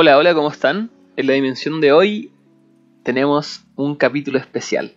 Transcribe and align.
Hola, 0.00 0.16
hola, 0.16 0.32
¿cómo 0.32 0.48
están? 0.48 0.92
En 1.16 1.26
la 1.26 1.32
dimensión 1.32 1.80
de 1.80 1.90
hoy 1.90 2.30
tenemos 3.02 3.64
un 3.74 3.96
capítulo 3.96 4.38
especial. 4.38 4.94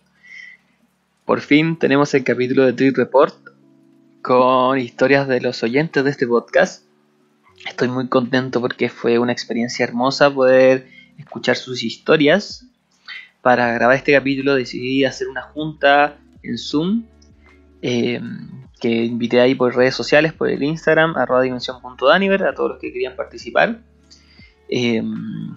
Por 1.24 1.40
fin 1.40 1.76
tenemos 1.76 2.14
el 2.14 2.22
capítulo 2.22 2.64
de 2.64 2.72
Tweet 2.72 2.92
Report 2.94 3.34
con 4.22 4.78
historias 4.78 5.26
de 5.26 5.40
los 5.40 5.60
oyentes 5.64 6.04
de 6.04 6.08
este 6.08 6.24
podcast. 6.24 6.84
Estoy 7.68 7.88
muy 7.88 8.06
contento 8.06 8.60
porque 8.60 8.88
fue 8.88 9.18
una 9.18 9.32
experiencia 9.32 9.82
hermosa 9.82 10.32
poder 10.32 10.86
escuchar 11.18 11.56
sus 11.56 11.82
historias. 11.82 12.64
Para 13.40 13.72
grabar 13.72 13.96
este 13.96 14.12
capítulo 14.12 14.54
decidí 14.54 15.04
hacer 15.04 15.26
una 15.26 15.42
junta 15.42 16.20
en 16.44 16.58
Zoom 16.58 17.06
eh, 17.82 18.20
que 18.80 19.04
invité 19.06 19.40
ahí 19.40 19.56
por 19.56 19.74
redes 19.74 19.96
sociales, 19.96 20.32
por 20.32 20.48
el 20.48 20.62
Instagram, 20.62 21.16
arroba 21.16 21.42
dimensión.daniver, 21.42 22.44
a 22.44 22.54
todos 22.54 22.70
los 22.70 22.78
que 22.78 22.92
querían 22.92 23.16
participar. 23.16 23.80
Em, 24.74 25.54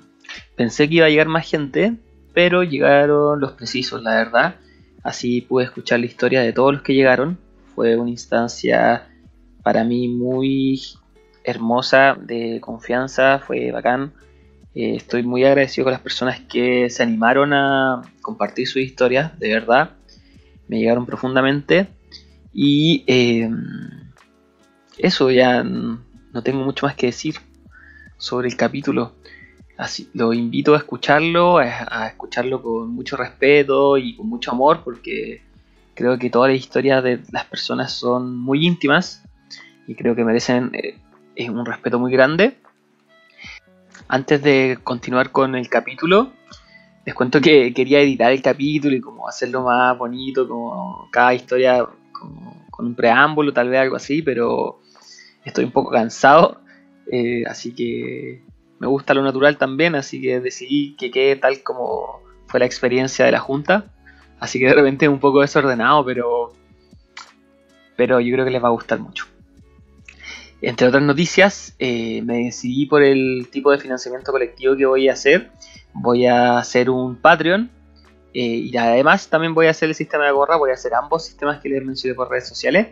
pensé 0.57 0.89
que 0.89 0.95
iba 0.95 1.05
a 1.05 1.09
llegar 1.09 1.29
más 1.29 1.49
gente, 1.49 1.95
pero 2.33 2.63
llegaron 2.63 3.39
los 3.39 3.53
precisos, 3.53 4.03
la 4.03 4.11
verdad. 4.15 4.55
Así 5.03 5.39
pude 5.39 5.63
escuchar 5.63 6.01
la 6.01 6.05
historia 6.07 6.41
de 6.41 6.51
todos 6.51 6.73
los 6.73 6.81
que 6.81 6.93
llegaron. 6.93 7.37
Fue 7.73 7.95
una 7.95 8.09
instancia 8.09 9.07
para 9.63 9.85
mí 9.85 10.09
muy 10.09 10.81
hermosa, 11.45 12.17
de 12.19 12.59
confianza, 12.59 13.39
fue 13.39 13.71
bacán. 13.71 14.11
Eh, 14.73 14.97
estoy 14.97 15.23
muy 15.23 15.45
agradecido 15.45 15.85
con 15.85 15.93
las 15.93 16.01
personas 16.01 16.41
que 16.41 16.89
se 16.89 17.01
animaron 17.01 17.53
a 17.53 18.01
compartir 18.21 18.67
sus 18.67 18.81
historias, 18.81 19.39
de 19.39 19.53
verdad. 19.53 19.91
Me 20.67 20.79
llegaron 20.79 21.05
profundamente. 21.05 21.87
Y 22.51 23.05
em, 23.07 24.11
eso 24.97 25.31
ya 25.31 25.63
no 25.63 26.43
tengo 26.43 26.65
mucho 26.65 26.85
más 26.85 26.95
que 26.95 27.07
decir 27.07 27.35
sobre 28.17 28.47
el 28.47 28.55
capítulo. 28.55 29.13
Así, 29.77 30.09
lo 30.13 30.31
invito 30.31 30.73
a 30.73 30.77
escucharlo, 30.77 31.57
a, 31.57 32.07
escucharlo 32.07 32.61
con 32.61 32.89
mucho 32.89 33.17
respeto 33.17 33.97
y 33.97 34.15
con 34.15 34.29
mucho 34.29 34.51
amor, 34.51 34.81
porque 34.83 35.41
creo 35.93 36.17
que 36.17 36.29
todas 36.29 36.51
las 36.51 36.59
historias 36.59 37.03
de 37.03 37.19
las 37.31 37.45
personas 37.45 37.91
son 37.91 38.37
muy 38.37 38.65
íntimas 38.65 39.23
y 39.87 39.95
creo 39.95 40.15
que 40.15 40.23
merecen 40.23 40.71
eh, 40.73 41.49
un 41.49 41.65
respeto 41.65 41.99
muy 41.99 42.11
grande. 42.11 42.57
Antes 44.07 44.41
de 44.41 44.79
continuar 44.83 45.31
con 45.31 45.55
el 45.55 45.67
capítulo, 45.67 46.31
les 47.05 47.13
cuento 47.13 47.41
que 47.41 47.73
quería 47.73 47.99
editar 47.99 48.31
el 48.31 48.41
capítulo 48.41 48.95
y 48.95 49.01
como 49.01 49.27
hacerlo 49.27 49.63
más 49.63 49.97
bonito, 49.97 50.47
como 50.47 51.09
cada 51.11 51.33
historia 51.33 51.85
con 52.71 52.85
un 52.85 52.95
preámbulo, 52.95 53.51
tal 53.51 53.69
vez 53.69 53.79
algo 53.79 53.95
así, 53.95 54.21
pero 54.21 54.79
estoy 55.43 55.65
un 55.65 55.71
poco 55.71 55.91
cansado 55.91 56.64
eh, 57.11 57.43
así 57.47 57.73
que 57.73 58.41
me 58.79 58.87
gusta 58.87 59.13
lo 59.13 59.23
natural 59.23 59.57
también, 59.57 59.95
así 59.95 60.21
que 60.21 60.39
decidí 60.39 60.95
que 60.95 61.11
quede 61.11 61.35
tal 61.35 61.63
como 61.63 62.21
fue 62.47 62.59
la 62.59 62.65
experiencia 62.65 63.25
de 63.25 63.31
la 63.31 63.39
junta. 63.39 63.91
Así 64.39 64.59
que 64.59 64.67
de 64.67 64.73
repente 64.73 65.05
es 65.05 65.11
un 65.11 65.19
poco 65.19 65.41
desordenado, 65.41 66.03
pero, 66.05 66.53
pero 67.95 68.19
yo 68.19 68.33
creo 68.33 68.45
que 68.45 68.51
les 68.51 68.63
va 68.63 68.67
a 68.67 68.71
gustar 68.71 68.99
mucho. 68.99 69.25
Entre 70.61 70.87
otras 70.87 71.03
noticias, 71.03 71.75
eh, 71.79 72.21
me 72.23 72.45
decidí 72.45 72.85
por 72.85 73.03
el 73.03 73.47
tipo 73.51 73.71
de 73.71 73.77
financiamiento 73.77 74.31
colectivo 74.31 74.75
que 74.75 74.85
voy 74.85 75.09
a 75.09 75.13
hacer. 75.13 75.51
Voy 75.93 76.25
a 76.25 76.57
hacer 76.57 76.89
un 76.89 77.15
Patreon 77.15 77.69
eh, 78.33 78.41
y 78.41 78.75
además 78.75 79.29
también 79.29 79.53
voy 79.53 79.67
a 79.67 79.71
hacer 79.71 79.89
el 79.89 79.95
sistema 79.95 80.25
de 80.25 80.31
gorra. 80.31 80.57
Voy 80.57 80.71
a 80.71 80.73
hacer 80.73 80.93
ambos 80.93 81.25
sistemas 81.25 81.61
que 81.61 81.69
les 81.69 81.85
mencioné 81.85 82.15
por 82.15 82.29
redes 82.29 82.47
sociales 82.47 82.87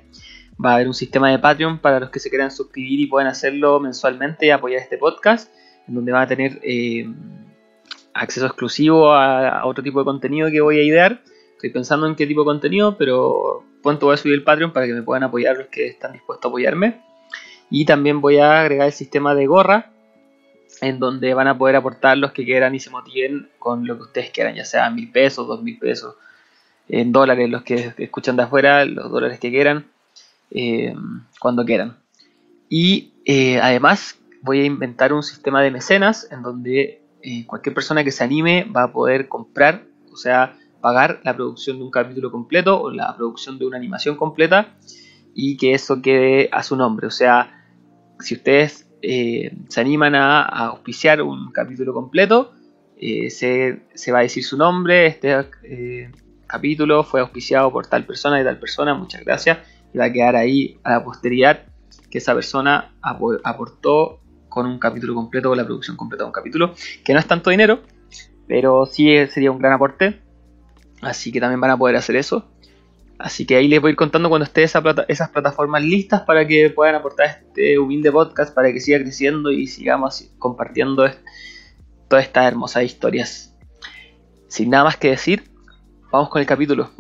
va 0.64 0.72
a 0.72 0.76
haber 0.76 0.88
un 0.88 0.94
sistema 0.94 1.30
de 1.30 1.40
Patreon 1.40 1.80
para 1.80 2.00
los 2.00 2.10
que 2.10 2.20
se 2.20 2.30
quieran 2.30 2.52
suscribir 2.52 3.00
y 3.00 3.08
puedan 3.08 3.28
hacerlo 3.28 3.80
mensualmente 3.80 4.46
y 4.46 4.50
apoyar 4.50 4.82
este 4.82 4.98
podcast, 4.98 5.52
en 5.88 5.96
donde 5.96 6.12
van 6.12 6.24
a 6.24 6.28
tener 6.28 6.60
eh, 6.64 7.08
acceso 8.14 8.46
exclusivo 8.46 9.14
a, 9.14 9.66
otro 9.66 9.84
tipo 9.84 10.00
de 10.00 10.06
contenido 10.06 10.50
que 10.50 10.62
voy 10.62 10.80
a 10.80 10.84
idear. 10.84 11.22
Estoy 11.56 11.72
pensando 11.72 12.08
en 12.08 12.16
qué 12.16 12.28
tipo 12.28 12.42
de 12.42 12.46
contenido, 12.46 12.98
pero 12.98 13.64
pronto 13.82 14.08
voy 14.08 14.16
a 14.16 14.18
subir 14.18 14.36
el 14.36 14.44
Patreon 14.44 14.74
para 14.74 14.86
que 14.86 14.94
me 14.94 15.04
puedan 15.04 15.24
apoyar 15.24 15.58
los 15.58 15.68
que 15.68 15.88
están 15.88 16.14
dispuestos 16.14 16.46
a 16.46 16.50
apoyarme. 16.50 17.02
Y 17.70 17.86
también 17.86 18.22
voy 18.22 18.38
a 18.38 18.62
agregar 18.62 18.88
el 18.88 18.94
sistema 18.94 19.34
de 19.34 19.48
gorra, 19.48 19.92
en 20.82 21.00
donde 21.00 21.34
van 21.34 21.48
a 21.48 21.58
poder 21.58 21.76
aportar 21.76 22.18
los 22.18 22.32
que 22.34 22.44
quieran 22.44 22.76
y 22.76 22.80
se 22.80 22.90
motiven 22.90 23.50
con 23.60 23.88
lo 23.88 23.96
que 23.98 24.04
ustedes 24.04 24.32
quieran, 24.32 24.56
ya 24.56 24.66
sea 24.66 24.90
mil 24.90 25.12
pesos, 25.12 25.48
dos 25.48 25.64
mil 25.64 25.80
pesos, 25.80 26.16
en 26.90 27.12
dólares, 27.12 27.50
los 27.50 27.64
que 27.64 27.94
escuchan 27.98 28.36
de 28.36 28.44
afuera, 28.44 28.84
los 28.86 29.10
dólares 29.10 29.40
que 29.40 29.50
quieran. 29.50 29.93
Eh, 30.56 30.94
cuando 31.40 31.66
quieran. 31.66 31.98
Y 32.70 33.14
eh, 33.26 33.60
además 33.60 34.20
voy 34.44 34.60
a 34.60 34.66
inventar 34.66 35.12
un 35.12 35.24
sistema 35.24 35.64
de 35.64 35.72
mecenas 35.72 36.28
en 36.32 36.44
donde 36.44 37.02
eh, 37.24 37.46
cualquier 37.48 37.74
persona 37.74 38.04
que 38.04 38.12
se 38.12 38.24
anime 38.24 38.66
va 38.66 38.84
a 38.84 38.94
poder 38.94 39.28
comprar, 39.28 39.84
o 40.12 40.16
sea, 40.16 40.56
pagar 40.80 41.22
la 41.24 41.36
producción 41.36 41.78
de 41.78 41.84
un 41.84 41.90
capítulo 41.90 42.32
completo 42.32 42.80
o 42.80 42.92
la 42.92 43.16
producción 43.18 43.58
de 43.58 43.66
una 43.66 43.78
animación 43.78 44.16
completa 44.16 44.76
y 45.34 45.58
que 45.58 45.74
eso 45.74 46.04
quede 46.04 46.50
a 46.52 46.62
su 46.62 46.76
nombre. 46.76 47.08
O 47.08 47.12
sea, 47.12 47.66
si 48.20 48.36
ustedes 48.36 48.88
se 49.02 49.82
animan 49.82 50.14
a, 50.14 50.44
auspiciar 50.44 51.22
un 51.24 51.52
capítulo 51.52 51.94
completo, 51.94 52.54
se, 52.96 53.82
se, 53.94 54.12
va 54.12 54.20
a 54.20 54.22
decir 54.22 54.44
su 54.44 54.56
nombre, 54.56 55.08
este 55.08 56.10
capítulo 56.46 57.04
fue 57.04 57.22
auspiciado 57.22 57.72
por 57.72 57.88
tal 57.88 58.06
persona 58.06 58.40
y 58.40 58.44
tal 58.44 58.60
persona, 58.60 58.94
muchas 58.94 59.26
gracias 59.26 59.58
va 60.00 60.06
a 60.06 60.12
quedar 60.12 60.36
ahí 60.36 60.80
a 60.84 60.92
la 60.92 61.04
posteridad 61.04 61.66
que 62.10 62.20
esa 62.20 62.34
persona 62.34 62.94
aportó 63.02 64.20
con 64.50 64.68
un 64.68 64.78
capítulo 64.78 65.16
completo, 65.16 65.50
con 65.50 65.58
la 65.58 65.66
producción 65.66 65.98
completa 65.98 66.24
de 66.24 66.28
un 66.28 66.34
capítulo, 66.34 66.76
que 67.04 67.14
no 67.14 67.20
es 67.20 67.26
tanto 67.26 67.50
dinero, 67.50 67.82
pero 68.48 68.86
sí 68.86 69.16
sería 69.28 69.52
un 69.52 69.58
gran 69.58 69.74
aporte. 69.74 70.22
Así 71.02 71.32
que 71.32 71.40
también 71.40 71.60
van 71.60 71.72
a 71.72 71.78
poder 71.78 71.96
hacer 71.96 72.16
eso. 72.16 72.50
Así 73.18 73.46
que 73.46 73.56
ahí 73.56 73.68
les 73.68 73.82
voy 73.82 73.90
a 73.90 73.92
ir 73.92 73.96
contando 73.96 74.30
cuando 74.30 74.46
estén 74.46 74.64
esas 74.64 75.30
plataformas 75.30 75.84
listas 75.84 76.22
para 76.22 76.46
que 76.46 76.70
puedan 76.70 76.96
aportar 76.96 77.28
este 77.28 77.80
humilde 77.80 78.12
podcast 78.12 78.54
para 78.54 78.72
que 78.72 78.80
siga 78.80 79.00
creciendo 79.00 79.50
y 79.52 79.68
sigamos 79.68 80.30
compartiendo 80.40 81.10
todas 82.10 82.26
estas 82.26 82.46
hermosas 82.46 82.84
historias. 82.84 83.58
Sin 84.48 84.70
nada 84.70 84.84
más 84.84 84.98
que 84.98 85.10
decir, 85.10 85.44
vamos 86.12 86.30
con 86.30 86.42
el 86.42 86.48
capítulo. 86.48 86.92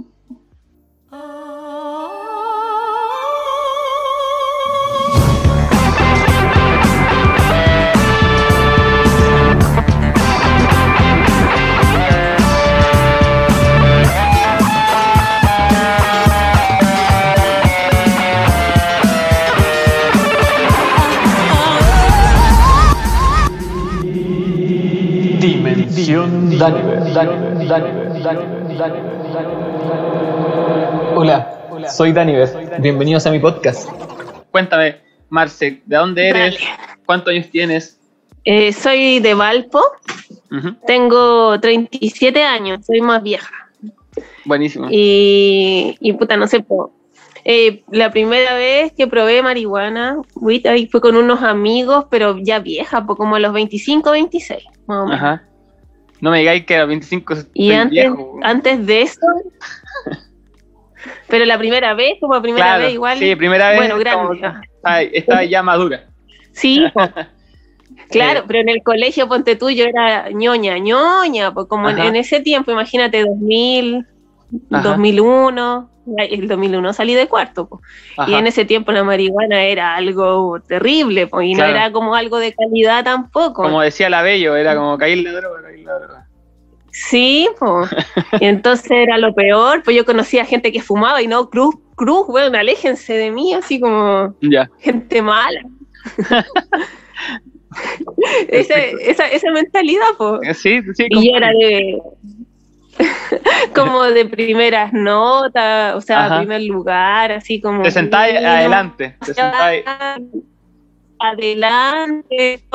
Hola, 31.16 31.88
soy 31.88 32.12
Daniver. 32.12 32.50
Bienvenidos 32.79 33.28
a 33.28 33.31
mi 33.31 33.38
podcast. 33.38 33.88
Cuéntame, 34.50 34.96
Marce, 35.29 35.84
¿de 35.85 35.96
dónde 35.96 36.29
eres? 36.29 36.57
¿Cuántos 37.06 37.31
años 37.31 37.51
tienes? 37.51 38.00
Eh, 38.46 38.74
soy 38.74 39.19
de 39.19 39.35
Valpo. 39.35 39.81
Tengo 40.88 41.59
37 41.59 42.44
años, 42.44 42.84
soy 42.84 43.01
más 43.01 43.22
vieja. 43.22 43.53
Buenísimo. 44.45 44.88
Y, 44.90 45.95
y 46.00 46.13
puta, 46.13 46.35
no 46.35 46.47
sé, 46.47 46.66
eh, 47.45 47.84
la 47.91 48.09
primera 48.09 48.56
vez 48.56 48.91
que 48.94 49.06
probé 49.06 49.44
marihuana, 49.44 50.18
fue 50.90 51.01
con 51.01 51.16
unos 51.16 51.44
amigos, 51.44 52.06
pero 52.09 52.40
ya 52.40 52.57
vieja, 52.57 53.06
como 53.06 53.35
a 53.35 53.40
los 53.40 53.53
25, 53.53 54.09
26, 54.09 54.63
Ajá. 54.88 55.44
No 56.24 56.31
me 56.31 56.40
digáis 56.40 56.66
que 56.66 56.78
a 56.78 56.86
25 56.86 57.34
Y 57.54 57.74
antes, 57.74 58.10
antes 58.44 58.86
de 58.86 59.02
eso. 59.02 59.20
pero 61.28 61.44
la 61.44 61.58
primera 61.58 61.94
vez, 61.96 62.14
como 62.22 62.42
primera 62.42 62.78
vez, 62.78 62.94
igual. 62.94 63.20
Sí, 63.20 63.36
primera 63.36 63.72
vez. 63.72 63.80
Bueno, 63.80 63.98
grande. 63.98 64.40
Estaba, 65.12 65.44
ya 65.44 65.62
madura. 65.62 66.06
Sí, 66.54 66.81
claro, 68.10 68.46
pero 68.48 68.60
en 68.60 68.70
el 68.70 68.81
colegio, 68.84 69.28
ponte 69.28 69.58
tú, 69.58 69.70
yo 69.70 69.84
era 69.84 70.30
ñoña, 70.30 70.78
ñoña, 70.78 71.54
pues 71.54 71.68
como 71.68 71.90
en, 71.90 72.16
ese 72.16 72.40
tiempo, 72.40 72.72
imagínate, 72.72 73.26
2000, 73.26 74.08
2001, 74.50 75.90
el 76.18 76.48
2001 76.48 76.94
salí 76.94 77.14
de 77.14 77.28
cuarto, 77.28 77.70
y 78.28 78.34
en 78.34 78.48
ese 78.48 78.66
tiempo 78.66 78.92
la 78.92 79.04
marihuana 79.04 79.64
era 79.64 79.96
algo 79.96 80.60
terrible, 80.62 81.30
y 81.42 81.56
no 81.56 81.64
era 81.64 81.92
como 81.92 82.16
algo 82.16 82.40
de 82.40 82.54
calidad 82.54 83.04
tampoco. 83.04 83.64
Como 83.64 83.82
decía 83.82 84.10
la 84.10 84.22
Bello, 84.22 84.56
era 84.56 84.76
como 84.76 84.98
caer 84.98 85.20
la 85.20 85.32
droga, 85.32 85.62
la 85.62 86.00
droga. 86.00 86.28
Sí, 86.92 87.50
pues. 87.58 87.90
y 88.42 88.46
entonces 88.46 88.92
era 88.92 89.18
lo 89.18 89.34
peor, 89.34 89.82
pues 89.84 89.98
yo 89.98 90.06
conocía 90.06 90.46
gente 90.46 90.72
que 90.72 90.82
fumaba 90.82 91.22
y 91.22 91.28
no, 91.28 91.50
Cruz, 91.50 91.76
Cruz, 91.96 92.28
bueno, 92.28 92.58
aléjense 92.58 93.14
de 93.14 93.32
mí, 93.32 93.54
así 93.54 93.80
como 93.80 94.36
ya. 94.42 94.70
gente 94.80 95.22
mala. 95.22 95.62
esa, 98.50 99.28
esa, 99.28 99.52
mentalidad, 99.52 100.08
po. 100.18 100.42
Eh, 100.44 100.54
sí, 100.54 100.82
sí. 100.94 101.06
Y 101.10 101.36
era 101.36 101.50
de 101.50 102.02
como 103.75 104.04
de 104.04 104.25
primeras 104.25 104.94
notas, 104.94 105.95
o 105.95 106.01
sea, 106.01 106.40
primer 106.40 106.62
lugar, 106.63 107.31
así 107.31 107.60
como. 107.60 107.84
Te 107.84 107.92
sentáis 107.92 108.38
adelante. 108.38 109.16
Te 109.25 109.34
sentáis. 109.34 109.84
Adelante, 111.19 112.66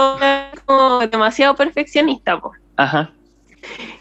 como 0.65 1.01
demasiado 1.07 1.55
perfeccionista, 1.55 2.41
po. 2.41 2.53
Ajá. 2.77 3.11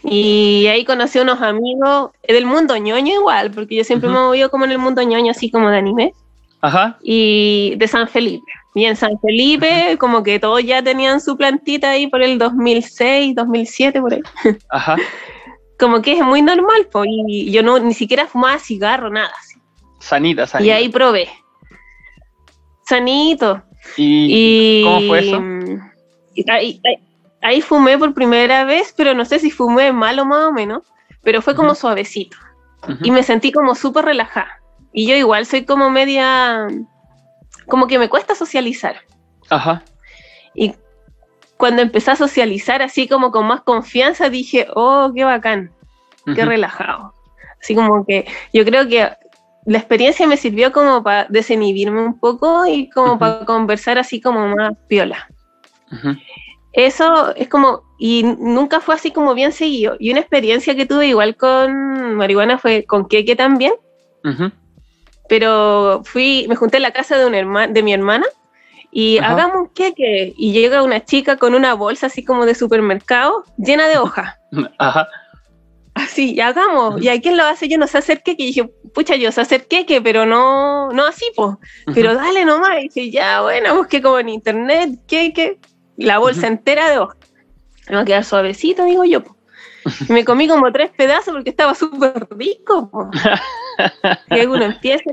Y 0.04 0.66
ahí 0.68 0.84
conocí 0.84 1.18
a 1.18 1.22
unos 1.22 1.42
amigos 1.42 2.12
del 2.26 2.46
mundo 2.46 2.76
ñoño 2.76 3.14
igual, 3.14 3.50
porque 3.50 3.76
yo 3.76 3.84
siempre 3.84 4.08
me 4.08 4.16
he 4.16 4.20
movido 4.20 4.50
como 4.50 4.64
en 4.64 4.70
el 4.70 4.78
mundo 4.78 5.02
ñoño, 5.02 5.30
así 5.30 5.50
como 5.50 5.68
de 5.70 5.78
anime. 5.78 6.12
Ajá. 6.60 6.98
Y 7.02 7.74
de 7.76 7.88
San 7.88 8.08
Felipe. 8.08 8.50
Y 8.74 8.84
en 8.84 8.96
San 8.96 9.18
Felipe, 9.20 9.96
como 9.98 10.22
que 10.22 10.38
todos 10.38 10.62
ya 10.62 10.82
tenían 10.82 11.20
su 11.20 11.36
plantita 11.36 11.90
ahí 11.90 12.06
por 12.06 12.22
el 12.22 12.38
2006, 12.38 13.34
2007, 13.34 14.00
por 14.00 14.14
ahí. 14.14 14.22
Ajá. 14.70 14.96
como 15.78 16.02
que 16.02 16.12
es 16.12 16.24
muy 16.24 16.42
normal, 16.42 16.88
pues, 16.90 17.08
y 17.08 17.50
yo 17.50 17.62
no 17.62 17.78
ni 17.78 17.94
siquiera 17.94 18.26
fumaba 18.26 18.58
cigarro, 18.58 19.10
nada. 19.10 19.30
Así. 19.38 19.58
Sanita, 20.00 20.46
sanita. 20.46 20.66
Y 20.66 20.70
ahí 20.70 20.88
probé. 20.88 21.28
Sanito. 22.84 23.62
¿Y, 23.96 24.82
cómo 24.84 25.00
fue 25.06 25.18
eso? 25.20 25.42
Ahí, 26.48 26.80
ahí, 27.42 27.60
fumé 27.62 27.98
por 27.98 28.14
primera 28.14 28.64
vez, 28.64 28.92
pero 28.96 29.14
no 29.14 29.24
sé 29.24 29.38
si 29.38 29.50
fumé 29.50 29.92
malo 29.92 30.24
más 30.24 30.48
o 30.48 30.52
menos, 30.52 30.82
pero 31.22 31.42
fue 31.42 31.54
como 31.54 31.74
suavecito. 31.74 32.36
Y 33.02 33.10
me 33.10 33.22
sentí 33.22 33.50
como 33.52 33.74
súper 33.74 34.04
relajada. 34.04 34.60
Y 34.92 35.06
yo 35.06 35.14
igual 35.16 35.46
soy 35.46 35.64
como 35.64 35.90
media, 35.90 36.68
como 37.66 37.86
que 37.86 37.98
me 37.98 38.08
cuesta 38.08 38.34
socializar. 38.34 38.96
Ajá. 39.50 39.82
Y 40.54 40.74
cuando 41.58 41.82
empecé 41.82 42.12
a 42.12 42.16
socializar 42.16 42.80
así 42.82 43.06
como 43.06 43.30
con 43.30 43.46
más 43.46 43.60
confianza, 43.62 44.30
dije, 44.30 44.66
oh, 44.74 45.12
qué 45.14 45.24
bacán, 45.24 45.70
qué 46.34 46.44
relajado. 46.44 47.12
Así 47.60 47.74
como 47.74 48.06
que 48.06 48.26
yo 48.52 48.64
creo 48.64 48.88
que 48.88 49.10
la 49.66 49.78
experiencia 49.78 50.26
me 50.26 50.36
sirvió 50.36 50.72
como 50.72 51.02
para 51.02 51.26
desinhibirme 51.28 52.00
un 52.00 52.18
poco 52.18 52.64
y 52.66 52.88
como 52.90 53.18
para 53.18 53.44
conversar 53.44 53.98
así 53.98 54.20
como 54.20 54.48
más 54.48 54.72
piola. 54.88 55.28
Eso 56.72 57.34
es 57.34 57.48
como, 57.48 57.82
y 57.98 58.22
nunca 58.22 58.80
fue 58.80 58.94
así 58.94 59.10
como 59.10 59.34
bien 59.34 59.52
seguido. 59.52 59.96
Y 59.98 60.12
una 60.12 60.20
experiencia 60.20 60.74
que 60.74 60.86
tuve 60.86 61.08
igual 61.08 61.36
con 61.36 62.14
marihuana 62.14 62.58
fue 62.58 62.84
con 62.84 63.08
queque 63.08 63.36
también 63.36 63.72
pero 65.28 66.02
fui, 66.04 66.46
me 66.48 66.56
junté 66.56 66.78
en 66.78 66.82
la 66.82 66.90
casa 66.90 67.16
de, 67.16 67.26
una 67.26 67.66
de 67.68 67.82
mi 67.82 67.92
hermana 67.92 68.26
y 68.90 69.18
hagamos 69.18 69.56
un 69.56 69.68
queque. 69.68 70.34
Y 70.36 70.52
llega 70.52 70.82
una 70.82 71.04
chica 71.04 71.36
con 71.36 71.54
una 71.54 71.74
bolsa 71.74 72.06
así 72.06 72.24
como 72.24 72.46
de 72.46 72.54
supermercado 72.54 73.44
llena 73.56 73.88
de 73.88 73.98
hojas. 73.98 74.36
Ajá. 74.78 75.08
Así, 75.94 76.34
y 76.34 76.40
hagamos. 76.40 77.02
¿Y 77.02 77.08
a 77.08 77.20
quién 77.20 77.36
lo 77.36 77.44
hace? 77.44 77.68
Yo 77.68 77.76
no 77.76 77.86
sé 77.86 77.98
hacer 77.98 78.22
queque. 78.22 78.44
Y 78.44 78.46
dije, 78.46 78.70
pucha, 78.94 79.16
yo 79.16 79.32
sé 79.32 79.40
hacer 79.40 79.66
queque, 79.66 80.00
pero 80.00 80.26
no, 80.26 80.90
no 80.92 81.04
así, 81.04 81.26
pues. 81.34 81.56
Pero 81.92 82.14
dale 82.14 82.44
nomás. 82.44 82.78
Y 82.78 82.88
dije, 82.88 83.10
ya, 83.10 83.42
bueno, 83.42 83.76
busqué 83.76 84.00
como 84.00 84.18
en 84.18 84.28
internet, 84.28 85.00
queque. 85.08 85.58
La 85.96 86.18
bolsa 86.18 86.46
entera 86.46 86.88
de 86.88 86.98
hojas. 86.98 87.16
Me 87.88 87.96
va 87.96 88.02
a 88.02 88.04
quedar 88.04 88.24
suavecito, 88.24 88.84
digo 88.84 89.04
yo. 89.04 89.22
Me 90.08 90.24
comí 90.24 90.48
como 90.48 90.70
tres 90.72 90.90
pedazos 90.96 91.34
porque 91.34 91.50
estaba 91.50 91.74
súper 91.74 92.26
rico. 92.30 93.10
y 94.30 94.46
uno 94.46 94.64
empieza. 94.64 95.10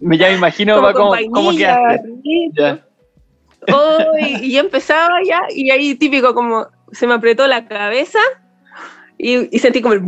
Me 0.00 0.18
ya 0.18 0.28
me 0.28 0.34
imagino 0.34 0.76
como, 0.76 0.92
como, 0.92 1.14
como 1.32 1.50
que 1.50 1.68
y, 4.20 4.46
y, 4.46 4.58
empezaba 4.58 5.22
ya, 5.26 5.40
y 5.48 5.70
ahí 5.70 5.94
típico 5.94 6.34
como 6.34 6.66
se 6.92 7.06
me 7.06 7.14
apretó 7.14 7.46
la 7.46 7.66
cabeza 7.66 8.18
y, 9.18 9.58
sentí 9.58 9.80
como 9.82 9.94
el 9.94 10.02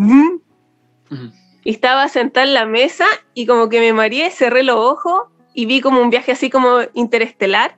y 1.64 1.70
estaba 1.70 2.08
sentada 2.08 2.46
en 2.46 2.54
la 2.54 2.64
mesa 2.64 3.06
y 3.34 3.46
como 3.46 3.68
que 3.68 3.80
me 3.80 3.92
mareé, 3.92 4.30
cerré 4.30 4.62
los 4.62 4.76
ojos 4.76 5.22
y 5.52 5.66
vi 5.66 5.80
como 5.80 6.00
un 6.00 6.10
viaje 6.10 6.32
así 6.32 6.50
como 6.50 6.80
interestelar 6.94 7.76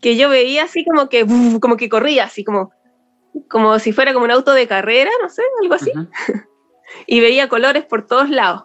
que 0.00 0.16
yo 0.16 0.28
veía 0.28 0.64
así 0.64 0.84
como 0.84 1.08
que 1.08 1.26
como 1.60 1.76
que 1.76 1.88
corría 1.88 2.24
así 2.24 2.44
como 2.44 2.72
como 3.48 3.78
si 3.78 3.92
fuera 3.92 4.12
como 4.12 4.24
un 4.24 4.30
auto 4.30 4.52
de 4.52 4.66
carrera, 4.66 5.10
no 5.22 5.28
sé, 5.28 5.42
algo 5.62 5.74
así. 5.74 5.92
y 7.06 7.20
veía 7.20 7.48
colores 7.48 7.84
por 7.84 8.06
todos 8.06 8.30
lados. 8.30 8.64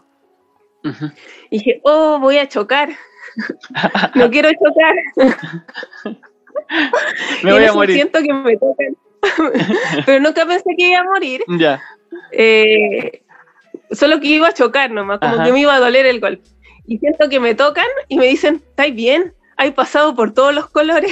Y 1.50 1.58
dije, 1.58 1.82
oh, 1.84 2.20
voy 2.20 2.38
a 2.38 2.48
chocar. 2.48 2.90
no 4.16 4.30
quiero 4.30 4.50
chocar. 4.52 4.96
me 7.44 7.54
voy 7.54 7.66
a 7.66 7.74
morir. 7.74 7.96
Siento 7.96 8.20
que 8.22 8.34
me 8.34 8.58
tocan. 8.58 8.96
Pero 10.06 10.20
nunca 10.20 10.46
pensé 10.46 10.76
que 10.78 10.90
iba 10.90 11.00
a 11.00 11.04
morir. 11.04 11.44
Ya. 11.58 11.82
Eh, 12.32 13.24
solo 13.92 14.20
que 14.20 14.28
iba 14.28 14.48
a 14.48 14.54
chocar 14.54 14.92
nomás, 14.92 15.20
como 15.20 15.44
que 15.44 15.52
me 15.52 15.62
iba 15.62 15.76
a 15.76 15.80
doler 15.80 16.06
el 16.06 16.20
golpe. 16.20 16.48
Y 16.88 17.00
siento 17.00 17.30
que 17.30 17.40
me 17.40 17.56
tocan 17.56 17.88
y 18.08 18.18
me 18.18 18.28
dicen, 18.28 18.62
¿estáis 18.70 18.94
bien? 18.94 19.34
Hay 19.58 19.72
pasado 19.72 20.16
por 20.16 20.34
todos 20.34 20.54
los 20.54 20.70
colores. 20.70 21.12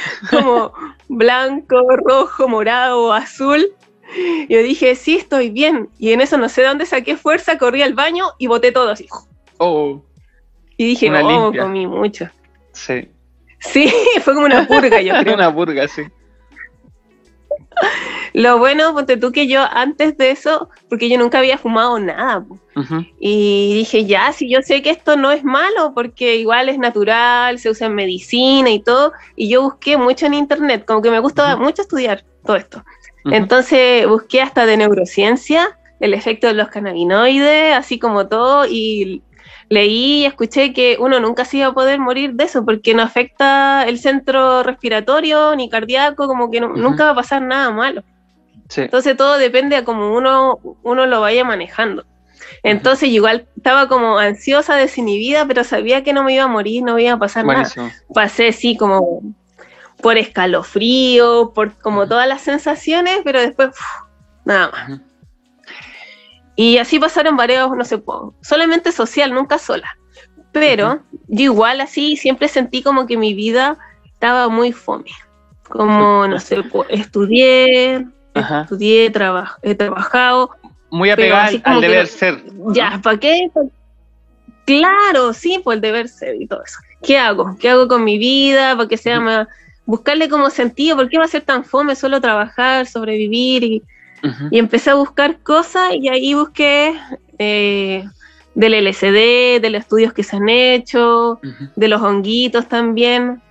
como 0.30 0.72
blanco, 1.08 1.76
rojo, 1.96 2.48
morado, 2.48 3.12
azul. 3.12 3.72
Yo 4.48 4.62
dije, 4.62 4.94
sí, 4.94 5.16
estoy 5.16 5.50
bien. 5.50 5.88
Y 5.98 6.12
en 6.12 6.20
eso 6.20 6.38
no 6.38 6.48
sé 6.48 6.62
dónde 6.62 6.86
saqué 6.86 7.16
fuerza, 7.16 7.58
corrí 7.58 7.82
al 7.82 7.94
baño 7.94 8.26
y 8.38 8.46
boté 8.46 8.72
todo 8.72 8.90
así. 8.90 9.08
Oh. 9.58 10.02
Y 10.76 10.86
dije, 10.86 11.10
oh, 11.10 11.52
comí 11.52 11.86
mucho. 11.86 12.28
Sí. 12.72 13.08
Sí, 13.60 13.92
fue 14.22 14.34
como 14.34 14.46
una 14.46 14.66
purga, 14.66 15.00
yo 15.00 15.14
creo. 15.20 15.34
una 15.34 15.52
purga, 15.52 15.88
sí. 15.88 16.02
Lo 18.36 18.58
bueno, 18.58 18.92
ponte 18.92 19.16
tú 19.16 19.32
que 19.32 19.46
yo 19.46 19.62
antes 19.62 20.18
de 20.18 20.30
eso, 20.30 20.68
porque 20.90 21.08
yo 21.08 21.16
nunca 21.16 21.38
había 21.38 21.56
fumado 21.56 21.98
nada, 21.98 22.44
y 23.18 23.72
dije, 23.72 24.04
ya, 24.04 24.30
si 24.32 24.50
yo 24.50 24.60
sé 24.60 24.82
que 24.82 24.90
esto 24.90 25.16
no 25.16 25.32
es 25.32 25.42
malo, 25.42 25.92
porque 25.94 26.36
igual 26.36 26.68
es 26.68 26.76
natural, 26.78 27.58
se 27.58 27.70
usa 27.70 27.86
en 27.86 27.94
medicina 27.94 28.68
y 28.68 28.80
todo, 28.80 29.14
y 29.36 29.48
yo 29.48 29.62
busqué 29.62 29.96
mucho 29.96 30.26
en 30.26 30.34
internet, 30.34 30.84
como 30.86 31.00
que 31.00 31.10
me 31.10 31.18
gusta 31.18 31.56
mucho 31.56 31.80
estudiar 31.80 32.24
todo 32.44 32.56
esto. 32.56 32.84
Entonces 33.24 34.06
busqué 34.06 34.42
hasta 34.42 34.66
de 34.66 34.76
neurociencia, 34.76 35.78
el 35.98 36.12
efecto 36.12 36.46
de 36.46 36.52
los 36.52 36.68
cannabinoides, 36.68 37.74
así 37.74 37.98
como 37.98 38.28
todo, 38.28 38.66
y 38.66 39.22
leí 39.70 40.20
y 40.20 40.24
escuché 40.26 40.74
que 40.74 40.98
uno 41.00 41.20
nunca 41.20 41.46
se 41.46 41.56
iba 41.56 41.68
a 41.68 41.74
poder 41.74 42.00
morir 42.00 42.34
de 42.34 42.44
eso 42.44 42.66
porque 42.66 42.92
no 42.92 43.02
afecta 43.02 43.84
el 43.84 43.98
centro 43.98 44.62
respiratorio 44.62 45.56
ni 45.56 45.70
cardíaco, 45.70 46.26
como 46.28 46.50
que 46.50 46.60
nunca 46.60 47.04
va 47.04 47.10
a 47.12 47.14
pasar 47.14 47.40
nada 47.40 47.70
malo. 47.70 48.02
Entonces 48.74 49.16
todo 49.16 49.38
depende 49.38 49.76
a 49.76 49.84
cómo 49.84 50.14
uno, 50.14 50.60
uno 50.82 51.06
lo 51.06 51.20
vaya 51.20 51.44
manejando. 51.44 52.04
Entonces 52.62 53.08
igual 53.08 53.46
estaba 53.56 53.88
como 53.88 54.18
ansiosa, 54.18 54.76
desinhibida, 54.76 55.46
pero 55.46 55.64
sabía 55.64 56.02
que 56.02 56.12
no 56.12 56.24
me 56.24 56.34
iba 56.34 56.44
a 56.44 56.48
morir, 56.48 56.82
no 56.82 56.94
me 56.94 57.04
iba 57.04 57.12
a 57.14 57.18
pasar 57.18 57.44
nada. 57.44 57.70
Pasé 58.12 58.48
así 58.48 58.76
como 58.76 59.22
por 60.02 60.16
escalofrío, 60.18 61.52
por 61.54 61.74
como 61.78 62.06
todas 62.06 62.28
las 62.28 62.42
sensaciones, 62.42 63.20
pero 63.24 63.40
después 63.40 63.70
nada 64.44 64.70
más. 64.70 65.00
Y 66.54 66.78
así 66.78 66.98
pasaron 66.98 67.36
varios, 67.36 67.70
no 67.76 67.84
sé, 67.84 68.02
solamente 68.40 68.90
social, 68.92 69.32
nunca 69.32 69.58
sola. 69.58 69.96
Pero 70.52 71.02
yo 71.28 71.44
igual 71.44 71.82
así 71.82 72.16
siempre 72.16 72.48
sentí 72.48 72.82
como 72.82 73.06
que 73.06 73.18
mi 73.18 73.34
vida 73.34 73.76
estaba 74.06 74.48
muy 74.48 74.72
fome. 74.72 75.10
Como, 75.68 76.26
no 76.26 76.40
sé, 76.40 76.64
estudié, 76.88 78.06
estudié, 78.40 79.12
he 79.62 79.74
trabajado. 79.74 80.50
Muy 80.90 81.10
apegada 81.10 81.50
al 81.64 81.80
deber 81.80 82.06
ser. 82.06 82.42
Ya, 82.72 83.00
¿para 83.02 83.18
qué? 83.18 83.50
Claro, 84.64 85.32
sí, 85.32 85.60
pues 85.62 85.76
el 85.76 85.80
deber 85.80 86.08
ser 86.08 86.40
y 86.40 86.46
todo 86.46 86.62
eso. 86.64 86.78
¿Qué 87.02 87.18
hago? 87.18 87.56
¿Qué 87.60 87.70
hago 87.70 87.88
con 87.88 88.04
mi 88.04 88.18
vida? 88.18 88.76
¿Para 88.76 88.88
que 88.88 88.96
sea 88.96 89.20
más... 89.20 89.48
Buscarle 89.84 90.28
como 90.28 90.50
sentido, 90.50 90.96
¿por 90.96 91.08
qué 91.08 91.16
va 91.16 91.26
a 91.26 91.28
ser 91.28 91.42
tan 91.42 91.64
fome 91.64 91.94
solo 91.94 92.20
trabajar, 92.20 92.86
sobrevivir 92.86 93.62
y 93.62 93.82
y 94.50 94.58
empecé 94.58 94.90
a 94.90 94.94
buscar 94.94 95.38
cosas 95.40 95.94
y 95.94 96.08
ahí 96.08 96.34
busqué 96.34 96.94
eh, 97.38 98.04
del 98.54 98.74
LCD, 98.74 99.60
de 99.60 99.70
los 99.70 99.80
estudios 99.80 100.12
que 100.12 100.22
se 100.22 100.36
han 100.36 100.48
hecho, 100.48 101.40
de 101.74 101.88
los 101.88 102.00
honguitos 102.02 102.68
también. 102.68 103.42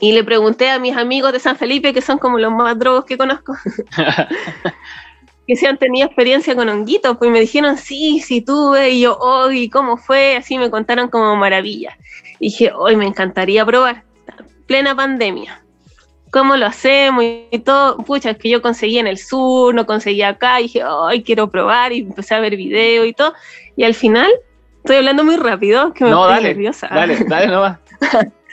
Y 0.00 0.12
le 0.12 0.24
pregunté 0.24 0.70
a 0.70 0.78
mis 0.78 0.96
amigos 0.96 1.32
de 1.32 1.40
San 1.40 1.56
Felipe, 1.56 1.92
que 1.92 2.02
son 2.02 2.18
como 2.18 2.38
los 2.38 2.52
más 2.52 2.78
drogos 2.78 3.04
que 3.04 3.16
conozco, 3.16 3.54
que 5.46 5.56
si 5.56 5.66
han 5.66 5.78
tenido 5.78 6.06
experiencia 6.06 6.54
con 6.54 6.68
honguitos, 6.68 7.16
pues 7.16 7.30
me 7.30 7.40
dijeron, 7.40 7.76
sí, 7.76 8.20
sí 8.20 8.40
tuve, 8.40 8.90
y 8.90 9.02
yo, 9.02 9.16
oh, 9.20 9.50
¿y 9.50 9.68
cómo 9.68 9.96
fue? 9.96 10.36
Así 10.36 10.58
me 10.58 10.70
contaron 10.70 11.08
como 11.08 11.36
maravilla. 11.36 11.96
Y 12.40 12.46
dije, 12.46 12.72
hoy 12.74 12.96
me 12.96 13.06
encantaría 13.06 13.64
probar, 13.64 14.02
plena 14.66 14.94
pandemia 14.94 15.64
cómo 16.34 16.56
lo 16.56 16.66
hacemos 16.66 17.22
y 17.24 17.58
todo. 17.60 17.96
Pucha, 17.98 18.30
es 18.30 18.38
que 18.38 18.50
yo 18.50 18.60
conseguí 18.60 18.98
en 18.98 19.06
el 19.06 19.18
sur, 19.18 19.72
no 19.72 19.86
conseguí 19.86 20.22
acá, 20.22 20.58
y 20.58 20.64
dije, 20.64 20.82
ay, 20.84 21.22
quiero 21.22 21.48
probar, 21.48 21.92
y 21.92 22.00
empecé 22.00 22.34
a 22.34 22.40
ver 22.40 22.56
videos 22.56 23.06
y 23.06 23.12
todo. 23.12 23.34
Y 23.76 23.84
al 23.84 23.94
final, 23.94 24.28
estoy 24.78 24.96
hablando 24.96 25.22
muy 25.22 25.36
rápido, 25.36 25.94
que 25.94 26.02
me 26.02 26.10
no, 26.10 26.22
estoy 26.22 26.34
dale, 26.34 26.48
nerviosa. 26.48 26.88
Dale, 26.88 27.24
dale 27.28 27.54
va. 27.54 27.80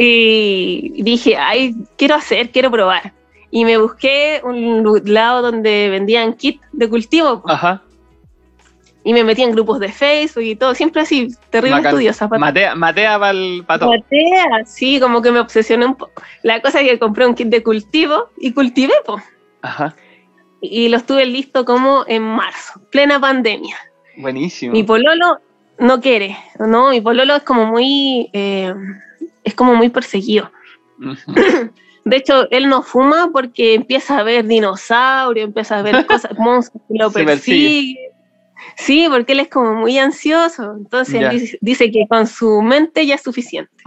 Y 0.00 1.02
dije, 1.02 1.36
ay, 1.36 1.74
quiero 1.96 2.14
hacer, 2.14 2.50
quiero 2.50 2.70
probar. 2.70 3.12
Y 3.50 3.64
me 3.64 3.78
busqué 3.78 4.40
un 4.44 5.02
lado 5.06 5.42
donde 5.42 5.88
vendían 5.90 6.34
kit 6.34 6.60
de 6.72 6.88
cultivo. 6.88 7.42
Ajá. 7.46 7.82
Y 9.02 9.12
me 9.12 9.24
metí 9.24 9.42
en 9.42 9.50
grupos 9.50 9.80
de 9.80 9.88
Facebook 9.88 10.44
y 10.44 10.54
todo, 10.54 10.74
siempre 10.76 11.02
así, 11.02 11.28
terrible 11.50 11.80
estudiosa. 11.80 12.28
Matea, 12.28 12.76
matea 12.76 13.18
para 13.18 13.32
el 13.32 13.64
pato. 13.66 13.88
Matea, 13.88 14.64
sí, 14.66 15.00
como 15.00 15.20
que 15.20 15.32
me 15.32 15.40
obsesioné 15.40 15.86
un 15.86 15.96
poco. 15.96 16.22
La 16.44 16.62
cosa 16.62 16.80
es 16.80 16.88
que 16.88 16.98
compré 17.00 17.26
un 17.26 17.34
kit 17.34 17.48
de 17.48 17.64
cultivo 17.64 18.28
y 18.36 18.52
cultivé, 18.52 18.94
pues. 19.04 19.24
Ajá. 19.62 19.96
Y 20.60 20.88
lo 20.90 20.98
estuve 20.98 21.26
listo 21.26 21.64
como 21.64 22.04
en 22.06 22.22
marzo, 22.22 22.80
plena 22.90 23.18
pandemia. 23.18 23.76
Buenísimo. 24.16 24.74
Mi 24.74 24.84
pololo 24.84 25.40
no 25.78 26.00
quiere, 26.00 26.36
¿no? 26.60 26.90
Mi 26.90 27.00
pololo 27.00 27.34
es 27.34 27.42
como 27.42 27.66
muy, 27.66 28.30
eh, 28.32 28.72
es 29.48 29.54
como 29.54 29.74
muy 29.74 29.88
perseguido. 29.88 30.50
De 32.04 32.16
hecho, 32.16 32.50
él 32.50 32.70
no 32.70 32.82
fuma 32.82 33.28
porque 33.32 33.74
empieza 33.74 34.18
a 34.18 34.22
ver 34.22 34.46
dinosaurios, 34.46 35.46
empieza 35.46 35.78
a 35.78 35.82
ver 35.82 36.06
cosas, 36.06 36.38
monstruos 36.38 36.82
que 36.88 36.98
lo 36.98 37.10
persiguen. 37.10 37.96
Sí, 38.76 39.06
porque 39.10 39.32
él 39.32 39.40
es 39.40 39.48
como 39.48 39.74
muy 39.74 39.98
ansioso. 39.98 40.74
Entonces 40.76 41.58
dice, 41.60 41.90
que 41.90 42.06
con 42.08 42.26
su 42.26 42.62
mente 42.62 43.06
ya 43.06 43.16
es 43.16 43.22
suficiente. 43.22 43.84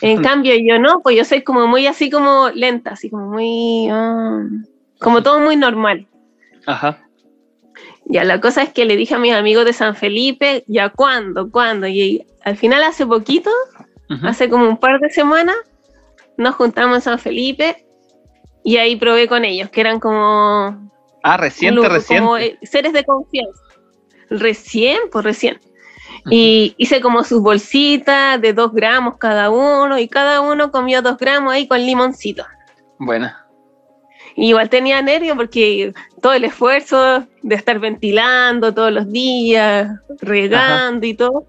En 0.00 0.22
cambio, 0.22 0.54
yo 0.56 0.78
no, 0.78 1.00
pues 1.00 1.16
yo 1.16 1.24
soy 1.24 1.42
como 1.42 1.66
muy 1.66 1.86
así 1.86 2.10
como 2.10 2.50
lenta, 2.50 2.90
así 2.90 3.10
como 3.10 3.30
muy. 3.30 3.88
Ah, 3.90 4.44
como 4.98 5.22
todo 5.22 5.40
muy 5.40 5.56
normal. 5.56 6.06
Ajá. 6.66 6.98
Ya, 8.04 8.24
la 8.24 8.40
cosa 8.40 8.62
es 8.62 8.72
que 8.72 8.84
le 8.84 8.96
dije 8.96 9.14
a 9.14 9.18
mis 9.18 9.32
amigos 9.32 9.64
de 9.64 9.72
San 9.72 9.96
Felipe, 9.96 10.64
ya 10.66 10.90
cuándo, 10.90 11.50
cuándo. 11.50 11.86
Y 11.86 12.26
al 12.44 12.56
final, 12.56 12.82
hace 12.82 13.06
poquito, 13.06 13.50
hace 14.24 14.48
como 14.48 14.68
un 14.68 14.76
par 14.76 15.00
de 15.00 15.10
semanas, 15.10 15.56
nos 16.36 16.54
juntamos 16.54 16.96
en 16.96 17.02
San 17.02 17.18
Felipe 17.18 17.86
y 18.64 18.76
ahí 18.76 18.96
probé 18.96 19.28
con 19.28 19.44
ellos, 19.44 19.70
que 19.70 19.80
eran 19.80 20.00
como... 20.00 20.90
Ah, 21.22 21.36
reciente, 21.36 21.88
reciente. 21.88 22.20
Como 22.20 22.36
eh, 22.36 22.58
seres 22.62 22.92
de 22.92 23.04
confianza. 23.04 23.60
Recién, 24.28 24.98
pues 25.10 25.24
recién. 25.24 25.60
Y 26.30 26.74
hice 26.78 27.00
como 27.00 27.24
sus 27.24 27.42
bolsitas 27.42 28.40
de 28.40 28.52
dos 28.52 28.72
gramos 28.72 29.18
cada 29.18 29.50
uno 29.50 29.98
y 29.98 30.08
cada 30.08 30.40
uno 30.40 30.70
comió 30.70 31.02
dos 31.02 31.18
gramos 31.18 31.52
ahí 31.52 31.66
con 31.66 31.80
limoncito. 31.80 32.44
Buena. 32.98 33.46
igual 34.36 34.68
tenía 34.68 35.02
nervio 35.02 35.36
porque 35.36 35.92
todo 36.20 36.32
el 36.32 36.44
esfuerzo 36.44 37.26
de 37.42 37.54
estar 37.54 37.78
ventilando 37.80 38.72
todos 38.72 38.92
los 38.92 39.10
días, 39.10 39.90
regando 40.20 41.06
y 41.06 41.14
todo, 41.14 41.46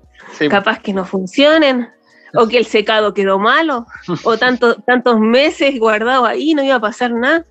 capaz 0.49 0.79
que 0.79 0.93
no 0.93 1.05
funcionen 1.05 1.89
o 2.35 2.47
que 2.47 2.57
el 2.57 2.65
secado 2.65 3.13
quedó 3.13 3.39
malo, 3.39 3.85
o 4.23 4.37
tanto, 4.37 4.75
tantos 4.75 5.19
meses 5.19 5.79
guardado 5.79 6.25
ahí, 6.25 6.53
no 6.53 6.63
iba 6.63 6.75
a 6.75 6.81
pasar 6.81 7.11
nada. 7.11 7.45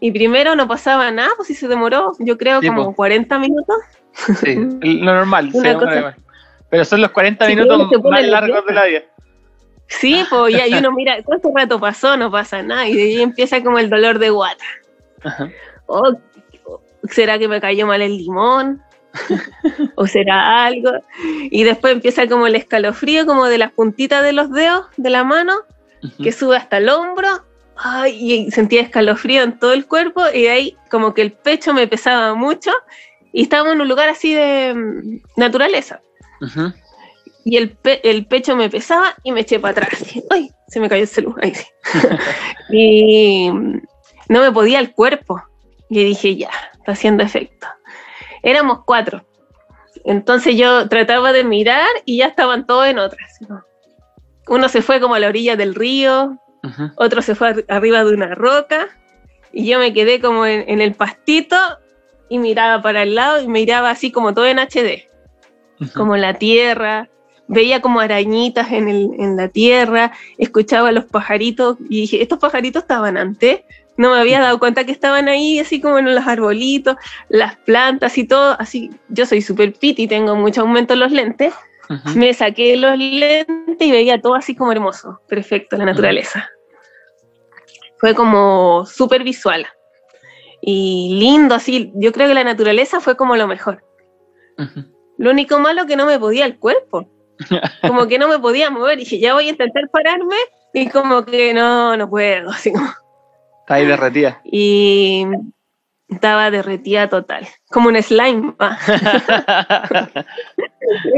Y 0.00 0.12
primero 0.12 0.54
no 0.54 0.68
pasaba 0.68 1.10
nada, 1.10 1.30
pues 1.36 1.48
si 1.48 1.54
se 1.54 1.68
demoró, 1.68 2.12
yo 2.18 2.36
creo 2.36 2.60
como 2.60 2.94
40 2.94 3.38
minutos. 3.38 3.76
Sí, 4.12 4.54
lo 4.80 5.14
normal, 5.14 5.50
pero 6.68 6.84
son 6.84 7.00
los 7.00 7.10
40 7.10 7.46
minutos 7.48 7.90
más 8.04 8.26
largos 8.26 8.66
de 8.66 8.74
la 8.74 8.84
vida. 8.86 9.02
Sí, 9.88 10.24
pues 10.30 10.54
y 10.54 10.60
ahí 10.60 10.74
uno 10.74 10.92
mira, 10.92 11.22
¿cuánto 11.24 11.52
rato 11.54 11.78
pasó? 11.80 12.16
No 12.16 12.30
pasa 12.30 12.62
nada, 12.62 12.88
y 12.88 12.94
de 12.94 13.02
ahí 13.02 13.22
empieza 13.22 13.62
como 13.62 13.78
el 13.78 13.88
dolor 13.88 14.18
de 14.18 14.30
guata. 14.30 14.64
O, 15.86 16.16
¿Será 17.10 17.38
que 17.38 17.48
me 17.48 17.60
cayó 17.60 17.86
mal 17.86 18.02
el 18.02 18.16
limón? 18.16 18.82
o 19.96 20.06
será 20.06 20.64
algo. 20.64 20.90
Y 21.50 21.64
después 21.64 21.92
empieza 21.92 22.26
como 22.26 22.46
el 22.46 22.54
escalofrío, 22.54 23.26
como 23.26 23.46
de 23.46 23.58
las 23.58 23.72
puntitas 23.72 24.22
de 24.22 24.32
los 24.32 24.50
dedos 24.50 24.86
de 24.96 25.10
la 25.10 25.24
mano, 25.24 25.54
que 26.22 26.32
sube 26.32 26.56
hasta 26.56 26.78
el 26.78 26.88
hombro. 26.88 27.28
y 28.08 28.50
sentía 28.50 28.82
escalofrío 28.82 29.42
en 29.42 29.58
todo 29.58 29.72
el 29.72 29.86
cuerpo 29.86 30.22
y 30.32 30.42
de 30.42 30.50
ahí 30.50 30.76
como 30.90 31.14
que 31.14 31.22
el 31.22 31.32
pecho 31.32 31.74
me 31.74 31.86
pesaba 31.86 32.34
mucho 32.34 32.70
y 33.32 33.42
estábamos 33.42 33.74
en 33.74 33.82
un 33.82 33.88
lugar 33.88 34.08
así 34.08 34.32
de 34.32 34.74
mm, 34.74 35.20
naturaleza. 35.36 36.00
Y 37.44 37.56
el, 37.58 37.76
el, 38.02 38.26
pecho 38.26 38.56
me 38.56 38.68
pesaba 38.70 39.14
y 39.22 39.32
me 39.32 39.40
eché 39.40 39.60
para 39.60 39.72
atrás. 39.72 40.04
¡Ay! 40.30 40.50
Se 40.68 40.80
me 40.80 40.88
cayó 40.88 41.02
el 41.02 41.08
celular. 41.08 41.52
y 42.70 43.50
mm, 43.50 43.80
no 44.28 44.40
me 44.40 44.52
podía 44.52 44.80
el 44.80 44.92
cuerpo. 44.92 45.42
Y 45.88 46.02
dije, 46.02 46.34
ya, 46.36 46.50
está 46.78 46.92
haciendo 46.92 47.22
efecto 47.22 47.66
éramos 48.42 48.80
cuatro. 48.84 49.24
Entonces 50.04 50.56
yo 50.56 50.88
trataba 50.88 51.32
de 51.32 51.44
mirar 51.44 51.88
y 52.04 52.18
ya 52.18 52.26
estaban 52.26 52.66
todos 52.66 52.86
en 52.86 52.98
otras. 52.98 53.38
Uno 54.48 54.68
se 54.68 54.82
fue 54.82 55.00
como 55.00 55.14
a 55.14 55.18
la 55.18 55.28
orilla 55.28 55.56
del 55.56 55.74
río, 55.74 56.38
otro 56.96 57.22
se 57.22 57.34
fue 57.34 57.64
arriba 57.68 58.04
de 58.04 58.14
una 58.14 58.34
roca 58.34 58.88
y 59.52 59.66
yo 59.66 59.78
me 59.78 59.92
quedé 59.92 60.20
como 60.20 60.46
en, 60.46 60.80
el 60.80 60.94
pastito 60.94 61.56
y 62.28 62.38
miraba 62.38 62.82
para 62.82 63.02
el 63.02 63.14
lado 63.14 63.40
y 63.40 63.48
miraba 63.48 63.90
así 63.90 64.10
como 64.12 64.34
todo 64.34 64.46
en 64.46 64.58
HD, 64.58 65.08
como 65.94 66.16
la 66.16 66.34
tierra, 66.34 67.08
veía 67.48 67.80
como 67.80 68.00
arañitas 68.00 68.70
en, 68.72 68.88
en 68.88 69.36
la 69.36 69.48
tierra, 69.48 70.12
escuchaba 70.38 70.92
los 70.92 71.04
pajaritos 71.04 71.78
y 71.88 72.02
dije, 72.02 72.22
estos 72.22 72.38
pajaritos 72.38 72.82
estaban 72.82 73.16
antes, 73.16 73.60
no 73.96 74.10
me 74.10 74.18
había 74.18 74.40
dado 74.40 74.58
cuenta 74.58 74.84
que 74.84 74.92
estaban 74.92 75.28
ahí, 75.28 75.58
así 75.58 75.80
como 75.80 75.98
en 75.98 76.14
los 76.14 76.26
arbolitos, 76.26 76.96
las 77.28 77.56
plantas 77.56 78.16
y 78.18 78.24
todo. 78.24 78.56
Así, 78.58 78.90
yo 79.08 79.26
soy 79.26 79.42
súper 79.42 79.72
piti, 79.72 80.06
tengo 80.06 80.36
mucho 80.36 80.62
aumento 80.62 80.94
en 80.94 81.00
los 81.00 81.12
lentes. 81.12 81.54
Me 82.16 82.34
saqué 82.34 82.76
los 82.76 82.98
lentes 82.98 83.76
y 83.78 83.92
veía 83.92 84.20
todo 84.20 84.34
así 84.34 84.56
como 84.56 84.72
hermoso, 84.72 85.20
perfecto, 85.28 85.76
la 85.76 85.84
naturaleza. 85.84 86.50
Fue 87.98 88.14
como 88.14 88.84
súper 88.86 89.22
visual 89.22 89.66
y 90.60 91.16
lindo, 91.18 91.54
así. 91.54 91.92
Yo 91.94 92.12
creo 92.12 92.28
que 92.28 92.34
la 92.34 92.44
naturaleza 92.44 93.00
fue 93.00 93.16
como 93.16 93.36
lo 93.36 93.46
mejor. 93.46 93.84
Lo 95.16 95.30
único 95.30 95.58
malo 95.60 95.86
que 95.86 95.96
no 95.96 96.06
me 96.06 96.18
podía 96.18 96.44
el 96.44 96.58
cuerpo. 96.58 97.08
Como 97.86 98.06
que 98.06 98.18
no 98.18 98.28
me 98.28 98.38
podía 98.38 98.70
mover. 98.70 98.98
Y 98.98 99.04
dije, 99.04 99.18
ya 99.18 99.34
voy 99.34 99.46
a 99.46 99.50
intentar 99.50 99.90
pararme. 99.90 100.36
Y 100.72 100.88
como 100.88 101.24
que 101.24 101.52
no, 101.52 101.94
no 101.96 102.08
puedo. 102.08 102.50
Así 102.50 102.72
como 102.72 102.88
Está 103.66 103.74
ahí 103.74 103.84
derretida. 103.84 104.40
Y 104.44 105.26
estaba 106.08 106.52
derretida 106.52 107.08
total, 107.08 107.48
como 107.72 107.88
un 107.88 108.00
slime. 108.00 108.54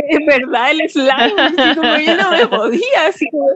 es 0.09 0.27
verdad, 0.27 0.71
el 0.71 0.89
slime, 0.89 1.35
como 1.77 1.99
yo 1.99 2.17
no 2.17 2.31
me 2.31 2.47
podía, 2.47 3.07
así 3.07 3.29
como... 3.31 3.49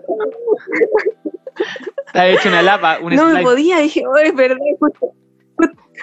Hecho 2.13 2.51
una 2.51 2.61
lapa, 2.61 2.99
un 3.01 3.15
No 3.15 3.29
me 3.31 3.41
podía, 3.41 3.79
dije, 3.79 4.05
oh, 4.07 4.19
es 4.19 4.35
verdad, 4.35 4.59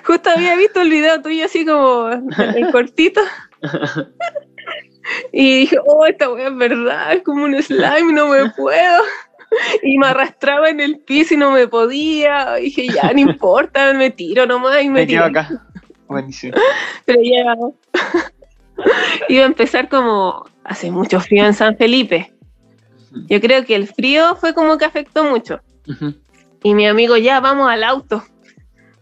justo, 0.04 0.32
había 0.32 0.56
visto 0.56 0.82
el 0.82 0.90
video 0.90 1.22
tuyo 1.22 1.46
así 1.46 1.64
como 1.68 2.10
el 2.10 2.72
cortito. 2.72 3.22
y 5.32 5.60
dije, 5.60 5.78
oh, 5.86 6.08
esta 6.08 6.28
wea 6.32 6.48
es 6.48 6.58
verdad, 6.58 7.14
es 7.14 7.22
como 7.22 7.44
un 7.44 7.62
slime, 7.62 8.14
no 8.14 8.30
me 8.30 8.50
puedo. 8.50 9.04
y 9.84 9.98
me 9.98 10.08
arrastraba 10.08 10.70
en 10.70 10.80
el 10.80 11.00
piso 11.00 11.34
y 11.34 11.38
no 11.38 11.52
me 11.52 11.68
podía. 11.68 12.60
Y 12.60 12.66
dije, 12.66 12.88
ya, 12.88 13.12
no 13.14 13.20
importa, 13.20 13.94
me 13.94 14.12
tiro 14.12 14.46
nomás 14.46 14.82
y 14.82 14.90
me, 14.90 15.02
me 15.02 15.06
tiro. 15.08 15.26
acá. 15.26 15.50
Buenísimo. 16.08 16.58
Pero 17.06 17.22
ya 17.22 17.56
iba 19.30 19.44
a 19.44 19.48
empezar 19.48 19.90
como 19.90 20.46
hace 20.64 20.92
mucho 20.92 21.20
frío 21.20 21.46
en 21.46 21.54
San 21.54 21.78
Felipe. 21.78 22.34
Yo 23.28 23.42
creo 23.42 23.66
que 23.66 23.76
el 23.76 23.88
frío 23.88 24.36
fue 24.36 24.54
como 24.54 24.78
que 24.78 24.86
afectó 24.86 25.24
mucho. 25.24 25.60
Y 26.62 26.76
mi 26.76 26.88
amigo, 26.88 27.18
ya, 27.18 27.40
vamos 27.40 27.70
al 27.70 27.84
auto. 27.84 28.24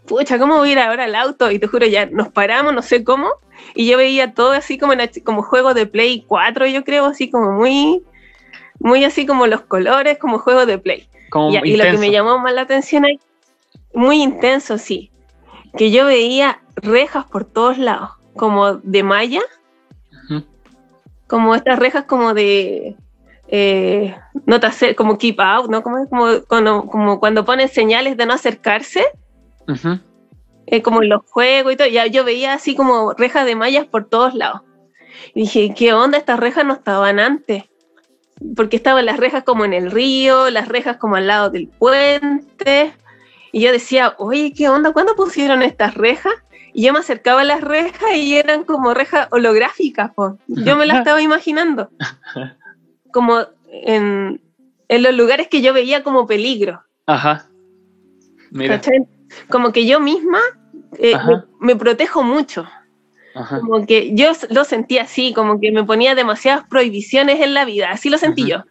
Pucha, 0.06 0.40
¿cómo 0.40 0.58
voy 0.58 0.70
a 0.70 0.72
ir 0.72 0.80
ahora 0.80 1.04
al 1.04 1.16
auto? 1.16 1.52
Y 1.52 1.60
te 1.60 1.68
juro, 1.68 1.86
ya 1.86 2.06
nos 2.06 2.30
paramos, 2.30 2.74
no 2.74 2.82
sé 2.82 3.04
cómo. 3.04 3.30
Y 3.76 3.88
yo 3.88 3.98
veía 3.98 4.34
todo 4.34 4.52
así 4.52 4.78
como, 4.78 4.94
como 5.26 5.44
juego 5.44 5.74
de 5.74 5.86
Play 5.86 6.24
4, 6.26 6.68
yo 6.68 6.86
creo, 6.86 7.06
así 7.06 7.30
como 7.30 7.52
muy 7.52 8.02
muy 8.80 9.04
así 9.04 9.26
como 9.26 9.48
los 9.48 9.62
colores, 9.62 10.18
como 10.18 10.40
juego 10.40 10.66
de 10.66 10.78
play. 10.78 11.10
y, 11.64 11.78
lo 11.78 11.84
que 11.84 11.98
me 11.98 12.12
llamó 12.12 12.40
más 12.40 12.54
la 12.54 12.62
atención 12.62 13.06
ahí, 13.06 13.20
muy 13.94 14.22
intenso, 14.22 14.78
sí, 14.78 15.12
que 15.78 15.92
yo 15.92 16.06
veía 16.06 16.62
rejas 16.76 17.26
por 17.26 17.46
todos 17.46 17.78
lados, 17.78 18.12
como 18.36 18.76
de 18.76 19.04
malla, 19.04 19.42
como 21.28 21.56
estas 21.56 21.78
rejas 21.78 22.06
como 22.06 22.34
de 22.34 22.96
eh, 23.50 24.16
no 24.46 24.60
como 24.96 25.18
keep 25.18 25.40
out, 25.40 25.70
¿no? 25.70 25.84
Como, 25.84 26.08
como, 26.10 26.88
como, 26.90 27.20
cuando 27.20 27.46
ponen 27.46 27.68
señales 27.70 28.16
de 28.16 28.26
no 28.26 28.34
acercarse, 28.34 29.04
eh, 30.68 30.82
como 30.82 31.02
en 31.02 31.10
los 31.10 31.22
juegos 31.30 31.74
y 31.74 31.76
todo, 31.76 31.88
ya 31.88 32.06
yo 32.08 32.24
veía 32.24 32.54
así 32.54 32.76
como 32.76 33.14
rejas 33.14 33.46
de 33.46 33.56
mallas 33.56 33.86
por 33.88 34.06
todos 34.06 34.34
lados. 34.34 34.62
Y 35.34 35.42
dije, 35.42 35.74
¿qué 35.76 35.94
onda? 35.94 36.18
Estas 36.18 36.40
rejas 36.40 36.66
no 36.66 36.74
estaban 36.74 37.20
antes 37.20 37.66
porque 38.56 38.78
estaban 38.78 39.06
las 39.06 39.18
rejas 39.18 39.44
como 39.44 39.66
en 39.66 39.74
el 39.74 39.92
río, 39.92 40.50
las 40.50 40.68
rejas 40.68 40.98
como 40.98 41.16
al 41.16 41.28
lado 41.28 41.50
del 41.50 41.68
puente, 41.68 42.94
y 43.52 43.62
yo 43.62 43.72
decía, 43.72 44.16
oye, 44.18 44.54
¿qué 44.56 44.70
onda? 44.70 44.94
¿Cuándo 44.94 45.16
pusieron 45.16 45.62
estas 45.62 45.96
rejas? 45.96 46.34
Y 46.74 46.84
yo 46.86 46.94
me 46.94 47.00
acercaba 47.00 47.42
a 47.42 47.46
las 47.46 47.62
rejas 47.62 48.16
y 48.16 48.38
eran 48.38 48.64
como 48.64 48.94
rejas 48.94 49.28
holográficas, 49.32 50.12
yo 50.48 50.78
me 50.78 50.86
las 50.86 50.98
estaba 51.00 51.22
imaginando, 51.22 51.90
como 53.12 53.40
en, 53.72 54.42
en 54.88 55.04
los 55.04 55.14
lugares 55.14 55.48
que 55.48 55.62
yo 55.62 55.74
veía 55.74 56.04
como 56.04 56.28
peligro. 56.28 56.84
Ajá. 57.06 57.48
Mira. 58.52 58.82
Como 59.50 59.72
que 59.72 59.86
yo 59.86 60.00
misma 60.00 60.40
eh, 60.98 61.16
me, 61.60 61.76
protejo 61.76 62.24
mucho. 62.24 62.68
Como 63.62 63.86
que 63.86 64.14
yo 64.14 64.32
lo 64.50 64.64
sentía 64.64 65.04
así, 65.04 65.34
como 65.34 65.60
que 65.60 65.72
me 65.72 65.84
ponía 65.84 66.16
demasiadas 66.16 66.66
prohibiciones 66.68 67.40
en 67.42 67.54
la 67.54 67.66
vida, 67.66 67.92
así 67.92 68.10
lo 68.10 68.18
sentí 68.18 68.48
yo. 68.48 68.64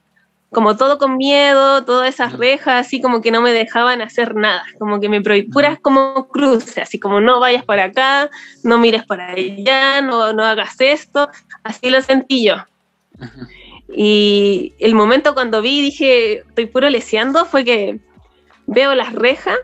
Como 0.51 0.77
todo 0.77 0.99
con 0.99 1.17
miedo, 1.17 1.85
todas 1.85 2.09
esas 2.09 2.33
rejas, 2.33 2.87
así 2.87 3.01
como 3.01 3.21
que 3.21 3.31
no 3.31 3.43
me 3.43 3.53
dejaban 3.53 4.01
hacer 4.01 4.35
nada, 4.35 4.65
como 4.79 5.01
que 5.01 5.09
me 5.09 5.21
prohibían, 5.21 5.53
puras 5.53 5.79
como 5.81 6.29
cruces, 6.29 6.79
así 6.79 6.99
como 6.99 7.21
no 7.21 7.41
vayas 7.41 7.65
para 7.65 7.85
acá, 7.85 8.31
no 8.63 8.79
mires 8.79 9.05
para 9.05 9.31
allá, 9.31 10.01
no, 10.01 10.33
no 10.33 10.45
hagas 10.45 10.81
esto, 10.81 11.29
así 11.63 11.91
lo 11.91 12.01
sentí 12.01 12.45
yo. 12.45 12.57
Y 13.89 14.73
el 14.79 14.95
momento 14.95 15.35
cuando 15.35 15.63
vi, 15.63 15.83
dije, 15.83 16.39
estoy 16.39 16.67
puro 16.67 16.89
leseando, 16.91 17.45
fue 17.45 17.65
que 17.65 17.99
veo 18.67 18.95
las 18.95 19.13
rejas 19.13 19.59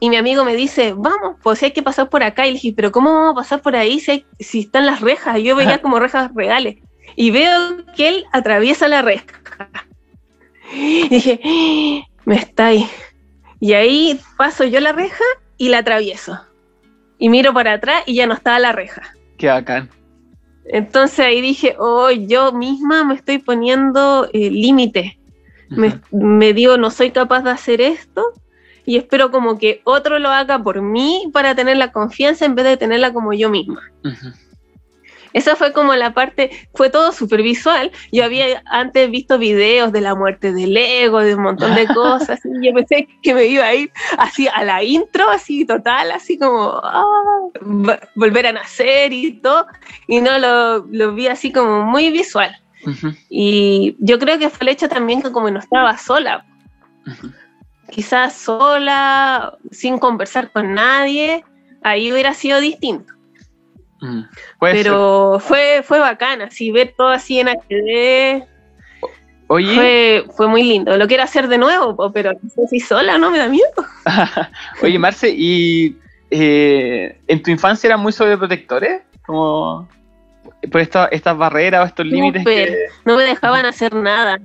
y 0.00 0.08
mi 0.08 0.16
amigo 0.16 0.44
me 0.46 0.56
dice, 0.56 0.94
vamos, 0.96 1.36
pues 1.42 1.62
hay 1.62 1.72
que 1.72 1.82
pasar 1.82 2.08
por 2.08 2.22
acá. 2.22 2.46
Y 2.46 2.52
le 2.52 2.54
dije, 2.54 2.72
pero 2.74 2.90
¿cómo 2.90 3.12
vamos 3.12 3.32
a 3.32 3.34
pasar 3.34 3.60
por 3.60 3.76
ahí 3.76 4.00
si, 4.00 4.24
si 4.38 4.60
están 4.60 4.86
las 4.86 5.02
rejas? 5.02 5.38
yo 5.42 5.54
veía 5.54 5.82
como 5.82 5.98
rejas 5.98 6.34
reales. 6.34 6.78
Y 7.16 7.30
veo 7.30 7.84
que 7.94 8.08
él 8.08 8.24
atraviesa 8.32 8.88
la 8.88 9.02
reja. 9.02 9.26
Y 10.72 11.08
dije, 11.08 12.06
me 12.24 12.36
está 12.36 12.68
ahí. 12.68 12.88
Y 13.60 13.74
ahí 13.74 14.18
paso 14.38 14.64
yo 14.64 14.80
la 14.80 14.92
reja 14.92 15.24
y 15.58 15.68
la 15.68 15.78
atravieso. 15.78 16.40
Y 17.18 17.28
miro 17.28 17.52
para 17.52 17.74
atrás 17.74 18.02
y 18.06 18.14
ya 18.14 18.26
no 18.26 18.32
estaba 18.32 18.58
la 18.58 18.72
reja. 18.72 19.02
Qué 19.36 19.48
bacán. 19.48 19.90
Entonces 20.64 21.20
ahí 21.20 21.42
dije, 21.42 21.76
oh, 21.78 22.10
yo 22.10 22.52
misma 22.52 23.04
me 23.04 23.16
estoy 23.16 23.38
poniendo 23.38 24.30
eh, 24.32 24.50
límite. 24.50 25.18
me, 25.68 26.00
me 26.10 26.54
digo, 26.54 26.78
no 26.78 26.90
soy 26.90 27.10
capaz 27.10 27.42
de 27.42 27.50
hacer 27.50 27.82
esto 27.82 28.32
y 28.84 28.96
espero 28.96 29.30
como 29.30 29.58
que 29.58 29.80
otro 29.84 30.18
lo 30.18 30.30
haga 30.30 30.62
por 30.62 30.82
mí 30.82 31.30
para 31.32 31.54
tener 31.54 31.76
la 31.76 31.92
confianza 31.92 32.44
en 32.44 32.54
vez 32.54 32.64
de 32.64 32.76
tenerla 32.76 33.12
como 33.12 33.32
yo 33.32 33.50
misma. 33.50 33.80
Esa 35.32 35.54
fue 35.54 35.72
como 35.72 35.94
la 35.94 36.12
parte, 36.12 36.50
fue 36.74 36.90
todo 36.90 37.12
súper 37.12 37.42
visual. 37.42 37.92
Yo 38.10 38.24
había 38.24 38.62
antes 38.66 39.10
visto 39.10 39.38
videos 39.38 39.92
de 39.92 40.00
la 40.00 40.14
muerte 40.14 40.52
del 40.52 40.76
ego, 40.76 41.20
de 41.20 41.34
un 41.34 41.42
montón 41.42 41.74
de 41.74 41.86
cosas, 41.94 42.40
y 42.44 42.66
yo 42.66 42.74
pensé 42.74 43.08
que 43.22 43.34
me 43.34 43.46
iba 43.46 43.64
a 43.64 43.74
ir 43.74 43.92
así 44.18 44.48
a 44.48 44.64
la 44.64 44.82
intro, 44.82 45.28
así 45.30 45.64
total, 45.64 46.10
así 46.10 46.38
como 46.38 46.80
ah, 46.82 47.04
volver 48.14 48.48
a 48.48 48.52
nacer 48.52 49.12
y 49.12 49.34
todo, 49.34 49.66
y 50.08 50.20
no 50.20 50.38
lo, 50.38 50.86
lo 50.90 51.14
vi 51.14 51.28
así 51.28 51.52
como 51.52 51.84
muy 51.84 52.10
visual. 52.10 52.56
Y 53.28 53.94
yo 53.98 54.18
creo 54.18 54.38
que 54.38 54.48
fue 54.48 54.64
el 54.66 54.68
hecho 54.70 54.88
también 54.88 55.22
que 55.22 55.30
como 55.30 55.50
no 55.50 55.58
estaba 55.58 55.96
sola, 55.98 56.46
quizás 57.90 58.34
sola, 58.34 59.58
sin 59.70 59.98
conversar 59.98 60.50
con 60.50 60.74
nadie, 60.74 61.44
ahí 61.82 62.12
hubiera 62.12 62.34
sido 62.34 62.60
distinto. 62.60 63.12
Mm, 64.00 64.22
Pero 64.60 65.38
fue, 65.40 65.82
fue 65.84 65.98
bacán, 65.98 66.40
así 66.42 66.70
ver 66.70 66.94
todo 66.96 67.08
así 67.08 67.40
en 67.40 67.48
HD. 67.48 68.46
Oye. 69.48 70.24
Fue, 70.36 70.46
muy 70.46 70.62
lindo. 70.62 70.96
Lo 70.96 71.06
quiero 71.06 71.24
hacer 71.24 71.48
de 71.48 71.58
nuevo, 71.58 72.10
pero 72.12 72.32
no 72.32 72.50
sé 72.50 72.68
si 72.68 72.80
sola, 72.80 73.18
¿no? 73.18 73.30
Me 73.30 73.38
da 73.38 73.48
miedo. 73.48 73.66
Oye, 74.82 74.98
Marce, 74.98 75.28
¿y 75.28 75.98
eh, 76.30 77.18
en 77.26 77.42
tu 77.42 77.50
infancia 77.50 77.88
eran 77.88 78.00
muy 78.00 78.12
sobreprotectores? 78.12 79.02
Como 79.26 79.88
por 80.70 80.80
estas 80.80 81.36
barreras 81.36 81.82
o 81.82 81.86
estos 81.86 82.06
límites. 82.06 82.44
No 83.04 83.16
me 83.16 83.24
dejaban 83.24 83.66
hacer 83.66 83.94
nada 83.94 84.38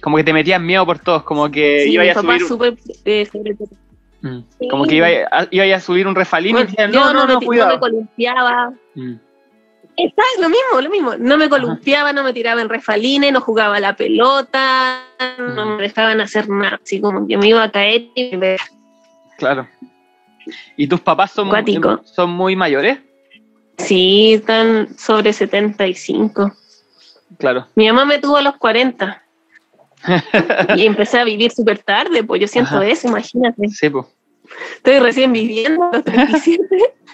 como 0.00 0.16
que 0.16 0.24
te 0.24 0.32
metías 0.32 0.60
miedo 0.60 0.84
por 0.86 0.98
todos, 0.98 1.22
como 1.22 1.50
que 1.50 1.86
iba 1.88 2.02
a 2.04 2.14
subir. 2.14 2.78
Eh, 3.04 3.28
mm. 4.22 4.68
Como 4.70 4.84
que 4.86 4.96
iba 4.96 5.06
a, 5.06 5.48
iba 5.50 5.76
a 5.76 5.80
subir 5.80 6.06
un 6.06 6.14
refalín 6.14 6.56
y 6.58 6.62
decían, 6.62 6.90
no, 6.90 7.12
no, 7.12 7.26
no, 7.26 7.34
no, 7.34 7.40
cuidado. 7.40 7.70
No 7.70 7.74
me 7.74 7.80
columpiaba. 7.80 8.72
Mm. 8.94 9.14
Lo 10.40 10.48
mismo, 10.48 10.80
lo 10.80 10.90
mismo. 10.90 11.16
No 11.18 11.36
me 11.36 11.48
columpiaba, 11.48 12.12
no 12.12 12.22
me 12.22 12.32
tiraba 12.32 12.62
en 12.62 12.68
refalines, 12.68 13.32
no 13.32 13.40
jugaba 13.40 13.80
la 13.80 13.96
pelota, 13.96 15.02
no 15.38 15.66
mm. 15.66 15.76
me 15.76 15.82
dejaban 15.82 16.20
hacer 16.20 16.48
nada. 16.48 16.80
Así 16.82 17.00
como 17.00 17.26
que 17.26 17.36
me 17.36 17.48
iba 17.48 17.62
a 17.62 17.70
caer 17.70 18.06
y 18.14 18.36
me... 18.36 18.56
Claro. 19.36 19.68
¿Y 20.76 20.86
tus 20.86 21.00
papás 21.00 21.32
son, 21.32 21.50
son 22.04 22.30
muy 22.30 22.56
mayores? 22.56 22.98
Sí, 23.78 24.34
están 24.34 24.96
sobre 24.98 25.32
75. 25.32 26.52
Claro. 27.38 27.66
Mi 27.74 27.86
mamá 27.86 28.04
me 28.04 28.18
tuvo 28.18 28.36
a 28.36 28.42
los 28.42 28.56
40. 28.56 29.22
y 30.76 30.86
empecé 30.86 31.18
a 31.18 31.24
vivir 31.24 31.50
súper 31.50 31.78
tarde, 31.78 32.22
pues 32.22 32.40
yo 32.40 32.48
siento 32.48 32.80
eso, 32.82 33.08
imagínate. 33.08 33.68
Sí, 33.68 33.90
pues. 33.90 34.06
Estoy 34.76 34.98
recién 34.98 35.32
viviendo 35.32 35.90
los 35.92 36.04
37. 36.04 36.64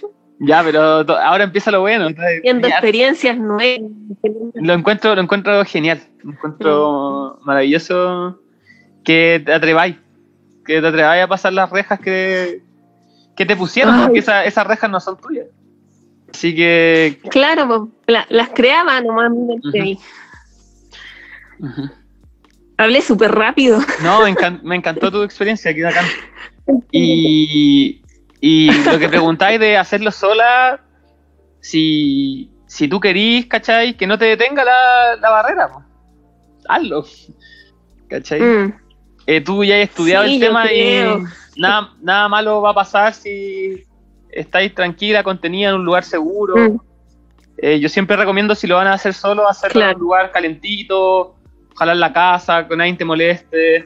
ya, 0.40 0.62
pero 0.62 0.81
ahora 1.18 1.44
empieza 1.44 1.70
lo 1.70 1.81
bueno. 1.81 2.09
Viendo 2.42 2.68
experiencias 2.68 3.37
nuevas. 3.37 3.90
Lo 4.55 4.72
encuentro, 4.72 5.14
lo 5.14 5.22
encuentro 5.22 5.64
genial. 5.64 6.01
Lo 6.22 6.33
encuentro 6.33 7.38
maravilloso 7.44 8.40
que 9.05 9.42
te 9.44 9.53
atreváis. 9.53 9.96
Que 10.64 10.81
te 10.81 10.87
atreváis 10.87 11.25
a 11.25 11.29
pasar 11.29 11.53
las 11.53 11.70
rejas 11.70 12.01
que, 12.01 12.62
que 13.37 13.46
te 13.46 13.57
pusieron, 13.57 14.01
porque 14.03 14.18
esas 14.20 14.66
rejas 14.66 14.90
no 14.90 15.01
son 15.01 15.16
tuyas. 15.18 15.46
Así 16.33 16.55
que. 16.55 17.20
Claro, 17.31 17.90
pues, 18.07 18.25
las 18.29 18.49
creaba 18.51 19.01
nomás 19.01 19.33
Hablé 22.77 23.01
súper 23.01 23.33
rápido. 23.33 23.79
No, 24.03 24.21
me, 24.62 24.77
encantó 24.77 25.11
tu 25.11 25.23
experiencia 25.23 25.71
aquí 25.71 25.83
acá. 25.83 26.03
Y, 26.91 28.03
y 28.41 28.71
lo 28.85 28.99
que 28.99 29.09
preguntáis 29.09 29.59
de 29.61 29.77
hacerlo 29.77 30.11
sola, 30.11 30.81
si, 31.61 32.51
si 32.67 32.89
tú 32.89 33.01
querís, 33.01 33.47
¿cachai? 33.47 33.97
Que 33.97 34.07
no 34.07 34.19
te 34.19 34.27
detenga 34.27 34.65
la, 34.65 35.31
barrera, 35.31 35.71
hazlo. 36.69 37.05
¿Cachai? 38.09 38.41
Mm. 38.41 38.75
Eh, 39.27 39.41
tú 39.41 39.65
ya 39.65 39.77
has 39.77 39.83
estudiado 39.83 40.25
el 40.25 40.39
tema 40.39 40.73
y 40.73 41.05
nada, 41.57 41.93
nada 42.01 42.29
malo 42.29 42.61
va 42.61 42.71
a 42.71 42.75
pasar 42.75 43.12
si 43.12 43.85
estáis 44.31 44.75
tranquila, 44.75 45.23
contenida 45.23 45.71
en 45.71 45.77
un 45.77 45.85
lugar 45.85 46.05
seguro. 46.05 46.57
Mm. 46.57 46.81
Eh, 47.59 47.81
yo 47.81 47.89
siempre 47.89 48.17
recomiendo 48.17 48.55
si 48.55 48.67
lo 48.67 48.77
van 48.77 48.87
a 48.87 48.93
hacer 48.93 49.15
solo, 49.15 49.49
hacerlo 49.49 49.83
en 49.83 49.97
un 49.97 50.01
lugar 50.03 50.31
calentito, 50.31 51.37
jalar 51.77 51.97
la 51.97 52.12
casa, 52.12 52.67
que 52.67 52.77
nadie 52.77 52.95
te 52.95 53.05
moleste, 53.05 53.85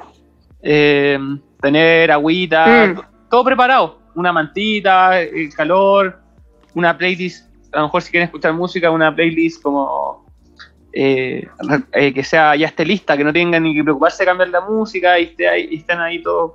eh, 0.63 1.19
tener 1.61 2.11
agüita, 2.11 2.87
mm. 2.87 3.29
todo 3.29 3.45
preparado, 3.45 3.99
una 4.15 4.33
mantita, 4.33 5.21
el 5.21 5.53
calor, 5.55 6.21
una 6.75 6.97
playlist, 6.97 7.49
a 7.73 7.79
lo 7.79 7.85
mejor 7.85 8.03
si 8.03 8.11
quieren 8.11 8.27
escuchar 8.27 8.53
música, 8.53 8.91
una 8.91 9.15
playlist 9.15 9.63
como 9.63 10.27
eh, 10.93 11.47
eh, 11.93 12.13
que 12.13 12.25
sea 12.25 12.57
ya 12.57 12.67
esté 12.67 12.85
lista, 12.85 13.17
que 13.17 13.25
no 13.25 13.33
tengan 13.33 13.63
ni 13.63 13.75
que 13.75 13.83
preocuparse 13.83 14.23
de 14.23 14.27
cambiar 14.27 14.49
la 14.51 14.61
música 14.61 15.19
y, 15.19 15.25
esté 15.25 15.49
ahí, 15.49 15.69
estén 15.73 16.01
ahí 16.01 16.23
todos 16.23 16.53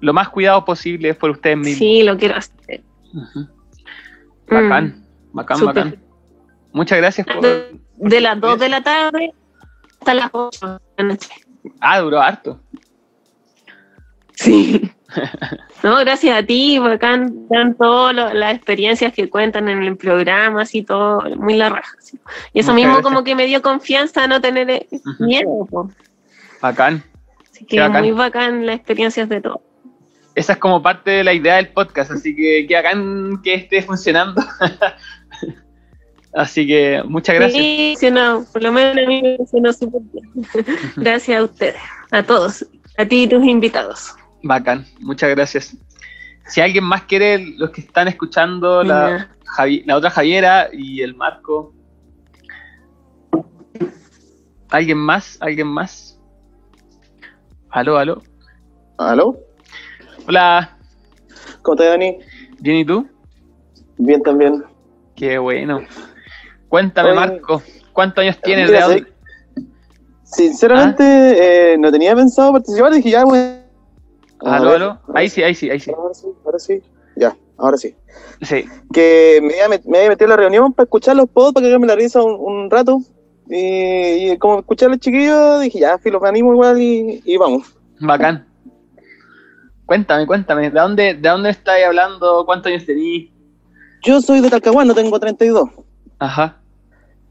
lo 0.00 0.12
más 0.12 0.28
cuidados 0.28 0.64
posible 0.64 1.14
por 1.14 1.30
ustedes 1.30 1.56
mismos. 1.56 1.78
Sí, 1.78 2.02
lo 2.02 2.18
quiero 2.18 2.36
hacer. 2.36 2.82
Bacán, 4.48 4.86
mm. 4.86 5.36
bacán, 5.36 5.64
bacán. 5.64 6.02
Muchas 6.72 6.98
gracias 6.98 7.26
por... 7.26 7.40
De, 7.96 8.20
las 8.20 8.40
2 8.40 8.58
de 8.58 8.68
la 8.68 8.82
tarde 8.82 9.32
hasta 10.02 10.14
las 10.14 10.30
8 10.32 10.66
de 10.66 11.02
la 11.02 11.04
noche. 11.04 11.30
Ah, 11.80 12.00
duró 12.00 12.20
harto. 12.20 12.60
Sí. 14.34 14.90
No, 15.82 15.96
gracias 15.98 16.36
a 16.36 16.42
ti, 16.44 16.78
bacán, 16.78 17.48
dan 17.48 17.74
todas 17.74 18.34
las 18.34 18.54
experiencias 18.54 19.12
que 19.12 19.28
cuentan 19.28 19.68
en 19.68 19.82
el 19.82 19.96
programa, 19.96 20.62
así 20.62 20.82
todo, 20.82 21.22
muy 21.36 21.54
la 21.54 21.68
raja. 21.68 21.92
Y 22.52 22.60
eso 22.60 22.72
mismo 22.72 23.02
como 23.02 23.22
que 23.22 23.34
me 23.34 23.46
dio 23.46 23.62
confianza 23.62 24.24
a 24.24 24.26
no 24.26 24.40
tener 24.40 24.70
eh, 24.70 24.88
miedo. 25.18 25.68
Bacán. 26.60 27.04
Así 27.50 27.64
que 27.66 27.88
muy 27.88 28.12
bacán 28.12 28.64
las 28.64 28.76
experiencias 28.76 29.28
de 29.28 29.40
todo. 29.40 29.62
Esa 30.34 30.54
es 30.54 30.58
como 30.58 30.82
parte 30.82 31.10
de 31.10 31.24
la 31.24 31.34
idea 31.34 31.56
del 31.56 31.68
podcast, 31.68 32.10
así 32.10 32.34
que 32.34 32.66
que 32.66 32.74
bacán 32.74 33.42
que 33.42 33.54
esté 33.54 33.82
funcionando. 33.82 34.42
Así 36.34 36.66
que 36.66 37.02
muchas 37.04 37.36
gracias. 37.36 37.62
Sí, 37.62 37.96
por 38.52 38.62
lo 38.62 38.72
menos 38.72 39.04
a 39.04 39.08
mí 39.08 39.22
me 39.22 39.36
funcionó 39.36 39.72
súper 39.72 40.00
bien. 40.12 40.46
gracias 40.96 41.40
a 41.40 41.44
ustedes, 41.44 41.76
a 42.10 42.22
todos, 42.22 42.66
a 42.96 43.04
ti 43.04 43.24
y 43.24 43.28
tus 43.28 43.44
invitados. 43.44 44.14
Bacán, 44.42 44.86
muchas 45.00 45.30
gracias. 45.30 45.76
Si 46.46 46.60
alguien 46.60 46.84
más 46.84 47.02
quiere, 47.02 47.38
los 47.56 47.70
que 47.70 47.82
están 47.82 48.08
escuchando, 48.08 48.82
la, 48.82 49.28
la 49.84 49.96
otra 49.96 50.10
Javiera 50.10 50.68
y 50.72 51.02
el 51.02 51.14
Marco. 51.14 51.74
¿Alguien 54.70 54.98
más? 54.98 55.36
¿Alguien 55.40 55.68
más? 55.68 56.18
¿Aló, 57.68 57.98
aló? 57.98 58.22
¿Aló? 58.98 59.38
Hola. 60.26 60.78
¿Cómo 61.62 61.74
estás, 61.74 61.90
Dani? 61.90 62.18
Bien, 62.60 62.78
¿y 62.78 62.84
tú? 62.84 63.06
Bien 63.98 64.22
también. 64.22 64.64
Qué 65.14 65.38
bueno. 65.38 65.82
Cuéntame, 66.72 67.12
Marco, 67.12 67.62
¿cuántos 67.92 68.22
años 68.22 68.40
tienes 68.42 68.70
de 68.70 68.78
audio? 68.78 69.06
Sinceramente, 70.22 71.04
eh, 71.74 71.76
no 71.76 71.92
tenía 71.92 72.16
pensado 72.16 72.50
participar, 72.50 72.94
dije 72.94 73.10
ya, 73.10 73.26
bueno. 73.26 73.58
Aló, 74.40 74.70
aló. 74.70 74.98
Ahí 75.12 75.28
sí, 75.28 75.42
ahí 75.42 75.54
sí, 75.54 75.68
ahí 75.68 75.78
sí. 75.78 75.92
Ahora 75.94 76.14
sí, 76.14 76.26
ahora 76.46 76.58
sí. 76.58 76.82
Ya, 77.14 77.36
ahora 77.58 77.76
sí. 77.76 77.94
Sí. 78.40 78.64
Que 78.90 79.40
me 79.42 79.48
había, 79.60 79.68
met- 79.68 79.84
me 79.84 79.98
había 79.98 80.08
metido 80.08 80.24
en 80.24 80.30
la 80.30 80.36
reunión 80.38 80.72
para 80.72 80.84
escuchar 80.84 81.14
los 81.14 81.28
pods, 81.28 81.52
para 81.52 81.66
cagarme 81.66 81.86
la 81.88 81.94
risa 81.94 82.22
un, 82.22 82.40
un 82.40 82.70
rato. 82.70 83.02
Y, 83.50 84.30
y 84.32 84.38
como 84.38 84.60
escuché 84.60 84.86
a 84.86 84.88
los 84.88 84.98
chiquillos, 84.98 85.60
dije 85.60 85.78
ya, 85.80 85.98
filo, 85.98 86.20
me 86.20 86.30
animo 86.30 86.54
igual 86.54 86.80
y, 86.80 87.20
y 87.22 87.36
vamos. 87.36 87.66
Bacán. 88.00 88.46
Cuéntame, 89.84 90.26
cuéntame, 90.26 90.70
¿de 90.70 90.80
dónde, 90.80 91.02
de 91.12 91.28
dónde 91.28 91.50
estáis 91.50 91.84
hablando? 91.84 92.46
¿Cuántos 92.46 92.72
años 92.72 92.86
tenís? 92.86 93.30
Yo 94.04 94.22
soy 94.22 94.40
de 94.40 94.48
Talcahuano, 94.48 94.94
tengo 94.94 95.20
32. 95.20 95.68
Ajá. 96.18 96.61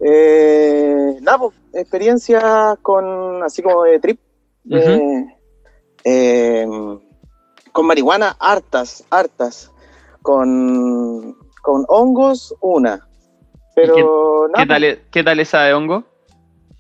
Eh, 0.04 1.18
nada, 1.22 1.38
pues, 1.40 1.54
experiencias 1.74 2.44
con, 2.82 3.44
así 3.44 3.62
como 3.62 3.84
de 3.84 4.00
trip. 4.00 4.20
Eh, 4.70 5.26
eh, 6.04 6.68
con 7.72 7.86
marihuana, 7.86 8.36
hartas, 8.40 9.06
hartas. 9.10 9.72
Con, 10.22 11.36
con 11.62 11.86
hongos, 11.88 12.56
una. 12.62 13.08
Pero 13.76 14.48
nada, 14.50 14.64
¿Qué 14.64 14.68
tal, 14.68 14.84
e- 14.84 15.02
¿Qué 15.12 15.24
tal 15.24 15.40
esa 15.40 15.62
de 15.64 15.74
hongo? 15.74 16.04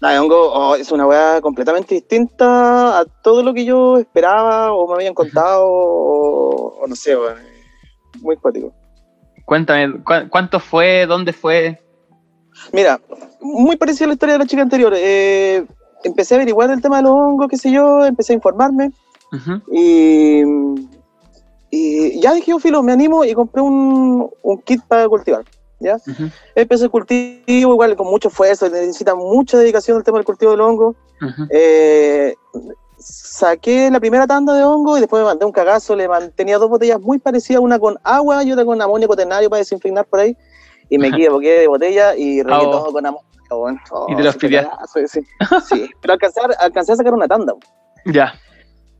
nada, 0.01 0.19
hongo 0.21 0.51
oh, 0.51 0.75
es 0.75 0.91
una 0.91 1.05
weá 1.05 1.39
completamente 1.41 1.93
distinta 1.95 2.99
a 2.99 3.05
todo 3.05 3.43
lo 3.43 3.53
que 3.53 3.63
yo 3.65 3.97
esperaba 3.97 4.73
o 4.73 4.87
me 4.87 4.95
habían 4.95 5.13
contado 5.13 5.67
o, 5.67 6.81
o 6.81 6.87
no 6.87 6.95
sé, 6.95 7.15
muy 8.19 8.35
cuático. 8.37 8.73
Cuéntame, 9.45 10.03
¿cu- 10.03 10.27
¿cuánto 10.29 10.59
fue? 10.59 11.05
¿Dónde 11.05 11.33
fue? 11.33 11.79
Mira, 12.71 12.99
muy 13.41 13.75
parecida 13.75 14.05
a 14.05 14.07
la 14.09 14.13
historia 14.13 14.33
de 14.33 14.39
la 14.39 14.45
chica 14.45 14.61
anterior. 14.61 14.93
eh, 14.95 15.65
empecé 16.03 16.33
a 16.33 16.37
averiguar 16.37 16.71
el 16.71 16.81
tema 16.81 16.97
de 16.97 17.03
los 17.03 17.11
hongos, 17.11 17.47
qué 17.47 17.57
sé 17.57 17.71
yo, 17.71 18.05
empecé 18.05 18.33
a 18.33 18.35
informarme. 18.35 18.91
Y, 19.71 20.41
y 21.69 22.19
ya 22.21 22.33
dije, 22.33 22.51
yo, 22.51 22.59
filo, 22.59 22.83
me 22.83 22.91
animo 22.91 23.23
y 23.23 23.33
compré 23.33 23.61
un, 23.61 24.29
un 24.41 24.61
kit 24.61 24.81
para 24.87 25.07
cultivar. 25.07 25.45
¿ya? 25.79 25.97
Empecé 26.55 26.83
el 26.85 26.91
cultivo, 26.91 27.43
igual 27.47 27.95
con 27.95 28.07
mucho 28.07 28.27
esfuerzo, 28.29 28.69
necesita 28.69 29.15
mucha 29.15 29.57
dedicación 29.57 29.97
el 29.97 30.03
tema 30.03 30.17
del 30.17 30.25
cultivo 30.25 30.51
del 30.51 30.61
hongo. 30.61 30.95
Ujú. 31.21 31.47
Eh, 31.49 32.35
saqué 32.99 33.89
la 33.89 33.99
primera 33.99 34.27
tanda 34.27 34.53
de 34.53 34.63
hongo 34.63 34.97
y 34.97 35.01
después 35.01 35.21
me 35.21 35.25
mandé 35.27 35.45
un 35.45 35.51
cagazo, 35.51 35.95
le 35.95 36.07
man- 36.07 36.31
tenía 36.35 36.57
dos 36.57 36.69
botellas 36.69 36.99
muy 37.01 37.17
parecidas, 37.19 37.61
una 37.61 37.79
con 37.79 37.97
agua 38.03 38.43
y 38.43 38.51
otra 38.51 38.65
con 38.65 38.79
amonio 38.81 39.07
cuaternario 39.07 39.49
para 39.49 39.59
desinfectar 39.59 40.05
por 40.05 40.19
ahí. 40.19 40.35
Y 40.91 40.97
me 40.99 41.07
equivoqué 41.07 41.61
de 41.61 41.67
botella 41.67 42.15
y 42.15 42.43
regué 42.43 42.57
Oh. 42.67 42.69
todo 42.71 42.91
con 42.93 43.05
amonio. 43.05 43.25
bueno. 43.49 43.79
Y 44.09 44.15
te 44.15 44.23
los 44.23 44.37
pidiaste. 44.37 45.07
Sí, 45.07 45.21
sí. 45.69 45.89
pero 46.01 46.13
alcancé, 46.13 46.39
a- 46.41 46.63
alcancé 46.65 46.91
a 46.91 46.95
sacar 46.97 47.13
una 47.13 47.27
tanda. 47.27 47.53
Ya. 48.05 48.33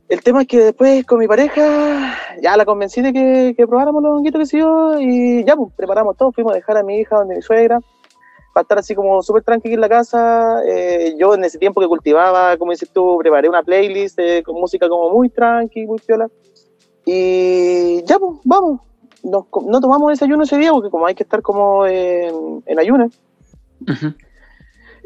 El 0.10 0.22
tema 0.24 0.42
es 0.42 0.48
que 0.48 0.60
después 0.60 1.06
con 1.06 1.20
mi 1.20 1.28
pareja 1.28 2.18
ya 2.42 2.58
la 2.58 2.66
convencí 2.66 3.02
de 3.02 3.14
que, 3.14 3.54
que 3.56 3.66
probáramos 3.68 4.02
los 4.04 4.18
honguitos 4.18 4.40
que 4.40 4.46
sé 4.46 4.58
yo 4.60 5.00
y 5.00 5.44
ya 5.46 5.56
pues 5.56 5.72
preparamos 5.76 6.18
todo, 6.18 6.32
fuimos 6.34 6.52
a 6.52 6.56
dejar 6.56 6.76
a 6.78 6.84
mi 6.84 6.98
hija 6.98 7.16
donde 7.18 7.36
mi 7.36 7.42
suegra 7.42 7.80
para 8.54 8.64
estar 8.64 8.80
así 8.80 8.94
como 8.94 9.22
súper 9.24 9.44
tranquila 9.44 9.76
en 9.76 9.82
la 9.82 9.88
casa. 9.90 10.62
Eh, 10.68 11.16
yo 11.18 11.34
en 11.36 11.46
ese 11.46 11.58
tiempo 11.58 11.80
que 11.80 11.88
cultivaba, 11.88 12.58
como 12.58 12.72
dices 12.72 12.90
tú, 12.92 13.18
preparé 13.20 13.48
una 13.48 13.64
playlist 13.64 14.20
eh, 14.20 14.44
con 14.46 14.56
música 14.60 14.90
como 14.90 15.10
muy 15.12 15.30
tranqui, 15.30 15.86
muy 15.88 16.00
piola. 16.00 16.28
Y 17.06 18.04
ya 18.06 18.20
pues, 18.20 18.40
vamos. 18.44 18.82
Nos 19.24 19.46
no 19.68 19.82
tomamos 19.82 20.10
desayuno 20.10 20.44
ese 20.44 20.58
día 20.58 20.72
porque 20.72 20.90
como 20.90 21.06
hay 21.06 21.16
que 21.16 21.24
estar 21.24 21.42
como 21.42 21.86
en, 21.86 22.64
en 22.66 22.80
ayunas. 22.80 23.20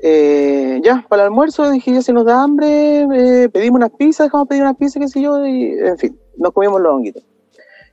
Eh, 0.04 0.82
ya, 0.84 1.06
para 1.08 1.23
el 1.23 1.28
almuerzo 1.28 1.71
dije, 1.71 1.93
ya 1.93 2.01
se 2.01 2.13
nos 2.13 2.25
da 2.25 2.43
hambre, 2.43 3.08
eh, 3.13 3.49
pedimos 3.49 3.78
unas 3.78 3.91
pizzas, 3.91 4.28
dejamos 4.28 4.47
pedir 4.47 4.62
unas 4.62 4.75
pizzas, 4.75 5.01
qué 5.01 5.08
sé 5.08 5.21
yo, 5.21 5.45
y 5.45 5.71
en 5.80 5.97
fin, 5.97 6.19
nos 6.38 6.51
comimos 6.51 6.82
los 6.82 6.93
honguitos. 6.93 7.23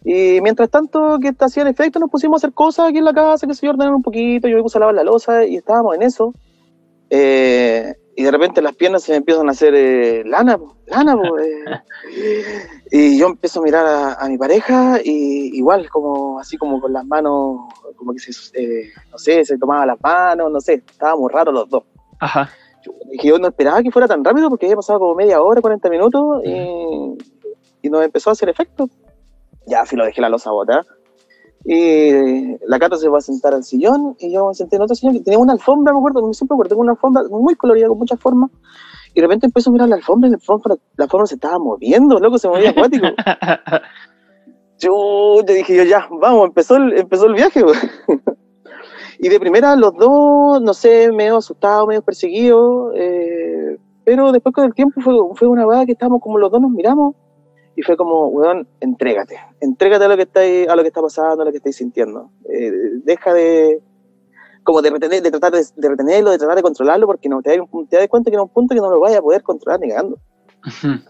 Y 0.05 0.41
mientras 0.41 0.69
tanto 0.69 1.19
que 1.21 1.33
hacía 1.39 1.63
el 1.63 1.69
efecto, 1.69 2.01
nos 2.01 2.11
pusimos 2.11 2.37
a 2.37 2.47
hacer 2.47 2.55
cosas 2.55 2.89
aquí 2.89 2.99
en 2.99 3.05
la 3.05 3.15
casa, 3.15 3.47
qué 3.47 3.55
sé 3.55 3.67
yo, 3.67 3.73
ordenar 3.73 3.95
un 3.95 4.03
poquito, 4.03 4.49
yo 4.49 4.57
me 4.57 4.63
puse 4.63 4.79
a 4.79 4.81
lavar 4.81 4.97
la 4.97 5.05
losa 5.05 5.45
y 5.45 5.57
estábamos 5.57 5.95
en 5.95 6.03
eso. 6.03 6.35
Eh, 7.09 7.95
y 8.14 8.25
de 8.25 8.31
repente 8.31 8.61
las 8.61 8.75
piernas 8.75 9.03
se 9.03 9.12
me 9.12 9.18
empiezan 9.18 9.48
a 9.48 9.53
hacer 9.53 9.75
eh, 9.75 10.22
lana, 10.25 10.59
po, 10.59 10.77
lana, 10.87 11.16
po, 11.16 11.38
eh. 11.38 11.64
y 12.90 13.18
yo 13.18 13.29
empiezo 13.29 13.61
a 13.61 13.62
mirar 13.62 13.87
a, 13.87 14.14
a 14.14 14.29
mi 14.29 14.37
pareja 14.37 14.98
y 15.03 15.57
igual, 15.57 15.88
como 15.88 16.38
así 16.38 16.59
como 16.59 16.81
con 16.81 16.92
las 16.92 17.07
manos, 17.07 17.61
como 17.96 18.12
que 18.12 18.18
se, 18.18 18.33
eh, 18.61 18.90
no 19.11 19.18
sé, 19.18 19.44
se 19.44 19.57
tomaba 19.57 19.87
las 19.87 20.01
manos, 20.03 20.51
no 20.53 20.61
sé, 20.61 20.75
estábamos 20.75 21.33
raros 21.33 21.55
los 21.55 21.68
dos. 21.70 21.85
Ajá. 22.20 22.51
Y 23.11 23.18
que 23.18 23.29
yo 23.29 23.38
no 23.38 23.48
esperaba 23.48 23.83
que 23.83 23.90
fuera 23.90 24.09
tan 24.09 24.25
rápido 24.25 24.51
porque 24.51 24.66
había 24.66 24.77
pasado 24.77 24.98
como 24.98 25.14
media 25.14 25.40
hora, 25.40 25.61
40 25.61 25.88
minutos 25.88 26.42
y, 26.44 27.16
y 27.83 27.90
nos 27.90 28.05
empezó 28.05 28.31
a 28.31 28.33
hacer 28.33 28.48
efecto. 28.48 28.88
Ya, 29.66 29.87
fui 29.87 29.96
lo 29.96 30.05
dejé 30.05 30.20
la 30.20 30.29
losa 30.29 30.51
botar. 30.51 30.85
Y 31.64 32.57
la 32.66 32.79
Cata 32.79 32.96
se 32.96 33.09
va 33.09 33.18
a 33.18 33.20
sentar 33.20 33.55
al 33.55 33.62
sillón 33.62 34.16
y 34.18 34.33
yo 34.33 34.48
me 34.48 34.55
senté 34.55 34.77
en 34.77 34.83
otro 34.83 34.96
sillón 34.96 35.14
que 35.14 35.20
tenía 35.20 35.38
una 35.38 35.53
alfombra, 35.53 35.92
me 35.92 35.98
acuerdo, 35.98 36.27
me 36.27 36.35
siempre 36.35 36.55
acuerdo, 36.55 36.70
tengo 36.70 36.83
una 36.83 36.92
alfombra 36.92 37.22
muy 37.31 37.55
colorida 37.55 37.88
con 37.88 37.98
muchas 37.98 38.18
formas. 38.18 38.51
Y 39.14 39.20
de 39.20 39.22
repente 39.22 39.46
empiezo 39.46 39.70
a 39.70 39.72
mirar 39.72 39.88
la 39.88 39.96
alfombra 39.96 40.29
y 40.29 40.31
la 40.33 40.37
alfombra, 40.37 40.77
la 40.96 41.05
alfombra 41.05 41.27
se 41.27 41.35
estaba 41.35 41.59
moviendo, 41.59 42.18
loco, 42.18 42.38
se 42.38 42.48
movía 42.48 42.70
acuático. 42.70 43.07
Yo, 44.79 45.37
yo 45.46 45.55
dije 45.55 45.77
yo, 45.77 45.85
ya, 45.85 46.09
vamos, 46.11 46.48
empezó 46.48 46.75
el, 46.75 46.98
empezó 46.98 47.27
el 47.27 47.35
viaje. 47.35 47.62
y 49.20 49.29
de 49.29 49.38
primera 49.38 49.77
los 49.77 49.94
dos, 49.94 50.61
no 50.61 50.75
sé, 50.75 51.12
medio 51.12 51.37
asustados, 51.37 51.87
medio 51.87 52.03
perseguidos, 52.03 52.92
eh, 52.96 53.79
pero 54.03 54.33
después 54.33 54.53
con 54.53 54.64
el 54.64 54.75
tiempo 54.75 55.01
fue, 55.01 55.14
fue 55.37 55.46
una 55.46 55.68
weá 55.68 55.87
que 55.87 55.92
estábamos 55.92 56.20
como 56.20 56.37
los 56.37 56.51
dos 56.51 56.61
nos 56.61 56.72
miramos 56.72 57.14
y 57.77 57.83
fue 57.83 57.97
como, 57.97 58.29
weón, 58.29 58.69
entrégate, 58.81 59.39
entrégate 59.61 60.05
a 60.05 60.09
lo 60.09 60.17
que 60.17 60.23
está, 60.23 60.41
a 60.41 60.77
lo 60.77 60.83
que 60.83 60.89
está 60.89 61.01
pasando, 61.01 61.43
a 61.43 61.45
lo 61.47 61.51
que 61.51 61.59
estáis 61.59 61.77
sintiendo. 61.77 62.31
Eh, 62.49 62.71
deja 63.05 63.33
de 63.33 63.81
como 64.63 64.81
de 64.81 64.91
retener, 64.91 65.23
de 65.23 65.31
tratar 65.31 65.53
de, 65.53 65.65
de 65.77 65.89
retenerlo, 65.89 66.31
de 66.31 66.39
tratar 66.39 66.57
de 66.57 66.63
controlarlo, 66.63 67.07
porque 67.07 67.29
no 67.29 67.43
te 67.43 67.57
das, 67.57 67.67
te 67.89 67.97
das 67.97 68.09
cuenta 68.09 68.31
que 68.31 68.37
en 68.37 68.43
un 68.43 68.49
punto 68.49 68.75
que 68.75 68.81
no 68.81 68.91
lo 68.91 69.01
vaya 69.01 69.19
a 69.19 69.23
poder 69.23 69.43
controlar 69.43 69.81
ni 69.81 69.89
cagando. 69.89 70.19
Ujú. 70.67 71.01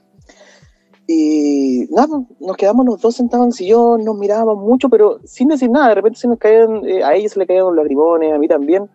Y 1.06 1.86
nada, 1.90 2.08
nos 2.40 2.56
quedamos 2.56 2.86
los 2.86 3.00
dos 3.00 3.16
sentados 3.16 3.44
en 3.44 3.48
el 3.48 3.52
sillón, 3.52 4.04
nos 4.04 4.16
mirábamos 4.16 4.64
mucho, 4.64 4.88
pero 4.88 5.18
sin 5.24 5.48
decir 5.48 5.70
nada. 5.70 5.88
De 5.88 5.96
repente 5.96 6.18
se 6.18 6.28
nos 6.28 6.38
caían, 6.38 6.86
eh, 6.86 7.02
a 7.02 7.14
ella 7.14 7.28
se 7.28 7.38
le 7.38 7.46
caían 7.46 7.64
los 7.64 7.74
lagrimones, 7.74 8.32
a 8.32 8.38
mí 8.38 8.48
también. 8.48 8.88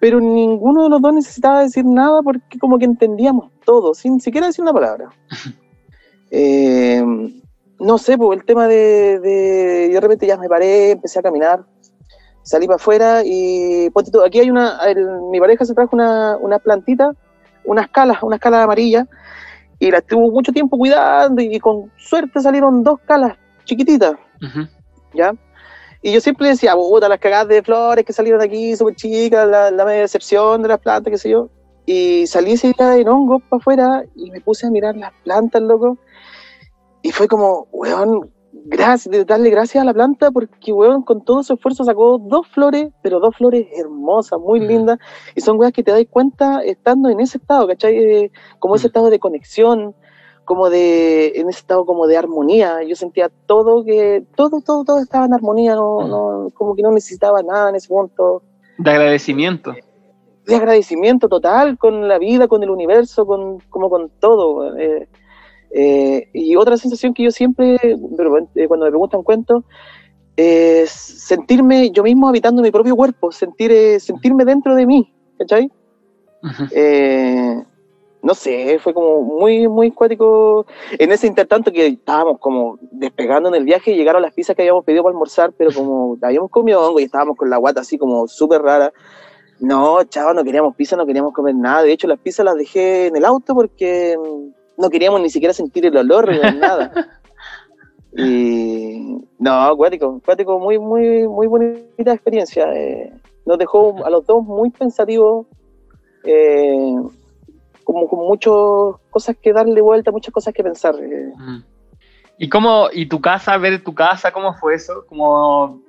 Pero 0.00 0.20
ninguno 0.20 0.84
de 0.84 0.90
los 0.90 1.00
dos 1.00 1.14
necesitaba 1.14 1.62
decir 1.62 1.84
nada 1.84 2.22
porque 2.22 2.58
como 2.58 2.78
que 2.78 2.84
entendíamos 2.84 3.50
todo, 3.64 3.94
sin 3.94 4.20
siquiera 4.20 4.48
decir 4.48 4.62
una 4.62 4.72
palabra. 4.72 5.10
Eh, 6.30 7.02
no 7.80 7.98
sé, 7.98 8.18
pues 8.18 8.38
el 8.38 8.44
tema 8.44 8.66
de, 8.66 9.20
de, 9.20 9.86
yo 9.88 9.94
de 9.94 10.00
repente 10.00 10.26
ya 10.26 10.36
me 10.36 10.48
paré, 10.48 10.90
empecé 10.92 11.18
a 11.20 11.22
caminar, 11.22 11.64
salí 12.42 12.66
para 12.66 12.76
afuera 12.76 13.22
y 13.24 13.88
aquí 14.24 14.40
hay 14.40 14.50
una, 14.50 14.78
el- 14.86 15.06
mi 15.30 15.38
pareja 15.40 15.64
se 15.64 15.74
trajo 15.74 15.94
una, 15.94 16.36
una 16.38 16.58
plantita, 16.58 17.12
unas 17.64 17.88
calas, 17.88 18.22
unas 18.22 18.40
calas 18.40 18.64
amarillas, 18.64 19.06
y 19.78 19.90
la 19.90 19.98
estuvo 19.98 20.30
mucho 20.30 20.52
tiempo 20.52 20.76
cuidando 20.76 21.40
y 21.40 21.58
con 21.60 21.90
suerte 21.96 22.40
salieron 22.40 22.82
dos 22.82 22.98
calas 23.06 23.36
chiquititas. 23.64 24.14
¿ya? 25.14 25.32
Y 26.02 26.12
yo 26.12 26.20
siempre 26.20 26.48
decía, 26.48 26.74
puta, 26.74 27.08
las 27.08 27.18
cagadas 27.20 27.48
de 27.48 27.62
flores 27.62 28.04
que 28.04 28.12
salieron 28.12 28.40
de 28.40 28.46
aquí, 28.46 28.76
súper 28.76 28.94
chicas, 28.96 29.46
la, 29.48 29.70
la 29.70 29.84
media 29.84 30.00
decepción 30.02 30.62
de 30.62 30.68
las 30.68 30.78
plantas, 30.80 31.10
qué 31.10 31.18
sé 31.18 31.30
yo. 31.30 31.48
Y 31.86 32.26
salí 32.26 32.52
ese 32.52 32.72
día 32.72 32.96
en 32.96 33.08
hongos 33.08 33.42
para 33.48 33.60
afuera 33.60 34.04
y 34.14 34.30
me 34.30 34.40
puse 34.40 34.66
a 34.66 34.70
mirar 34.70 34.96
las 34.96 35.12
plantas, 35.24 35.62
loco. 35.62 35.96
Y 37.08 37.10
fue 37.10 37.26
como, 37.26 37.66
weón, 37.72 38.30
gracias, 38.52 39.10
de 39.10 39.24
darle 39.24 39.48
gracias 39.48 39.80
a 39.80 39.84
la 39.86 39.94
planta 39.94 40.30
porque, 40.30 40.74
weón, 40.74 41.02
con 41.02 41.24
todo 41.24 41.42
su 41.42 41.54
esfuerzo 41.54 41.84
sacó 41.84 42.18
dos 42.18 42.46
flores, 42.48 42.90
pero 43.02 43.18
dos 43.18 43.34
flores 43.34 43.66
hermosas, 43.74 44.38
muy 44.38 44.60
Mm. 44.60 44.66
lindas. 44.66 44.98
Y 45.34 45.40
son 45.40 45.58
weas 45.58 45.72
que 45.72 45.82
te 45.82 45.90
das 45.90 46.04
cuenta 46.10 46.60
estando 46.62 47.08
en 47.08 47.18
ese 47.20 47.38
estado, 47.38 47.66
¿cachai? 47.66 47.96
Eh, 47.96 48.30
como 48.58 48.74
ese 48.74 48.88
Mm. 48.88 48.90
estado 48.90 49.08
de 49.08 49.18
conexión, 49.18 49.94
como 50.44 50.68
de, 50.68 51.28
en 51.36 51.48
ese 51.48 51.60
estado 51.60 51.86
como 51.86 52.06
de 52.06 52.18
armonía. 52.18 52.82
Yo 52.82 52.94
sentía 52.94 53.30
todo 53.46 53.82
que, 53.86 54.24
todo, 54.36 54.60
todo, 54.60 54.84
todo 54.84 54.98
estaba 54.98 55.24
en 55.24 55.32
armonía, 55.32 55.74
no, 55.74 56.00
Mm. 56.00 56.08
no, 56.10 56.48
como 56.52 56.74
que 56.74 56.82
no 56.82 56.90
necesitaba 56.90 57.42
nada 57.42 57.70
en 57.70 57.76
ese 57.76 57.88
punto. 57.88 58.42
De 58.76 58.90
agradecimiento. 58.90 59.72
De 60.46 60.56
agradecimiento 60.56 61.26
total 61.26 61.78
con 61.78 62.06
la 62.06 62.18
vida, 62.18 62.48
con 62.48 62.62
el 62.62 62.68
universo, 62.70 63.24
con, 63.26 63.60
como 63.70 63.88
con 63.88 64.10
todo. 64.20 64.76
eh, 64.76 65.08
eh, 65.70 66.28
y 66.32 66.56
otra 66.56 66.76
sensación 66.76 67.14
que 67.14 67.24
yo 67.24 67.30
siempre, 67.30 67.76
eh, 67.82 67.96
cuando 68.68 68.86
me 68.86 68.90
preguntan 68.90 69.22
cuentos, 69.22 69.64
es 70.38 70.90
sentirme 70.90 71.90
yo 71.90 72.04
mismo 72.04 72.28
habitando 72.28 72.62
mi 72.62 72.70
propio 72.70 72.94
cuerpo, 72.94 73.32
sentir, 73.32 73.72
eh, 73.72 73.98
sentirme 73.98 74.44
dentro 74.44 74.76
de 74.76 74.86
mí, 74.86 75.12
¿cachai? 75.36 75.70
Eh, 76.70 77.60
no 78.22 78.34
sé, 78.34 78.78
fue 78.78 78.94
como 78.94 79.22
muy, 79.22 79.66
muy 79.66 79.90
cuático. 79.90 80.64
En 80.92 81.10
ese 81.10 81.26
intertanto 81.26 81.72
que 81.72 81.86
estábamos 81.88 82.38
como 82.38 82.78
despegando 82.92 83.48
en 83.48 83.56
el 83.56 83.64
viaje, 83.64 83.96
llegaron 83.96 84.22
las 84.22 84.32
pizzas 84.32 84.54
que 84.54 84.62
habíamos 84.62 84.84
pedido 84.84 85.02
para 85.02 85.12
almorzar, 85.12 85.52
pero 85.58 85.72
como 85.72 86.16
habíamos 86.22 86.50
comido 86.50 86.86
hongo 86.86 87.00
y 87.00 87.04
estábamos 87.04 87.36
con 87.36 87.50
la 87.50 87.56
guata 87.56 87.80
así 87.80 87.98
como 87.98 88.28
súper 88.28 88.62
rara, 88.62 88.92
No, 89.58 90.04
chavo, 90.04 90.34
no 90.34 90.44
queríamos 90.44 90.76
pizza, 90.76 90.94
no 90.94 91.04
queríamos 91.04 91.32
comer 91.32 91.56
nada. 91.56 91.82
De 91.82 91.90
hecho, 91.90 92.06
las 92.06 92.20
pizzas 92.20 92.44
las 92.44 92.54
dejé 92.54 93.08
en 93.08 93.16
el 93.16 93.24
auto 93.24 93.56
porque 93.56 94.16
no 94.78 94.88
queríamos 94.88 95.20
ni 95.20 95.28
siquiera 95.28 95.52
sentir 95.52 95.84
el 95.84 95.96
olor, 95.96 96.30
ni 96.30 96.38
nada. 96.58 96.92
Y 98.16 99.18
no, 99.38 99.52
acuático, 99.52 100.20
acuático, 100.22 100.58
muy, 100.58 100.78
muy, 100.78 101.28
muy 101.28 101.46
bonita 101.46 102.12
experiencia. 102.12 102.72
Eh, 102.74 103.12
nos 103.44 103.58
dejó 103.58 104.04
a 104.04 104.10
los 104.10 104.24
dos 104.24 104.44
muy 104.44 104.70
pensativos, 104.70 105.46
eh, 106.24 106.94
como 107.84 108.08
con 108.08 108.20
muchas 108.20 109.00
cosas 109.10 109.36
que 109.40 109.52
darle 109.52 109.80
vuelta, 109.80 110.10
muchas 110.10 110.32
cosas 110.32 110.54
que 110.54 110.62
pensar. 110.62 110.94
Eh. 110.94 111.32
Mm. 111.36 111.62
¿Y 112.38 112.48
cómo, 112.48 112.88
y 112.92 113.06
tu 113.06 113.20
casa, 113.20 113.58
ver 113.58 113.82
tu 113.82 113.94
casa, 113.94 114.32
cómo 114.32 114.54
fue 114.54 114.74
eso? 114.74 115.04
¿Cómo 115.08 115.80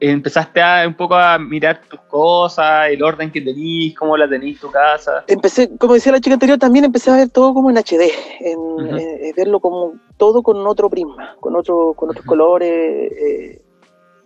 empezaste 0.00 0.60
a 0.60 0.84
un 0.86 0.94
poco 0.94 1.14
a 1.14 1.38
mirar 1.38 1.80
tus 1.88 2.00
cosas, 2.00 2.88
el 2.90 3.02
orden 3.02 3.30
que 3.30 3.40
tenís, 3.40 3.96
cómo 3.96 4.16
la 4.16 4.28
tenís 4.28 4.60
tu 4.60 4.70
casa? 4.70 5.24
Empecé, 5.26 5.76
como 5.78 5.94
decía 5.94 6.12
la 6.12 6.20
chica 6.20 6.34
anterior, 6.34 6.58
también 6.58 6.84
empecé 6.84 7.10
a 7.10 7.16
ver 7.16 7.30
todo 7.30 7.54
como 7.54 7.70
en 7.70 7.78
HD, 7.78 8.10
en, 8.40 9.34
verlo 9.34 9.60
como 9.60 9.94
todo 10.16 10.42
con 10.42 10.66
otro 10.66 10.90
prisma, 10.90 11.36
con 11.40 11.56
otro, 11.56 11.94
con 11.94 12.10
otros 12.10 12.24
colores. 12.26 13.12
Eh, 13.12 13.62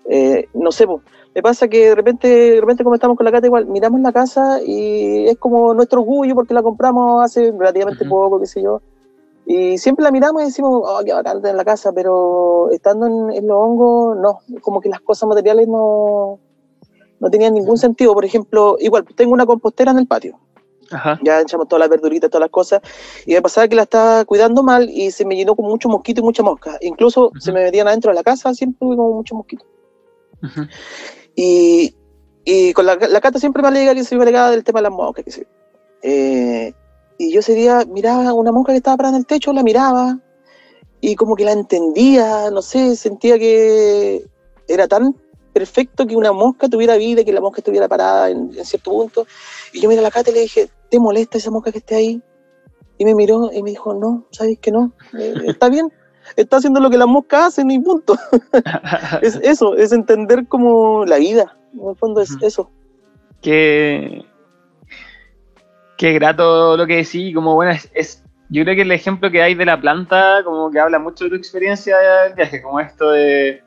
eh, 0.09 0.49
no 0.55 0.73
sé, 0.73 0.87
me 1.35 1.43
pasa 1.43 1.69
que 1.69 1.91
de 1.91 1.95
repente, 1.95 2.29
de 2.29 2.61
repente 2.61 2.83
como 2.83 2.95
estamos 2.95 3.17
con 3.17 3.25
la 3.25 3.33
cata 3.33 3.47
igual, 3.47 3.67
miramos 3.67 4.01
la 4.01 4.13
casa 4.13 4.61
y 4.65 5.27
es 5.29 5.37
como 5.39 5.73
nuestro 5.75 6.01
orgullo 6.01 6.35
porque 6.35 6.55
la 6.55 6.63
compramos 6.63 7.25
hace 7.25 7.53
relativamente 7.53 8.05
poco, 8.05 8.41
qué 8.41 8.47
sé 8.47 8.63
yo 8.63 8.81
y 9.53 9.79
siempre 9.79 10.05
la 10.05 10.13
miramos 10.13 10.43
y 10.43 10.45
decimos, 10.45 10.81
oh, 10.87 11.01
qué 11.05 11.13
bacán 11.13 11.45
en 11.45 11.57
la 11.57 11.65
casa, 11.65 11.91
pero 11.93 12.71
estando 12.71 13.33
en, 13.33 13.49
los 13.49 13.57
hongos, 13.57 14.17
no, 14.17 14.39
como 14.61 14.81
que 14.81 14.89
las 14.89 15.01
cosas 15.01 15.29
materiales 15.29 15.67
no, 15.67 16.39
no 17.19 17.31
tenían 17.31 17.55
ningún 17.55 17.77
sentido. 17.77 18.15
Por 18.15 18.25
ejemplo, 18.25 18.77
igual, 18.79 19.05
tengo 19.17 19.33
una 19.33 19.47
compostera 19.47 19.91
en 19.91 19.99
el 19.99 20.07
patio. 20.07 20.39
Ya 21.25 21.41
echamos 21.41 21.67
todas 21.67 21.81
las 21.81 21.89
verduritas, 21.89 22.31
todas 22.31 22.43
las 22.43 22.51
cosas. 22.51 22.81
Y 23.27 23.33
me 23.33 23.43
pasaba 23.43 23.67
que 23.67 23.75
la 23.75 23.83
estaba 23.83 24.25
cuidando 24.25 24.63
mal 24.63 24.89
y 24.89 25.11
se 25.11 25.25
me 25.25 25.35
llenó 25.35 25.57
con 25.57 25.67
mucho 25.67 25.89
mosquito 25.89 26.21
y 26.21 26.25
mucha 26.25 26.45
mosca. 26.45 26.79
Incluso 26.81 27.33
se 27.41 27.51
me 27.51 27.65
metían 27.65 27.89
adentro 27.89 28.13
de 28.13 28.15
la 28.15 28.23
casa, 28.23 28.55
siempre 28.55 28.87
como 28.87 29.15
mucho 29.15 29.35
mosquito. 29.35 29.65
y, 31.35 31.93
y, 32.45 32.73
con 32.73 32.87
la, 32.87 32.95
la, 32.95 33.21
cata 33.21 33.41
siempre 33.41 33.63
me 33.63 33.69
alega 33.69 33.97
que 33.97 34.05
se 34.05 34.15
me 34.15 34.23
alegaba 34.23 34.53
del 34.53 34.63
tema 34.63 34.79
de 34.79 34.85
las 34.85 34.93
moscas. 34.93 35.25
Que 35.25 35.47
eh, 36.03 36.73
y 37.21 37.31
yo 37.31 37.41
ese 37.41 37.53
día 37.53 37.85
miraba 37.87 38.31
a 38.31 38.33
una 38.33 38.51
mosca 38.51 38.73
que 38.73 38.79
estaba 38.79 38.97
parada 38.97 39.17
en 39.17 39.21
el 39.21 39.27
techo, 39.27 39.53
la 39.53 39.63
miraba 39.63 40.19
y 41.03 41.17
como 41.17 41.37
que 41.37 41.45
la 41.45 41.53
entendía, 41.53 42.51
no 42.51 42.63
sé, 42.63 42.97
sentía 42.97 43.39
que 43.39 44.25
era 44.67 44.89
tan 44.89 45.15
perfecto 45.53 46.07
que 46.07 46.17
una 46.17 46.33
mosca 46.33 46.67
tuviera 46.67 46.97
vida, 46.97 47.23
que 47.23 47.35
la 47.35 47.43
mosca 47.43 47.59
estuviera 47.59 47.89
parada 47.89 48.31
en, 48.31 48.53
cierto 48.65 48.93
punto. 48.93 49.27
Y 49.75 49.83
yo 49.83 49.91
miré 49.91 50.01
a 50.01 50.05
la 50.05 50.11
Cata 50.11 50.31
y 50.31 50.33
le 50.33 50.41
dije, 50.41 50.71
¿te 50.89 50.99
molesta 50.99 51.37
esa 51.37 51.51
mosca 51.51 51.71
que 51.71 51.81
esté 51.81 51.97
ahí? 51.97 52.23
Y 52.97 53.05
me 53.05 53.15
miró 53.15 53.51
y 53.53 53.63
me 53.63 53.69
dijo, 53.69 53.93
no, 53.93 54.25
¿sabes 54.31 54.59
que 54.59 54.73
no? 54.73 54.95
Eh, 55.19 55.35
está 55.47 55.69
bien, 55.69 55.93
está 56.37 56.57
haciendo 56.57 56.81
lo 56.81 56.89
que 56.89 56.97
las 56.97 57.09
moscas 57.09 57.49
hacen 57.49 57.71
y 57.71 57.81
punto. 57.81 58.17
es 59.21 59.39
eso, 59.43 59.77
es 59.77 59.93
entender 59.93 60.49
como 60.49 61.05
la 61.05 61.19
vida, 61.19 61.55
en 61.75 61.87
el 61.87 61.97
fondo 61.97 62.23
es 62.23 62.31
eso. 62.41 62.71
Que 63.43 64.25
Qué 66.01 66.15
grato 66.15 66.79
lo 66.79 66.87
que 66.87 66.97
decís, 66.97 67.35
como 67.35 67.55
bueno, 67.55 67.73
es, 67.93 68.25
yo 68.49 68.63
creo 68.63 68.75
que 68.75 68.81
el 68.81 68.91
ejemplo 68.91 69.31
que 69.31 69.43
hay 69.43 69.55
de 69.55 69.67
la 69.67 69.79
planta, 69.79 70.43
como 70.45 70.71
que 70.71 70.81
habla 70.81 70.99
mucho 70.99 71.25
de 71.25 71.31
tu 71.31 71.37
experiencia 71.37 71.99
del 71.99 72.33
viaje, 72.33 72.63
como 72.63 72.81
esto 72.81 73.11
de, 73.11 73.63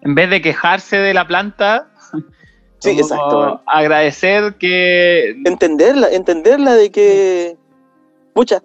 en 0.00 0.14
vez 0.16 0.28
de 0.28 0.42
quejarse 0.42 0.96
de 0.96 1.14
la 1.14 1.24
planta, 1.24 1.86
sí, 2.80 2.90
exacto. 2.90 3.62
agradecer 3.66 4.56
que... 4.56 5.36
Entenderla, 5.44 6.08
entenderla 6.10 6.74
de 6.74 6.90
que, 6.90 7.56
mucha, 8.34 8.60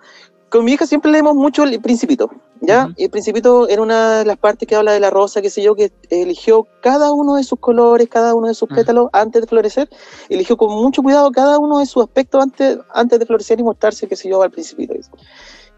con 0.49 0.65
mi 0.65 0.73
hija 0.73 0.87
siempre 0.87 1.11
leemos 1.11 1.35
mucho 1.35 1.65
el 1.65 1.79
Principito, 1.79 2.31
¿ya? 2.61 2.93
Y 2.97 3.05
el 3.05 3.09
Principito 3.09 3.67
era 3.67 3.81
una 3.81 4.19
de 4.19 4.25
las 4.25 4.37
partes 4.37 4.67
que 4.67 4.75
habla 4.75 4.91
de 4.91 4.99
la 4.99 5.09
rosa, 5.09 5.41
qué 5.41 5.49
sé 5.49 5.61
yo, 5.61 5.75
que 5.75 5.91
eligió 6.09 6.67
cada 6.81 7.11
uno 7.11 7.35
de 7.35 7.43
sus 7.43 7.59
colores, 7.59 8.07
cada 8.09 8.33
uno 8.35 8.47
de 8.47 8.53
sus 8.53 8.69
pétalos 8.69 9.09
antes 9.13 9.41
de 9.41 9.47
florecer, 9.47 9.89
eligió 10.29 10.57
con 10.57 10.71
mucho 10.71 11.01
cuidado 11.03 11.31
cada 11.31 11.59
uno 11.59 11.79
de 11.79 11.85
sus 11.85 12.03
aspectos 12.03 12.41
antes, 12.43 12.79
antes 12.93 13.19
de 13.19 13.25
florecer 13.25 13.59
y 13.59 13.63
mostrarse, 13.63 14.07
qué 14.07 14.15
sé 14.15 14.29
yo, 14.29 14.41
al 14.41 14.51
Principito. 14.51 14.93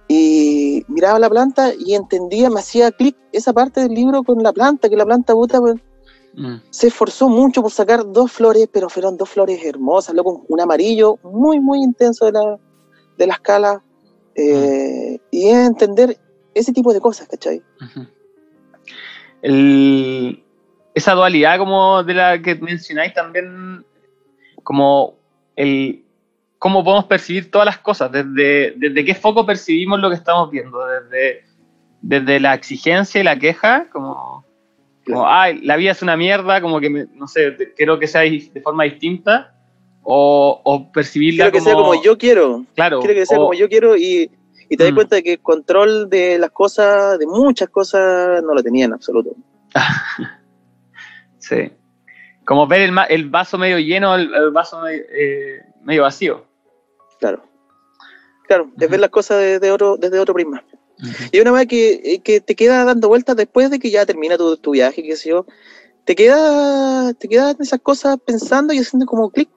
Y 0.07 0.83
miraba 0.87 1.19
la 1.19 1.29
planta 1.29 1.71
y 1.77 1.93
entendía, 1.93 2.49
me 2.49 2.59
hacía 2.59 2.91
clic 2.91 3.15
esa 3.31 3.53
parte 3.53 3.81
del 3.81 3.93
libro 3.93 4.23
con 4.23 4.41
la 4.41 4.51
planta, 4.51 4.89
que 4.89 4.95
la 4.95 5.05
planta 5.05 5.33
puta, 5.33 5.59
pues, 5.59 5.75
se 6.69 6.87
esforzó 6.87 7.27
mucho 7.27 7.61
por 7.61 7.71
sacar 7.71 8.09
dos 8.11 8.31
flores, 8.31 8.67
pero 8.71 8.89
fueron 8.89 9.17
dos 9.17 9.29
flores 9.29 9.63
hermosas, 9.63 10.13
luego 10.13 10.45
un 10.47 10.61
amarillo 10.61 11.17
muy, 11.23 11.59
muy 11.59 11.83
intenso 11.83 12.25
de 12.25 12.31
la, 12.31 12.59
de 13.17 13.27
la 13.27 13.33
escala 13.33 13.83
eh, 14.35 15.19
y 15.31 15.47
entender 15.47 16.17
ese 16.53 16.73
tipo 16.73 16.93
de 16.93 16.99
cosas, 16.99 17.27
¿cachai? 17.27 17.61
esa 19.41 21.13
dualidad 21.13 21.57
como 21.57 22.03
de 22.03 22.13
la 22.13 22.41
que 22.41 22.55
mencionáis 22.55 23.13
también, 23.13 23.85
como 24.63 25.15
el 25.55 26.03
cómo 26.57 26.83
podemos 26.83 27.05
percibir 27.05 27.49
todas 27.49 27.65
las 27.65 27.79
cosas, 27.79 28.11
desde, 28.11 28.73
desde 28.75 29.05
qué 29.05 29.15
foco 29.15 29.45
percibimos 29.45 29.99
lo 30.01 30.09
que 30.09 30.15
estamos 30.15 30.51
viendo, 30.51 30.77
desde, 30.85 31.45
desde 32.01 32.39
la 32.41 32.53
exigencia 32.53 33.21
y 33.21 33.23
la 33.23 33.39
queja, 33.39 33.89
como, 33.91 34.45
como 35.05 35.25
ay, 35.25 35.61
la 35.61 35.77
vida 35.77 35.91
es 35.91 36.01
una 36.01 36.17
mierda, 36.17 36.59
como 36.59 36.81
que, 36.81 36.89
no 36.89 37.27
sé, 37.27 37.55
quiero 37.77 37.97
que 37.97 38.07
sea 38.07 38.21
de 38.21 38.61
forma 38.61 38.83
distinta, 38.83 39.55
o, 40.03 40.61
o 40.63 40.91
percibirla 40.91 41.45
quiero 41.45 41.51
que 41.51 41.61
sea 41.61 41.73
como 41.75 42.03
yo 42.03 42.17
quiero. 42.17 42.65
Claro. 42.75 42.99
Quiero 42.99 43.13
que 43.13 43.25
sea 43.25 43.37
como 43.37 43.53
yo 43.53 43.69
quiero 43.69 43.95
y, 43.95 44.29
y 44.69 44.77
te 44.77 44.83
das 44.83 44.93
mm. 44.93 44.95
cuenta 44.95 45.15
de 45.15 45.23
que 45.23 45.33
el 45.33 45.41
control 45.41 46.09
de 46.09 46.37
las 46.37 46.51
cosas, 46.51 47.17
de 47.17 47.25
muchas 47.25 47.69
cosas, 47.69 48.43
no 48.43 48.53
lo 48.53 48.63
tenía 48.63 48.85
en 48.85 48.93
absoluto. 48.93 49.35
sí. 51.39 51.71
Como 52.45 52.67
ver 52.67 52.81
el, 52.81 52.95
el 53.09 53.29
vaso 53.29 53.57
medio 53.57 53.79
lleno, 53.79 54.15
el, 54.15 54.33
el 54.33 54.51
vaso 54.51 54.87
eh, 54.87 55.61
medio, 55.83 56.03
vacío. 56.03 56.45
Claro. 57.19 57.43
Claro, 58.47 58.71
es 58.79 58.89
ver 58.89 58.99
las 58.99 59.11
cosas 59.11 59.39
desde 59.39 59.71
otro, 59.71 59.97
desde 59.97 60.19
otro 60.19 60.33
prisma. 60.33 60.63
Y 61.31 61.39
una 61.39 61.51
vez 61.51 61.67
que, 61.67 62.01
eh, 62.03 62.21
que, 62.21 62.41
te 62.41 62.55
queda 62.55 62.83
dando 62.83 63.07
vueltas 63.07 63.35
después 63.35 63.69
de 63.69 63.79
que 63.79 63.89
ya 63.89 64.05
termina 64.05 64.37
tu, 64.37 64.57
tu 64.57 64.71
viaje, 64.71 65.03
qué 65.03 65.15
sé 65.15 65.29
yo, 65.29 65.45
te 66.03 66.15
queda, 66.15 67.13
te 67.13 67.27
quedan 67.27 67.55
esas 67.59 67.79
cosas 67.79 68.17
pensando 68.25 68.73
y 68.73 68.79
haciendo 68.79 69.05
como 69.05 69.29
clic 69.29 69.49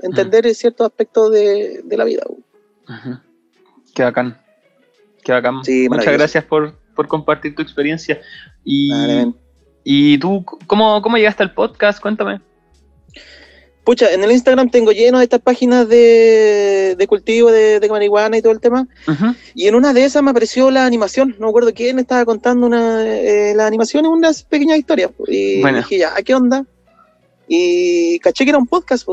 entender 0.00 0.54
ciertos 0.54 0.86
aspectos 0.86 1.32
de, 1.32 1.82
la 1.88 2.04
vida. 2.04 2.22
Qué 3.94 4.04
bacán. 4.04 4.40
Qué 5.26 5.32
bacán. 5.32 5.56
Muchas 5.56 6.12
gracias 6.12 6.44
por, 6.44 6.76
compartir 7.08 7.52
tu 7.56 7.60
experiencia. 7.60 8.20
Y, 8.64 8.92
y 9.82 10.18
tú, 10.18 10.44
¿cómo, 10.68 11.02
¿cómo 11.02 11.16
llegaste 11.16 11.42
al 11.42 11.52
podcast? 11.52 12.00
Cuéntame. 12.00 12.40
Pucha, 13.82 14.12
en 14.12 14.22
el 14.22 14.30
Instagram 14.30 14.70
tengo 14.70 14.92
lleno 14.92 15.18
de 15.18 15.24
estas 15.24 15.40
páginas 15.40 15.88
de, 15.88 17.04
cultivo 17.08 17.50
de, 17.50 17.84
marihuana 17.90 18.38
y 18.38 18.42
todo 18.42 18.52
el 18.52 18.60
tema. 18.60 18.86
Y 19.52 19.66
en 19.66 19.74
una 19.74 19.92
de 19.92 20.04
esas 20.04 20.22
me 20.22 20.30
apareció 20.30 20.70
la 20.70 20.86
animación. 20.86 21.34
No 21.40 21.46
me 21.46 21.50
acuerdo 21.50 21.74
quién 21.74 21.98
estaba 21.98 22.24
contando 22.24 22.64
una, 22.64 23.04
eh, 23.04 23.52
la 23.56 23.66
animación 23.66 24.04
y 24.04 24.08
unas 24.08 24.44
pequeñas 24.44 24.78
historias. 24.78 25.10
Y 25.26 25.60
dije, 25.60 25.98
ya, 25.98 26.14
¿qué 26.24 26.36
onda? 26.36 26.64
Y 27.48 28.20
caché 28.20 28.44
que 28.44 28.50
era 28.50 28.58
un 28.58 28.68
podcast. 28.68 29.08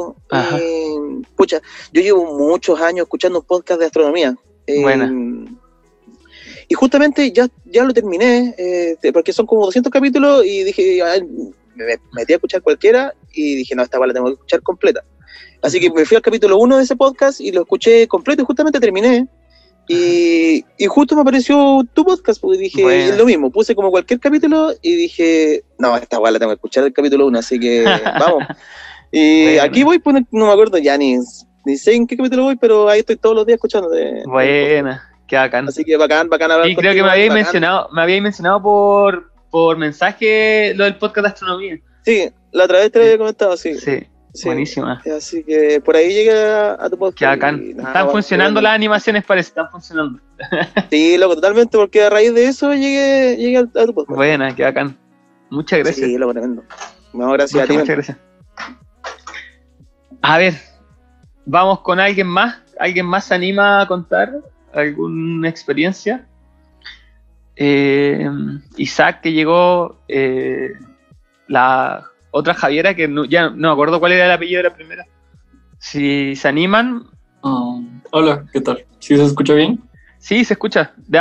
pucha, 1.36 1.60
yo 1.92 2.02
llevo 2.04 2.38
muchos 2.38 2.80
años 2.80 3.06
escuchando 3.06 3.40
un 3.40 3.46
podcast 3.46 3.80
de 3.80 3.88
astronomía. 3.88 4.36
Eh, 4.68 4.80
y 6.74 6.76
justamente 6.76 7.32
ya, 7.32 7.48
ya 7.66 7.84
lo 7.84 7.94
terminé, 7.94 8.56
eh, 8.58 8.98
porque 9.14 9.32
son 9.32 9.46
como 9.46 9.64
200 9.66 9.94
capítulos 9.94 10.44
y 10.44 10.64
dije, 10.64 11.04
me 11.76 12.00
metí 12.14 12.34
a 12.34 12.38
escuchar 12.38 12.64
cualquiera 12.64 13.14
y 13.32 13.58
dije, 13.58 13.76
no, 13.76 13.84
esta 13.84 14.04
la 14.04 14.12
tengo 14.12 14.26
que 14.26 14.34
escuchar 14.34 14.64
completa. 14.64 15.04
Así 15.62 15.80
que 15.80 15.92
me 15.92 16.04
fui 16.04 16.18
al 16.18 16.24
capítulo 16.24 16.58
1 16.58 16.78
de 16.78 16.84
ese 16.84 16.96
podcast 16.96 17.40
y 17.42 17.52
lo 17.52 17.62
escuché 17.62 18.08
completo 18.08 18.42
y 18.42 18.46
justamente 18.46 18.80
terminé. 18.80 19.28
Y, 19.88 20.66
y, 20.80 20.88
justo 20.88 21.14
me 21.14 21.22
apareció 21.22 21.84
tu 21.94 22.04
podcast, 22.04 22.42
porque 22.42 22.58
dije, 22.58 23.08
es 23.08 23.18
lo 23.20 23.26
mismo, 23.26 23.52
puse 23.52 23.76
como 23.76 23.92
cualquier 23.92 24.20
capítulo 24.20 24.74
y 24.82 24.96
dije, 24.96 25.64
no, 25.78 25.96
esta 25.96 26.18
guay 26.18 26.34
la 26.34 26.40
tengo 26.40 26.54
que 26.54 26.56
escuchar 26.56 26.86
el 26.86 26.94
capítulo 26.94 27.28
1, 27.28 27.38
así 27.38 27.60
que 27.60 27.84
vamos. 28.20 28.46
Y 29.12 29.60
aquí 29.60 29.84
voy, 29.84 30.00
pues, 30.00 30.24
no 30.32 30.48
me 30.48 30.52
acuerdo 30.52 30.80
ya 30.80 30.98
ni, 30.98 31.20
ni 31.66 31.78
sé 31.78 31.94
en 31.94 32.08
qué 32.08 32.18
capítulo 32.18 32.46
voy, 32.46 32.56
pero 32.56 32.90
ahí 32.90 33.02
estoy 33.02 33.18
todos 33.18 33.36
los 33.36 33.46
días 33.46 33.58
escuchando. 33.58 33.92
Buena, 34.26 35.13
qué 35.34 35.38
bacán. 35.38 35.68
Así 35.68 35.84
que 35.84 35.98
bacán, 35.98 36.30
bacán 36.30 36.52
hablar 36.52 36.70
Y 36.70 36.76
creo 36.76 36.94
que 36.94 37.02
me 37.02 37.10
habéis 37.10 37.34
mencionado, 37.34 37.90
me 37.92 38.04
habíais 38.04 38.22
mencionado 38.22 38.62
por, 38.62 39.32
por 39.50 39.78
mensaje 39.78 40.74
lo 40.76 40.84
del 40.84 40.98
podcast 40.98 41.26
de 41.26 41.28
astronomía. 41.30 41.80
Sí, 42.06 42.30
la 42.52 42.66
otra 42.66 42.80
vez 42.80 42.92
te 42.92 43.00
lo 43.00 43.06
había 43.06 43.18
comentado, 43.18 43.58
sí. 43.58 43.76
Sí. 43.76 44.08
Buenísima. 44.44 45.02
Así 45.16 45.44
que 45.44 45.80
por 45.80 45.96
ahí 45.96 46.12
llegué 46.12 46.34
a, 46.34 46.90
tu 46.90 46.98
podcast. 46.98 47.18
Qué 47.18 47.26
bacán. 47.26 47.76
están 47.78 48.10
funcionando 48.10 48.62
las 48.62 48.74
animaciones, 48.74 49.24
parece, 49.24 49.50
están 49.50 49.70
funcionando. 49.70 50.20
sí, 50.90 51.18
loco, 51.18 51.36
totalmente, 51.36 51.78
porque 51.78 52.04
a 52.04 52.10
raíz 52.10 52.34
de 52.34 52.46
eso 52.46 52.74
llegué, 52.74 53.38
llegué 53.38 53.58
a, 53.58 53.86
tu 53.86 53.94
podcast. 53.94 54.16
Buena, 54.16 54.56
qué 54.56 54.64
bacán. 54.64 54.98
Muchas 55.50 55.80
gracias. 55.80 56.08
Sí, 56.08 56.18
loco, 56.18 56.34
tremendo. 56.34 56.64
No, 57.14 57.32
gracias 57.32 57.64
a 57.64 57.68
ti. 57.68 57.74
Muchas 57.74 57.96
gracias. 57.96 58.18
A 60.22 60.38
ver, 60.38 60.56
vamos 61.46 61.82
con 61.82 62.00
alguien 62.00 62.28
más. 62.28 62.60
¿Alguien 62.80 63.06
más 63.06 63.26
se 63.26 63.36
anima 63.36 63.82
a 63.82 63.88
contar 63.88 64.34
alguna 64.74 65.50
experiencia? 65.50 66.28
Eh, 67.56 68.28
Isaac, 68.78 69.22
que 69.22 69.34
llegó, 69.34 70.00
eh, 70.08 70.74
la 71.48 72.06
otra 72.32 72.54
Javiera, 72.54 72.96
que 72.96 73.08
ya 73.30 73.50
no 73.50 73.68
me 73.68 73.74
acuerdo 73.74 74.00
cuál 74.00 74.14
era 74.14 74.26
el 74.26 74.32
apellido 74.32 74.64
de 74.64 74.70
la 74.70 74.76
primera. 74.76 75.06
Si 75.80 76.36
se 76.36 76.48
animan. 76.48 77.04
Ah, 77.44 77.80
hola, 78.12 78.46
¿qué 78.52 78.62
tal? 78.62 78.86
¿Sí 79.00 79.16
se 79.16 79.24
escucha 79.24 79.54
bien? 79.54 79.80
Sí, 80.18 80.44
se 80.44 80.54
escucha. 80.54 80.94
¿De, 81.08 81.20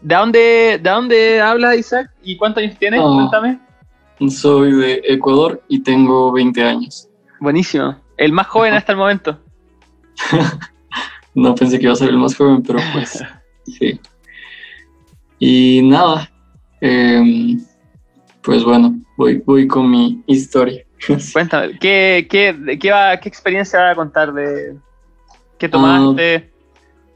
dónde, 0.00 0.80
de 0.82 0.90
dónde 0.90 1.40
habla 1.40 1.76
Isaac 1.76 2.10
y 2.22 2.36
cuántos 2.36 2.62
años 2.62 2.78
tienes? 2.78 3.00
Ah, 3.02 3.12
Cuéntame. 3.12 3.58
Soy 4.30 4.72
de 4.72 5.02
Ecuador 5.04 5.62
y 5.68 5.80
tengo 5.80 6.32
20 6.32 6.62
años. 6.62 7.08
Buenísimo. 7.40 7.96
El 8.16 8.32
más 8.32 8.46
joven 8.46 8.72
hasta 8.72 8.92
el 8.92 8.98
momento. 8.98 9.38
no 11.36 11.54
pensé 11.54 11.78
que 11.78 11.84
iba 11.84 11.92
a 11.92 11.96
ser 11.96 12.08
el 12.08 12.16
más 12.16 12.34
joven, 12.34 12.62
pero 12.62 12.80
pues 12.92 13.22
sí. 13.78 14.00
Y 15.38 15.82
nada, 15.84 16.30
em, 16.80 17.60
pues 18.42 18.64
bueno, 18.64 18.98
voy, 19.16 19.42
voy 19.44 19.68
con 19.68 19.88
mi 19.90 20.22
historia. 20.26 20.84
Cuéntame, 21.32 21.78
¿qué, 21.78 22.26
qué, 22.28 22.78
qué, 22.80 22.90
va, 22.90 23.20
qué 23.20 23.28
experiencia 23.28 23.80
va 23.80 23.90
a 23.90 23.94
contar 23.94 24.32
de 24.32 24.76
qué 25.58 25.68
tomaste? 25.68 26.36
Ah, 26.36 26.56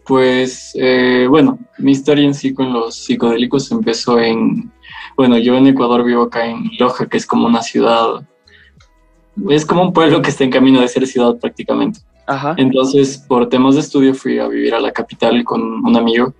pues 0.04 0.72
eh, 0.74 1.26
bueno, 1.28 1.58
mi 1.78 1.92
historia 1.92 2.24
en 2.24 2.34
sí 2.34 2.52
con 2.52 2.72
los 2.72 2.96
psicodélicos 2.96 3.70
empezó 3.70 4.18
en, 4.20 4.70
bueno, 5.16 5.38
yo 5.38 5.56
en 5.56 5.68
Ecuador 5.68 6.04
vivo 6.04 6.24
acá 6.24 6.44
en 6.44 6.70
Loja, 6.78 7.06
que 7.06 7.16
es 7.16 7.24
como 7.24 7.46
una 7.46 7.62
ciudad, 7.62 8.26
es 9.48 9.64
como 9.64 9.82
un 9.82 9.92
pueblo 9.94 10.20
que 10.20 10.28
está 10.28 10.44
en 10.44 10.50
camino 10.50 10.80
de 10.80 10.88
ser 10.88 11.06
ciudad 11.06 11.38
prácticamente. 11.38 12.00
Ajá. 12.30 12.54
Entonces, 12.58 13.18
por 13.18 13.48
temas 13.48 13.74
de 13.74 13.80
estudio 13.80 14.14
fui 14.14 14.38
a 14.38 14.46
vivir 14.46 14.72
a 14.72 14.80
la 14.80 14.92
capital 14.92 15.42
con 15.42 15.60
un 15.60 15.96
amigo 15.96 16.32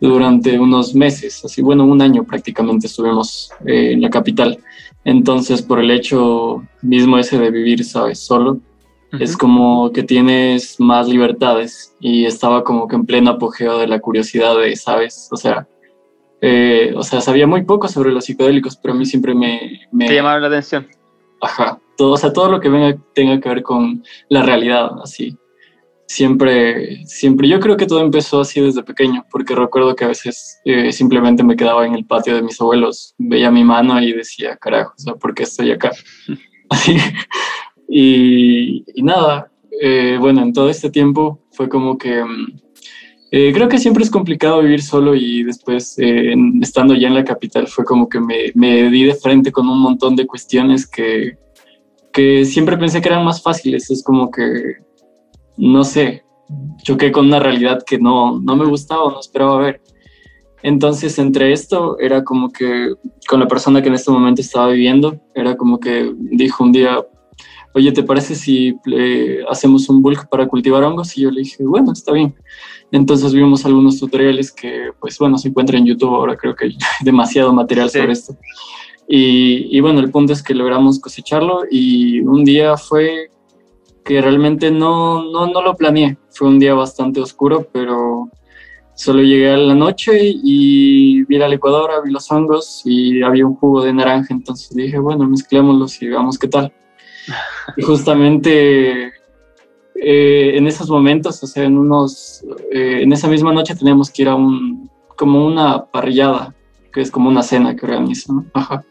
durante 0.00 0.58
unos 0.58 0.94
meses, 0.94 1.44
así 1.44 1.62
bueno, 1.62 1.84
un 1.84 2.02
año 2.02 2.24
prácticamente 2.24 2.88
estuvimos 2.88 3.52
eh, 3.64 3.92
en 3.92 4.00
la 4.00 4.10
capital. 4.10 4.58
Entonces, 5.04 5.62
por 5.62 5.78
el 5.78 5.92
hecho 5.92 6.64
mismo 6.82 7.18
ese 7.18 7.38
de 7.38 7.52
vivir, 7.52 7.84
sabes, 7.84 8.18
solo, 8.18 8.58
es 9.12 9.36
como 9.36 9.92
que 9.92 10.02
tienes 10.02 10.78
más 10.80 11.08
libertades 11.08 11.94
y 12.00 12.26
estaba 12.26 12.62
como 12.64 12.88
que 12.88 12.96
en 12.96 13.06
pleno 13.06 13.30
apogeo 13.30 13.78
de 13.78 13.86
la 13.86 14.00
curiosidad 14.00 14.58
de, 14.58 14.74
sabes, 14.74 15.28
o 15.30 15.36
sea, 15.36 15.66
eh, 16.40 16.92
o 16.96 17.02
sea, 17.02 17.20
sabía 17.20 17.46
muy 17.46 17.62
poco 17.64 17.86
sobre 17.88 18.10
los 18.10 18.24
psicodélicos, 18.24 18.76
pero 18.76 18.94
a 18.94 18.96
mí 18.96 19.06
siempre 19.06 19.34
me... 19.34 19.86
me 19.92 20.08
Te 20.08 20.14
llamaba 20.14 20.40
la 20.40 20.48
atención. 20.48 20.86
Ajá, 21.40 21.80
todo, 21.98 22.12
o 22.12 22.16
sea, 22.16 22.32
todo 22.32 22.48
lo 22.50 22.60
que 22.60 22.70
venga 22.70 22.96
tenga 23.14 23.38
que 23.38 23.48
ver 23.50 23.62
con 23.62 24.02
la 24.30 24.42
realidad, 24.42 24.92
así 25.02 25.36
siempre, 26.08 27.04
siempre, 27.06 27.46
yo 27.48 27.60
creo 27.60 27.76
que 27.76 27.86
todo 27.86 28.00
empezó 28.00 28.40
así 28.40 28.60
desde 28.60 28.82
pequeño, 28.82 29.24
porque 29.30 29.54
recuerdo 29.54 29.94
que 29.94 30.04
a 30.04 30.08
veces 30.08 30.58
eh, 30.64 30.90
simplemente 30.90 31.44
me 31.44 31.54
quedaba 31.54 31.86
en 31.86 31.94
el 31.94 32.06
patio 32.06 32.34
de 32.34 32.42
mis 32.42 32.60
abuelos, 32.60 33.14
veía 33.18 33.50
mi 33.50 33.62
mano 33.62 34.00
y 34.00 34.12
decía, 34.12 34.56
carajo, 34.56 34.94
o 34.96 35.00
sea, 35.00 35.14
¿por 35.14 35.34
qué 35.34 35.44
estoy 35.44 35.70
acá? 35.70 35.92
Así. 36.70 36.96
Y, 37.88 38.84
nada, 39.02 39.50
eh, 39.80 40.16
bueno, 40.18 40.42
en 40.42 40.52
todo 40.52 40.68
este 40.68 40.90
tiempo 40.90 41.40
fue 41.52 41.68
como 41.68 41.96
que... 41.96 42.24
Mm, 42.24 42.60
eh, 43.30 43.52
creo 43.52 43.68
que 43.68 43.78
siempre 43.78 44.02
es 44.02 44.10
complicado 44.10 44.62
vivir 44.62 44.80
solo 44.80 45.14
y 45.14 45.42
después, 45.42 45.98
estando 46.62 46.94
ya 46.94 47.08
en 47.08 47.14
la 47.14 47.24
capital, 47.24 47.66
fue 47.66 47.84
como 47.84 48.08
que 48.08 48.20
me, 48.20 48.52
me, 48.54 48.88
di 48.88 49.04
de 49.04 49.14
frente 49.14 49.52
con 49.52 49.68
un 49.68 49.80
montón 49.80 50.16
de 50.16 50.26
cuestiones 50.26 50.86
que, 50.86 51.36
que 52.18 52.44
siempre 52.44 52.76
pensé 52.76 53.00
que 53.00 53.08
eran 53.08 53.24
más 53.24 53.40
fáciles. 53.40 53.88
Es 53.92 54.02
como 54.02 54.28
que 54.28 54.78
no 55.56 55.84
sé, 55.84 56.24
choqué 56.82 57.12
con 57.12 57.26
una 57.26 57.38
realidad 57.38 57.84
que 57.86 57.96
no, 57.96 58.40
no 58.40 58.56
me 58.56 58.64
gustaba 58.64 59.04
o 59.04 59.12
no 59.12 59.20
esperaba 59.20 59.58
ver. 59.58 59.80
Entonces, 60.64 61.16
entre 61.20 61.52
esto, 61.52 61.96
era 62.00 62.24
como 62.24 62.50
que 62.50 62.94
con 63.28 63.38
la 63.38 63.46
persona 63.46 63.80
que 63.80 63.88
en 63.88 63.94
este 63.94 64.10
momento 64.10 64.40
estaba 64.40 64.70
viviendo, 64.70 65.20
era 65.32 65.56
como 65.56 65.78
que 65.78 66.12
dijo 66.18 66.64
un 66.64 66.72
día, 66.72 66.98
oye, 67.72 67.92
¿te 67.92 68.02
parece 68.02 68.34
si 68.34 68.74
eh, 68.92 69.44
hacemos 69.48 69.88
un 69.88 70.02
bulk 70.02 70.28
para 70.28 70.48
cultivar 70.48 70.82
hongos? 70.82 71.16
Y 71.16 71.22
yo 71.22 71.30
le 71.30 71.42
dije, 71.42 71.62
bueno, 71.62 71.92
está 71.92 72.10
bien. 72.10 72.34
Entonces 72.90 73.32
vimos 73.32 73.64
algunos 73.64 74.00
tutoriales 74.00 74.50
que, 74.50 74.90
pues 74.98 75.16
bueno, 75.20 75.38
se 75.38 75.50
encuentran 75.50 75.82
en 75.82 75.86
YouTube 75.86 76.16
ahora, 76.16 76.36
creo 76.36 76.56
que 76.56 76.64
hay 76.64 76.78
demasiado 77.04 77.52
material 77.52 77.88
sobre 77.88 78.10
esto. 78.10 78.36
Y, 79.10 79.80
bueno, 79.80 80.00
el 80.00 80.10
punto 80.10 80.34
es 80.34 80.42
que 80.42 80.54
logramos 80.54 81.00
cosecharlo 81.00 81.62
y 81.70 82.20
un 82.20 82.44
día 82.44 82.76
fue 82.76 83.30
que 84.04 84.20
realmente 84.20 84.70
no, 84.70 85.24
no, 85.32 85.46
no 85.46 85.62
lo 85.62 85.74
planeé. 85.74 86.18
Fue 86.30 86.46
un 86.48 86.58
día 86.58 86.74
bastante 86.74 87.20
oscuro, 87.20 87.66
pero 87.72 88.30
solo 88.94 89.22
llegué 89.22 89.50
a 89.50 89.56
la 89.56 89.74
noche 89.74 90.18
y 90.22 91.24
vi 91.24 91.38
la 91.38 91.48
licuadora, 91.48 92.00
vi 92.04 92.10
los 92.10 92.30
hongos 92.30 92.82
y 92.84 93.22
había 93.22 93.46
un 93.46 93.54
jugo 93.54 93.82
de 93.82 93.94
naranja, 93.94 94.34
entonces 94.34 94.74
dije, 94.76 94.98
bueno, 94.98 95.26
mezclémoslos 95.26 96.02
y 96.02 96.08
veamos 96.08 96.38
qué 96.38 96.48
tal. 96.48 96.72
Y 97.76 97.82
justamente 97.82 99.12
eh, 99.94 100.52
en 100.56 100.66
esos 100.66 100.90
momentos, 100.90 101.42
o 101.42 101.46
sea, 101.46 101.64
en 101.64 101.78
unos, 101.78 102.44
eh, 102.72 103.00
en 103.02 103.12
esa 103.12 103.28
misma 103.28 103.52
noche 103.52 103.74
teníamos 103.74 104.10
que 104.10 104.22
ir 104.22 104.28
a 104.28 104.34
un, 104.34 104.90
como 105.16 105.46
una 105.46 105.86
parrillada, 105.86 106.54
que 106.92 107.00
es 107.00 107.10
como 107.10 107.28
una 107.28 107.42
cena 107.42 107.76
que 107.76 107.86
organizan. 107.86 108.50
Ajá. 108.54 108.84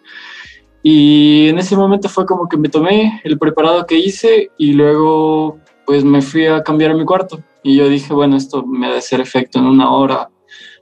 Y 0.84 1.50
en 1.50 1.60
ese 1.60 1.76
momento 1.76 2.08
fue 2.08 2.26
como 2.26 2.48
que 2.48 2.58
me 2.58 2.70
tomé 2.70 3.20
el 3.24 3.38
preparado 3.38 3.86
que 3.86 3.98
hice 3.98 4.52
y 4.58 4.74
luego 4.74 5.58
pues 5.86 6.04
me 6.04 6.22
fui 6.22 6.46
a 6.46 6.64
cambiar 6.64 6.92
a 6.92 6.96
mi 6.96 7.06
cuarto. 7.06 7.40
Y 7.64 7.78
yo 7.78 7.90
dije, 7.90 8.14
bueno, 8.14 8.38
esto 8.38 8.66
me 8.66 8.88
ha 8.88 8.92
de 8.92 9.00
hacer 9.00 9.20
efecto 9.20 9.60
en 9.60 9.66
una 9.66 9.92
hora 9.92 10.30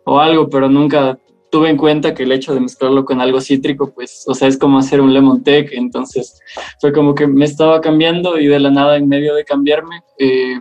o 0.04 0.20
algo, 0.20 0.50
pero 0.50 0.70
nunca 0.70 1.18
tuve 1.52 1.70
en 1.70 1.78
cuenta 1.78 2.14
que 2.14 2.24
el 2.24 2.32
hecho 2.32 2.54
de 2.54 2.60
mezclarlo 2.60 3.06
con 3.06 3.22
algo 3.22 3.40
cítrico, 3.40 3.94
pues, 3.94 4.26
o 4.28 4.34
sea, 4.34 4.48
es 4.48 4.58
como 4.58 4.78
hacer 4.78 5.02
un 5.02 5.14
lemon 5.14 5.44
tech. 5.44 5.72
Entonces 5.72 6.40
fue 6.82 6.92
como 6.92 7.16
que 7.16 7.28
me 7.28 7.46
estaba 7.46 7.82
cambiando 7.82 8.38
y 8.38 8.48
de 8.48 8.60
la 8.60 8.70
nada, 8.70 8.98
en 8.98 9.08
medio 9.08 9.34
de 9.36 9.46
cambiarme, 9.46 10.02
eh, 10.20 10.60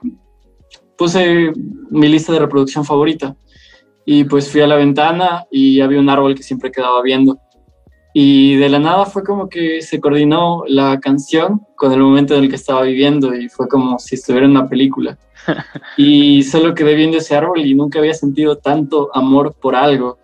puse 0.96 1.52
mi 1.90 2.08
lista 2.08 2.32
de 2.32 2.38
reproducción 2.38 2.84
favorita. 2.84 3.36
Y 4.06 4.24
pues 4.24 4.50
fui 4.50 4.60
a 4.60 4.66
la 4.66 4.76
ventana 4.76 5.46
y 5.50 5.80
había 5.80 5.98
un 5.98 6.10
árbol 6.10 6.34
que 6.34 6.42
siempre 6.42 6.70
quedaba 6.70 7.02
viendo. 7.02 7.38
Y 8.16 8.54
de 8.56 8.68
la 8.68 8.78
nada 8.78 9.06
fue 9.06 9.24
como 9.24 9.48
que 9.48 9.82
se 9.82 10.00
coordinó 10.00 10.62
la 10.68 11.00
canción 11.00 11.62
con 11.74 11.92
el 11.92 11.98
momento 11.98 12.36
en 12.36 12.44
el 12.44 12.48
que 12.48 12.54
estaba 12.54 12.82
viviendo 12.82 13.34
y 13.34 13.48
fue 13.48 13.66
como 13.66 13.98
si 13.98 14.14
estuviera 14.14 14.46
en 14.46 14.52
una 14.52 14.68
película. 14.68 15.18
y 15.96 16.44
solo 16.44 16.74
quedé 16.74 16.94
viendo 16.94 17.18
ese 17.18 17.34
árbol 17.34 17.66
y 17.66 17.74
nunca 17.74 17.98
había 17.98 18.14
sentido 18.14 18.56
tanto 18.56 19.10
amor 19.14 19.56
por 19.60 19.74
algo. 19.74 20.18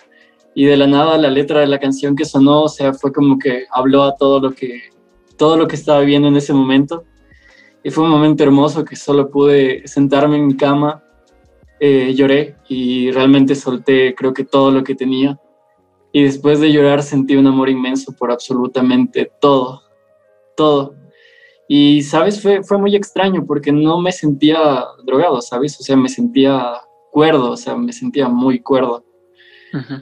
Y 0.55 0.67
de 0.67 0.77
la 0.77 0.87
nada 0.87 1.19
la 1.19 1.31
letra 1.31 1.61
de 1.61 1.67
la 1.67 1.81
canción 1.81 2.15
que 2.15 2.25
sonó, 2.25 2.63
o 2.63 2.69
sea, 2.69 2.93
fue 2.93 3.13
como 3.13 3.39
que 3.39 3.65
habló 3.73 4.05
a 4.05 4.15
todo 4.15 4.39
lo 4.39 4.53
que, 4.53 4.83
todo 5.37 5.57
lo 5.57 5.67
que 5.67 5.75
estaba 5.75 6.01
viviendo 6.01 6.29
en 6.29 6.37
ese 6.37 6.53
momento. 6.53 7.03
Y 7.83 7.91
fue 7.91 8.05
un 8.05 8.11
momento 8.11 8.45
hermoso 8.45 8.85
que 8.85 8.95
solo 8.95 9.31
pude 9.31 9.87
sentarme 9.89 10.37
en 10.37 10.47
mi 10.47 10.57
cama, 10.57 11.03
eh, 11.81 12.15
lloré 12.15 12.57
y 12.69 13.11
realmente 13.11 13.55
solté 13.55 14.15
creo 14.15 14.35
que 14.35 14.45
todo 14.45 14.71
lo 14.71 14.85
que 14.85 14.95
tenía 14.95 15.41
y 16.13 16.25
después 16.25 16.61
de 16.61 16.73
llorar 16.73 17.03
sentí 17.03 17.37
un 17.37 17.47
amor 17.47 17.69
inmenso 17.69 18.13
por 18.13 18.33
absolutamente 18.33 19.31
todo, 19.41 19.83
todo. 20.57 20.95
Y, 21.69 22.03
¿sabes? 22.03 22.43
Fue, 22.43 22.65
fue 22.65 22.79
muy 22.79 22.97
extraño 22.97 23.47
porque 23.47 23.71
no 23.71 24.01
me 24.01 24.11
sentía 24.11 24.85
drogado, 25.05 25.41
¿sabes? 25.41 25.79
O 25.79 25.85
sea, 25.85 25.97
me 25.97 26.09
sentía 26.09 26.73
cuerdo, 27.13 27.53
o 27.53 27.57
sea, 27.57 27.77
me 27.77 27.93
sentía 27.93 28.29
muy 28.29 28.61
cuerdo. 28.61 29.05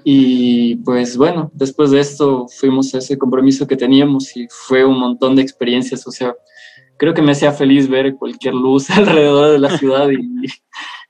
Y 0.02 0.76
pues 0.76 1.18
bueno, 1.18 1.50
después 1.52 1.90
de 1.90 2.00
esto 2.00 2.46
fuimos 2.48 2.94
a 2.94 2.98
ese 2.98 3.18
compromiso 3.18 3.66
que 3.66 3.76
teníamos 3.76 4.34
y 4.34 4.46
fue 4.48 4.82
un 4.82 4.98
montón 4.98 5.36
de 5.36 5.42
experiencias, 5.42 6.06
o 6.06 6.10
sea, 6.10 6.34
creo 6.96 7.12
que 7.12 7.20
me 7.20 7.32
hacía 7.32 7.52
feliz 7.52 7.86
ver 7.86 8.16
cualquier 8.16 8.54
luz 8.54 8.88
alrededor 8.98 9.52
de 9.52 9.58
la 9.58 9.76
ciudad 9.76 10.08
y, 10.08 10.46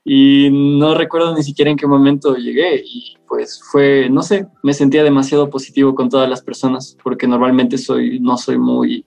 y 0.03 0.49
no 0.51 0.95
recuerdo 0.95 1.35
ni 1.35 1.43
siquiera 1.43 1.69
en 1.69 1.77
qué 1.77 1.85
momento 1.85 2.35
llegué 2.35 2.83
y 2.85 3.15
pues 3.27 3.61
fue, 3.71 4.09
no 4.09 4.23
sé, 4.23 4.47
me 4.63 4.73
sentía 4.73 5.03
demasiado 5.03 5.49
positivo 5.49 5.93
con 5.93 6.09
todas 6.09 6.29
las 6.29 6.41
personas 6.41 6.97
porque 7.03 7.27
normalmente 7.27 7.77
soy, 7.77 8.19
no 8.19 8.37
soy 8.37 8.57
muy 8.57 9.05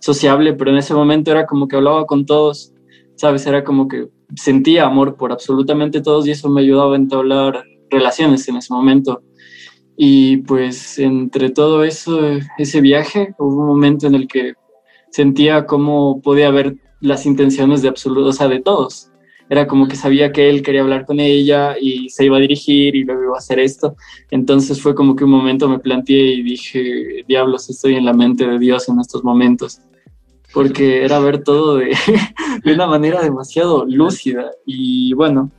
sociable, 0.00 0.52
pero 0.52 0.70
en 0.70 0.76
ese 0.76 0.94
momento 0.94 1.30
era 1.30 1.46
como 1.46 1.66
que 1.66 1.76
hablaba 1.76 2.06
con 2.06 2.26
todos, 2.26 2.72
¿sabes? 3.16 3.46
Era 3.46 3.64
como 3.64 3.88
que 3.88 4.08
sentía 4.36 4.84
amor 4.84 5.16
por 5.16 5.32
absolutamente 5.32 6.00
todos 6.00 6.26
y 6.26 6.32
eso 6.32 6.48
me 6.48 6.60
ayudaba 6.60 6.94
a 6.94 6.98
entablar 6.98 7.64
relaciones 7.90 8.46
en 8.48 8.56
ese 8.56 8.72
momento. 8.72 9.22
Y 9.96 10.38
pues 10.38 10.98
entre 10.98 11.50
todo 11.50 11.82
eso, 11.82 12.20
ese 12.58 12.80
viaje, 12.82 13.34
hubo 13.38 13.62
un 13.62 13.66
momento 13.68 14.06
en 14.06 14.14
el 14.14 14.28
que 14.28 14.52
sentía 15.10 15.66
cómo 15.66 16.20
podía 16.20 16.50
ver 16.50 16.76
las 17.00 17.24
intenciones 17.24 17.82
de 17.82 17.88
absoluto, 17.88 18.28
o 18.28 18.32
sea, 18.32 18.48
de 18.48 18.60
todos 18.60 19.10
era 19.48 19.66
como 19.66 19.86
que 19.86 19.96
sabía 19.96 20.32
que 20.32 20.48
él 20.50 20.62
quería 20.62 20.82
hablar 20.82 21.06
con 21.06 21.20
ella 21.20 21.76
y 21.80 22.08
se 22.08 22.24
iba 22.24 22.36
a 22.36 22.40
dirigir 22.40 22.96
y 22.96 23.04
luego 23.04 23.22
iba 23.22 23.34
a 23.34 23.38
hacer 23.38 23.58
esto. 23.58 23.96
Entonces 24.30 24.80
fue 24.80 24.94
como 24.94 25.14
que 25.14 25.24
un 25.24 25.30
momento 25.30 25.68
me 25.68 25.78
planteé 25.78 26.34
y 26.34 26.42
dije, 26.42 27.24
diablos, 27.28 27.70
estoy 27.70 27.94
en 27.94 28.04
la 28.04 28.12
mente 28.12 28.46
de 28.46 28.58
Dios 28.58 28.88
en 28.88 28.98
estos 29.00 29.22
momentos. 29.22 29.80
porque 30.52 31.02
era 31.04 31.18
ver 31.20 31.44
todo 31.44 31.76
de, 31.76 31.96
de 32.64 32.72
una 32.72 32.86
manera 32.86 33.22
demasiado 33.22 33.84
lúcida. 33.86 34.50
Y 34.64 35.12
bueno, 35.14 35.50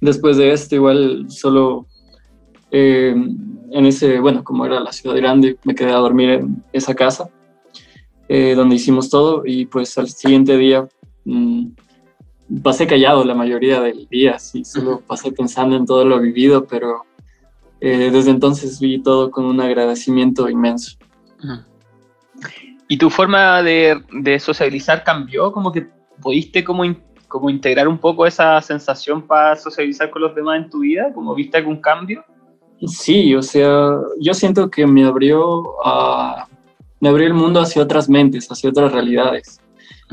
después 0.00 0.36
de 0.36 0.52
esto 0.52 0.74
igual 0.74 1.26
solo 1.28 1.86
eh, 2.70 3.14
en 3.70 3.86
ese, 3.86 4.20
bueno, 4.20 4.42
como 4.42 4.64
era 4.64 4.80
la 4.80 4.92
ciudad 4.92 5.16
grande, 5.16 5.58
me 5.64 5.74
quedé 5.74 5.92
a 5.92 5.96
dormir 5.96 6.30
en 6.30 6.64
esa 6.72 6.94
casa 6.94 7.28
eh, 8.28 8.54
donde 8.54 8.76
hicimos 8.76 9.10
todo 9.10 9.42
y 9.44 9.66
pues 9.66 9.98
al 9.98 10.08
siguiente 10.08 10.56
día 10.56 10.88
mmm, 11.24 11.66
pasé 12.60 12.86
callado 12.86 13.24
la 13.24 13.34
mayoría 13.34 13.80
del 13.80 14.08
día, 14.08 14.38
sí, 14.38 14.64
solo 14.64 15.00
pasé 15.00 15.32
pensando 15.32 15.76
en 15.76 15.86
todo 15.86 16.04
lo 16.04 16.20
vivido, 16.20 16.64
pero 16.66 17.04
eh, 17.80 18.10
desde 18.12 18.30
entonces 18.30 18.80
vi 18.80 19.02
todo 19.02 19.30
con 19.30 19.44
un 19.44 19.60
agradecimiento 19.60 20.48
inmenso. 20.48 20.96
¿Y 22.88 22.98
tu 22.98 23.08
forma 23.08 23.62
de, 23.62 24.02
de 24.12 24.38
socializar 24.38 25.02
cambió? 25.02 25.50
¿Como 25.52 25.72
que 25.72 25.88
pudiste 26.20 26.62
como, 26.62 26.84
in, 26.84 27.02
como 27.26 27.48
integrar 27.48 27.88
un 27.88 27.98
poco 27.98 28.26
esa 28.26 28.60
sensación 28.60 29.22
para 29.22 29.56
socializar 29.56 30.10
con 30.10 30.22
los 30.22 30.34
demás 30.34 30.58
en 30.64 30.70
tu 30.70 30.80
vida? 30.80 31.12
¿Como 31.14 31.34
viste 31.34 31.56
algún 31.56 31.80
cambio? 31.80 32.24
Sí, 32.86 33.34
o 33.34 33.42
sea, 33.42 33.96
yo 34.20 34.34
siento 34.34 34.68
que 34.68 34.86
me 34.86 35.04
abrió, 35.04 35.76
a, 35.84 36.48
me 37.00 37.08
abrió 37.08 37.26
el 37.28 37.34
mundo 37.34 37.60
hacia 37.60 37.82
otras 37.82 38.08
mentes, 38.08 38.50
hacia 38.50 38.70
otras 38.70 38.92
realidades. 38.92 39.61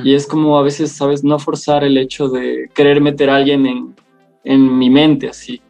Y 0.04 0.14
es 0.14 0.28
como 0.28 0.58
a 0.58 0.64
veces, 0.64 0.91
¿sabes? 0.91 1.24
No 1.24 1.39
forzar 1.39 1.84
el 1.84 1.97
hecho 1.97 2.30
de 2.30 2.70
querer 2.74 3.02
meter 3.02 3.30
a 3.30 3.38
alguien 3.38 3.66
en, 3.66 3.95
en 4.43 4.78
mi 4.78 4.89
mente 4.89 5.28
así, 5.28 5.62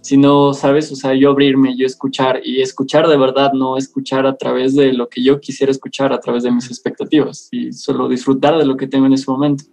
sino, 0.00 0.52
¿sabes? 0.54 0.90
O 0.92 0.96
sea, 0.96 1.14
yo 1.14 1.30
abrirme, 1.30 1.76
yo 1.76 1.86
escuchar 1.86 2.40
y 2.44 2.60
escuchar 2.60 3.08
de 3.08 3.16
verdad, 3.16 3.52
no 3.52 3.76
escuchar 3.76 4.26
a 4.26 4.36
través 4.36 4.74
de 4.74 4.92
lo 4.92 5.08
que 5.08 5.22
yo 5.22 5.40
quisiera 5.40 5.70
escuchar, 5.70 6.12
a 6.12 6.20
través 6.20 6.42
de 6.42 6.50
mis 6.50 6.66
expectativas 6.66 7.48
y 7.50 7.72
solo 7.72 8.08
disfrutar 8.08 8.58
de 8.58 8.66
lo 8.66 8.76
que 8.76 8.86
tengo 8.86 9.06
en 9.06 9.14
ese 9.14 9.30
momento. 9.30 9.64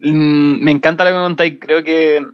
Mm, 0.00 0.62
me 0.62 0.70
encanta 0.70 1.04
que 1.04 1.12
me 1.12 1.18
contáis. 1.18 1.58
Creo 1.60 1.82
que 1.82 2.26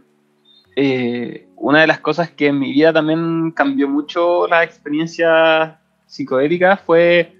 eh, 0.75 1.47
una 1.55 1.81
de 1.81 1.87
las 1.87 1.99
cosas 1.99 2.31
que 2.31 2.47
en 2.47 2.59
mi 2.59 2.71
vida 2.71 2.93
también 2.93 3.51
cambió 3.51 3.87
mucho 3.87 4.47
la 4.47 4.63
experiencia 4.63 5.79
psicodélica 6.05 6.77
fue 6.77 7.38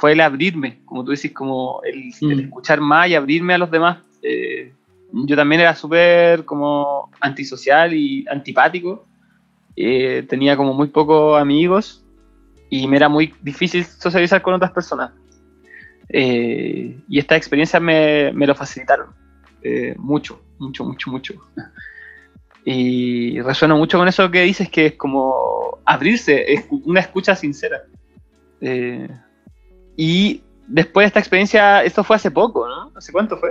fue 0.00 0.12
el 0.12 0.20
abrirme, 0.22 0.80
como 0.86 1.04
tú 1.04 1.10
dices, 1.10 1.30
como 1.32 1.82
el, 1.84 2.12
mm. 2.20 2.30
el 2.30 2.40
escuchar 2.40 2.80
más 2.80 3.08
y 3.08 3.14
abrirme 3.14 3.52
a 3.54 3.58
los 3.58 3.70
demás. 3.70 3.98
Eh, 4.22 4.72
yo 5.12 5.36
también 5.36 5.60
era 5.60 5.74
súper 5.74 6.44
como 6.46 7.10
antisocial 7.20 7.92
y 7.92 8.24
antipático. 8.30 9.04
Eh, 9.76 10.24
tenía 10.26 10.56
como 10.56 10.72
muy 10.72 10.88
pocos 10.88 11.38
amigos 11.40 12.02
y 12.70 12.86
me 12.86 12.96
era 12.96 13.10
muy 13.10 13.34
difícil 13.42 13.84
socializar 13.84 14.40
con 14.40 14.54
otras 14.54 14.70
personas. 14.70 15.10
Eh, 16.08 16.98
y 17.06 17.18
estas 17.18 17.36
experiencias 17.36 17.80
me, 17.82 18.32
me 18.32 18.46
lo 18.46 18.54
facilitaron 18.54 19.08
eh, 19.62 19.94
mucho, 19.98 20.42
mucho, 20.58 20.82
mucho, 20.82 21.10
mucho. 21.10 21.34
Y 22.64 23.38
resueno 23.42 23.76
mucho 23.76 23.98
con 23.98 24.08
eso 24.08 24.30
que 24.30 24.42
dices, 24.42 24.70
que 24.70 24.86
es 24.86 24.94
como 24.94 25.78
abrirse, 25.84 26.52
es 26.52 26.64
una 26.70 27.00
escucha 27.00 27.36
sincera. 27.36 27.82
Eh, 28.62 29.08
y 30.00 30.42
después 30.66 31.04
de 31.04 31.08
esta 31.08 31.20
experiencia, 31.20 31.82
esto 31.84 32.02
fue 32.02 32.16
hace 32.16 32.30
poco, 32.30 32.66
¿no? 32.66 32.90
¿Hace 32.96 33.12
cuánto 33.12 33.36
fue? 33.36 33.50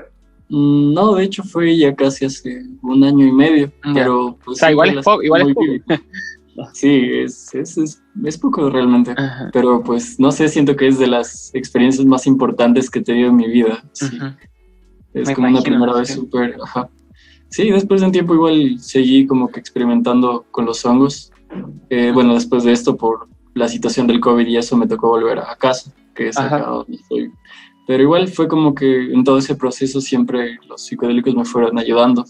Mm, 0.50 0.93
No, 0.93 1.14
de 1.16 1.26
hecho 1.26 1.43
fue 1.43 1.78
ya 1.78 1.93
casi 1.95 2.26
hace 2.26 2.64
un 2.82 3.04
año 3.04 3.26
y 3.28 3.32
medio, 3.32 3.72
pero... 3.93 4.38
Pues, 4.43 4.56
o 4.58 4.60
sea, 4.60 4.70
sí, 4.70 4.72
igual 4.74 4.97
es, 4.97 5.06
poco, 5.06 5.24
igual 5.24 5.41
es 5.50 5.54
poco. 5.54 5.68
Sí, 6.74 7.10
es, 7.24 7.56
es, 7.56 7.78
es, 7.78 8.04
es 8.26 8.38
poco 8.38 8.70
realmente, 8.70 9.14
Ajá. 9.16 9.50
pero 9.54 9.82
pues 9.82 10.20
no 10.20 10.30
sé, 10.30 10.50
siento 10.50 10.76
que 10.76 10.88
es 10.89 11.00
de 11.00 11.08
las 11.08 11.56
experiencias 11.56 12.06
más 12.06 12.28
importantes 12.28 12.89
que 12.89 13.00
he 13.00 13.02
tenido 13.02 13.30
en 13.30 13.38
mi 13.38 13.47
vida. 13.47 13.82
Sí. 13.93 14.08
Es 15.14 15.28
Me 15.30 15.36
como 15.36 15.47
una 15.47 15.60
imagino, 15.60 15.76
primera 15.78 15.93
vez 16.00 16.10
súper. 16.14 16.58
Sí, 17.50 17.72
después 17.72 18.02
de 18.02 18.08
un 18.08 18.12
tiempo 18.12 18.34
igual 18.34 18.78
seguí 18.80 19.26
como 19.26 19.50
que 19.50 19.60
experimentando 19.62 20.45
con 20.52 20.66
los 20.66 20.84
hongos. 20.86 21.32
Eh, 21.89 22.12
bueno, 22.14 22.34
después 22.34 22.66
de 22.66 22.74
esto, 22.74 22.97
por 22.97 23.30
la 23.54 23.70
situación 23.70 24.06
del 24.06 24.20
COVID 24.20 24.45
y 24.45 24.58
eso, 24.58 24.76
me 24.76 24.86
tocó 24.88 25.08
volver 25.08 25.39
a 25.39 25.56
casa, 25.56 25.93
que 26.20 26.32
donde 26.32 26.95
estoy. 26.95 27.32
Pero 27.88 28.03
igual 28.03 28.28
fue 28.28 28.47
como 28.47 28.76
que 28.76 29.11
en 29.13 29.24
todo 29.24 29.38
ese 29.39 29.55
proceso 29.55 29.99
siempre 29.99 30.59
los 30.67 30.86
psicodélicos 30.86 31.34
me 31.36 31.45
fueron 31.45 31.80
ayudando. 31.80 32.24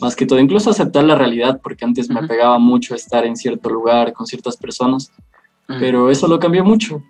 Más 0.00 0.16
que 0.16 0.26
todo, 0.26 0.38
incluso 0.38 0.70
aceptar 0.70 1.04
la 1.04 1.14
realidad, 1.14 1.60
porque 1.62 1.84
antes 1.84 2.08
me 2.08 2.16
Ujú. 2.16 2.24
apegaba 2.24 2.58
mucho 2.58 2.94
a 2.94 2.96
estar 2.96 3.24
en 3.24 3.36
cierto 3.36 3.70
lugar 3.70 4.12
con 4.12 4.26
ciertas 4.26 4.56
personas 4.56 5.12
Ujú. 5.70 5.78
pero 5.78 6.10
eso 6.10 6.26
lo 6.26 6.38
cambió 6.38 6.64
mucho. 6.64 7.02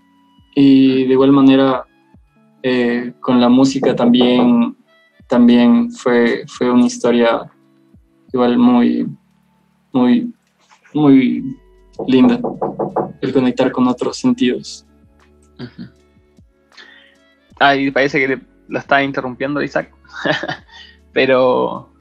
Y 0.55 1.07
de 1.07 1.13
igual 1.13 1.33
manera, 1.33 1.87
eh, 2.63 3.15
con 3.21 3.41
la 3.41 3.49
música 3.49 3.97
también, 3.97 4.77
también 5.27 5.91
fue, 5.91 6.45
fue 6.47 6.71
una 6.71 6.87
historia 6.87 7.51
igual 8.33 8.59
muy, 8.59 9.07
muy, 9.93 10.33
muy 10.93 11.57
linda, 12.07 12.41
el 13.21 13.33
conectar 13.33 13.73
con 13.73 13.87
otros 13.87 14.17
sentidos. 14.19 14.85
Ay, 17.61 17.91
parece 17.93 18.19
que 18.19 18.27
le- 18.29 18.41
lo 18.69 18.79
estaba 18.79 19.03
interrumpiendo 19.03 19.63
Isaac. 19.63 19.93
Pero 21.13 21.93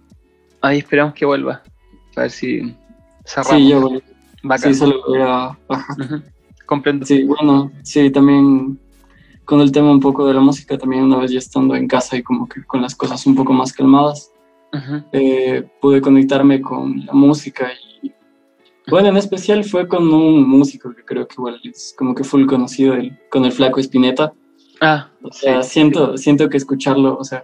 ahí 0.61 0.79
esperamos 0.79 1.13
que 1.13 1.25
vuelva. 1.25 1.61
A 2.15 2.21
ver 2.21 2.31
si 2.31 2.75
cerramos. 3.25 3.61
Sí, 3.61 3.69
yo 3.69 3.89
sí, 4.57 4.73
solo 4.73 5.15
era, 5.15 5.57
ajá. 5.67 5.95
Ujú. 5.99 6.21
Comprendo. 6.65 7.05
Sí, 7.05 7.23
bueno, 7.23 7.71
sí, 7.83 8.09
también 8.11 8.79
con 9.45 9.61
el 9.61 9.71
tema 9.71 9.91
un 9.91 9.99
poco 9.99 10.27
de 10.27 10.33
la 10.35 10.39
música, 10.41 10.77
también 10.77 11.03
una 11.03 11.17
vez 11.17 11.31
ya 11.31 11.39
estando 11.39 11.75
en 11.75 11.87
casa 11.87 12.15
y 12.15 12.21
como 12.23 12.47
que 12.47 12.63
con 12.63 12.81
las 12.83 12.95
cosas 12.95 13.25
un 13.25 13.35
poco 13.35 13.51
más 13.53 13.73
calmadas, 13.73 14.31
eh, 15.11 15.67
pude 15.81 15.99
conectarme 15.99 16.61
con 16.61 17.03
la 17.07 17.13
música 17.13 17.71
y 18.03 18.11
bueno, 18.87 19.09
en 19.09 19.17
especial 19.17 19.63
fue 19.63 19.87
con 19.87 20.13
un 20.13 20.47
músico 20.47 20.93
que 20.95 21.03
creo 21.03 21.27
que 21.27 21.33
igual 21.35 21.59
es 21.63 21.95
como 21.97 22.13
que 22.13 22.23
full 22.23 22.45
conocido, 22.45 22.93
el, 22.93 23.17
con 23.29 23.45
el 23.45 23.51
flaco 23.51 23.79
Espineta. 23.79 24.31
Ah, 24.81 25.09
O 25.23 25.31
sea, 25.31 25.63
sí. 25.63 25.71
siento, 25.71 26.17
siento 26.17 26.49
que 26.49 26.57
escucharlo, 26.57 27.17
o 27.17 27.23
sea, 27.23 27.43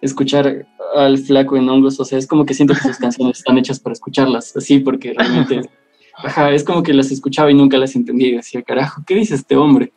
escuchar 0.00 0.66
al 0.96 1.18
flaco 1.18 1.56
en 1.56 1.68
hongos, 1.68 1.98
o 2.00 2.04
sea, 2.04 2.18
es 2.18 2.26
como 2.26 2.44
que 2.44 2.54
siento 2.54 2.74
que 2.74 2.80
sus 2.80 2.98
canciones 2.98 3.38
están 3.38 3.58
hechas 3.58 3.78
para 3.80 3.92
escucharlas, 3.92 4.56
así, 4.56 4.80
porque 4.80 5.14
realmente, 5.16 5.60
ajá, 6.16 6.50
es 6.52 6.64
como 6.64 6.82
que 6.82 6.92
las 6.92 7.10
escuchaba 7.10 7.50
y 7.50 7.54
nunca 7.54 7.78
las 7.78 7.94
entendía 7.94 8.28
y 8.28 8.36
decía, 8.36 8.62
carajo, 8.62 9.02
¿qué 9.06 9.14
dice 9.14 9.34
este 9.34 9.56
hombre? 9.56 9.92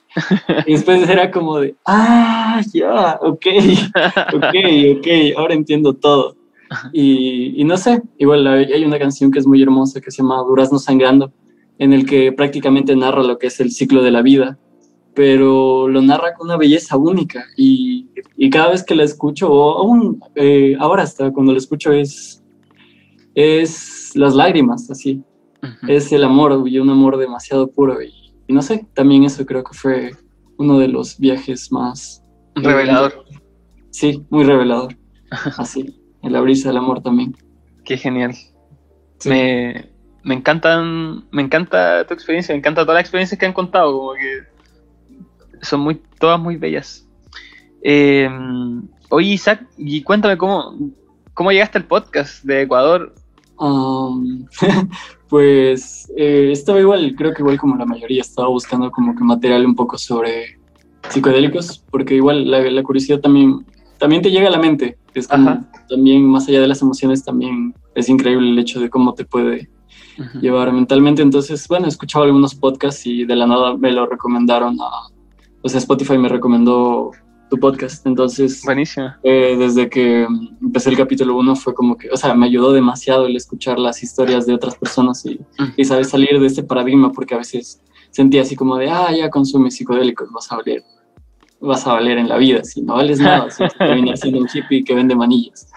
Y 0.66 0.74
después 0.74 1.08
era 1.10 1.32
como 1.32 1.60
de, 1.60 1.76
ah, 1.86 2.62
ya, 2.74 3.18
ok, 3.22 3.46
ok, 4.36 4.56
ok, 4.98 5.08
ahora 5.38 5.54
entiendo 5.54 5.94
todo. 5.94 6.36
Y, 6.92 7.60
y 7.62 7.64
no 7.64 7.78
sé, 7.78 8.02
igual 8.18 8.46
hay 8.48 8.74
hay 8.74 8.84
una 8.84 8.98
canción 8.98 9.32
que 9.32 9.38
es 9.40 9.46
muy 9.46 9.62
hermosa 9.62 10.02
que 10.02 10.10
se 10.10 10.22
llama 10.24 10.38
Durazno 10.38 10.80
Sangrando, 10.80 11.32
en 11.78 11.94
el 11.94 12.06
que 12.06 12.32
prácticamente 12.32 12.96
narra 12.96 13.22
lo 13.24 13.38
que 13.38 13.48
es 13.48 13.60
el 13.60 13.72
ciclo 13.72 14.02
de 14.02 14.12
la 14.12 14.22
vida, 14.22 14.58
pero 15.16 15.88
lo 15.88 16.02
narra 16.02 16.34
con 16.34 16.48
una 16.48 16.58
belleza 16.58 16.98
única 16.98 17.46
y, 17.56 18.10
y 18.36 18.50
cada 18.50 18.72
vez 18.72 18.84
que 18.84 18.96
la 18.96 19.04
escucho, 19.04 19.50
o 19.52 19.78
aún 19.80 20.20
eh, 20.36 20.76
ahora 20.80 21.04
hasta 21.04 21.32
cuando 21.32 21.54
la 21.54 21.58
escucho 21.58 21.92
es, 21.92 22.44
es 23.34 24.12
las 24.16 24.36
lágrimas, 24.36 24.92
así, 24.92 25.24
es 25.88 26.12
el 26.12 26.24
amor 26.24 26.68
y 26.68 26.78
un 26.78 26.90
amor 26.90 27.18
demasiado 27.18 27.68
puro 27.68 28.02
y, 28.02 28.14
y 28.48 28.54
no 28.54 28.62
sé, 28.62 28.86
también 28.94 29.24
eso 29.24 29.46
creo 29.46 29.64
que 29.64 29.74
fue 29.74 30.12
uno 30.58 30.78
de 30.78 30.90
los 30.90 31.18
viajes 31.18 31.72
más... 31.72 32.22
Revelador. 32.56 33.26
Sí, 33.90 34.24
muy 34.30 34.44
revelador, 34.44 34.96
así, 35.58 36.02
el 36.22 36.36
abrirse 36.36 36.70
al 36.70 36.78
amor 36.78 37.02
también. 37.02 37.36
Qué 37.84 37.98
genial. 37.98 38.34
Sí. 39.20 39.30
Me, 39.30 39.90
me 40.24 40.36
encantan, 40.36 41.26
me 41.32 41.42
encanta 41.42 42.06
tu 42.06 42.14
experiencia, 42.14 42.54
me 42.54 42.60
encanta 42.60 42.82
todas 42.82 42.96
las 42.96 43.04
experiencias 43.04 43.40
que 43.40 43.46
han 43.46 43.54
contado, 43.54 43.98
como 43.98 44.14
que 44.14 44.55
son 45.66 45.82
muy, 45.82 46.02
todas 46.20 46.40
muy 46.40 46.58
bellas. 46.58 47.08
Eh, 47.84 48.30
oye, 49.10 49.30
Isaac, 49.30 49.68
y 49.78 50.02
cuéntame 50.02 50.38
cómo, 50.38 50.76
cómo 51.34 51.52
llegaste 51.52 51.78
al 51.78 51.86
podcast 51.86 52.44
de 52.44 52.64
Ecuador. 52.64 53.14
Um, 53.58 54.46
pues 55.30 56.12
eh, 56.18 56.50
estaba 56.52 56.80
igual, 56.80 57.16
creo 57.16 57.34
que 57.34 57.42
igual 57.42 57.58
como 57.58 57.76
la 57.76 57.86
mayoría, 57.86 58.22
estaba 58.22 58.48
buscando 58.50 58.92
como 58.92 59.16
que 59.16 59.24
material 59.24 59.66
un 59.66 59.76
poco 59.76 59.98
sobre 59.98 60.58
psicodélicos, 61.10 61.84
porque 61.92 62.16
igual 62.16 62.50
la, 62.50 62.60
la 62.62 62.84
curiosidad 62.84 63.20
también, 63.20 63.66
también 63.98 64.22
te 64.22 64.32
llega 64.32 64.48
a 64.48 64.52
la 64.52 64.60
mente. 64.60 64.98
Es 65.14 65.28
como 65.28 65.66
también, 65.88 66.26
más 66.26 66.48
allá 66.48 66.62
de 66.62 66.68
las 66.68 66.82
emociones, 66.82 67.24
también 67.24 67.74
es 67.94 68.10
increíble 68.10 68.50
el 68.50 68.60
hecho 68.60 68.80
de 68.80 68.90
cómo 68.90 69.14
te 69.14 69.24
puede 69.26 69.70
llevar 70.42 70.72
mentalmente. 70.74 71.22
Entonces, 71.22 71.68
bueno, 71.68 71.86
he 71.86 71.90
escuchado 71.90 72.26
algunos 72.26 72.56
podcasts 72.56 73.06
y 73.06 73.26
de 73.26 73.36
la 73.36 73.48
nada 73.48 73.78
me 73.78 73.92
lo 73.92 74.06
recomendaron 74.06 74.78
a, 74.82 75.08
o 75.66 75.70
sea, 75.70 75.80
Spotify 75.80 76.16
me 76.20 76.30
recomendó 76.30 77.10
tu 77.50 77.58
podcast. 77.58 78.06
Entonces, 78.06 78.62
Buenísimo. 78.64 79.08
eh, 79.24 79.56
desde 79.58 79.90
que 79.90 80.28
mm, 80.30 80.66
empecé 80.68 80.92
el 80.92 80.98
capítulo 80.98 81.36
1 81.38 81.56
fue 81.56 81.74
como 81.74 81.98
que, 81.98 82.08
o 82.12 82.18
sea, 82.18 82.36
me 82.36 82.46
ayudó 82.46 82.72
demasiado 82.72 83.26
el 83.26 83.36
escuchar 83.36 83.80
las 83.80 84.04
historias 84.04 84.46
de 84.46 84.54
otras 84.54 84.76
personas 84.76 85.26
y, 85.26 85.40
y 85.76 85.84
saber 85.84 86.06
salir 86.06 86.40
de 86.40 86.46
este 86.46 86.62
paradigma 86.62 87.12
porque 87.12 87.34
a 87.34 87.40
veces 87.40 87.82
sentía 88.12 88.44
así 88.44 88.56
como 88.56 88.78
de, 88.78 88.92
ah, 88.92 89.12
ya 89.12 89.32
consume 89.32 89.72
psicodélicos, 89.72 90.32
vas 90.32 90.52
a 90.52 90.58
oler 90.58 90.84
vas 91.62 91.88
a 91.88 91.94
valer 91.94 92.20
en 92.20 92.30
la 92.30 92.38
vida, 92.38 92.64
si 92.64 92.82
no 92.84 92.94
vales 92.94 93.20
nada, 93.20 93.50
si 93.50 93.64
terminas 93.80 94.20
siendo 94.20 94.40
un 94.40 94.48
hippie 94.54 94.84
que 94.84 94.94
vende 94.94 95.16
manillas. 95.16 95.72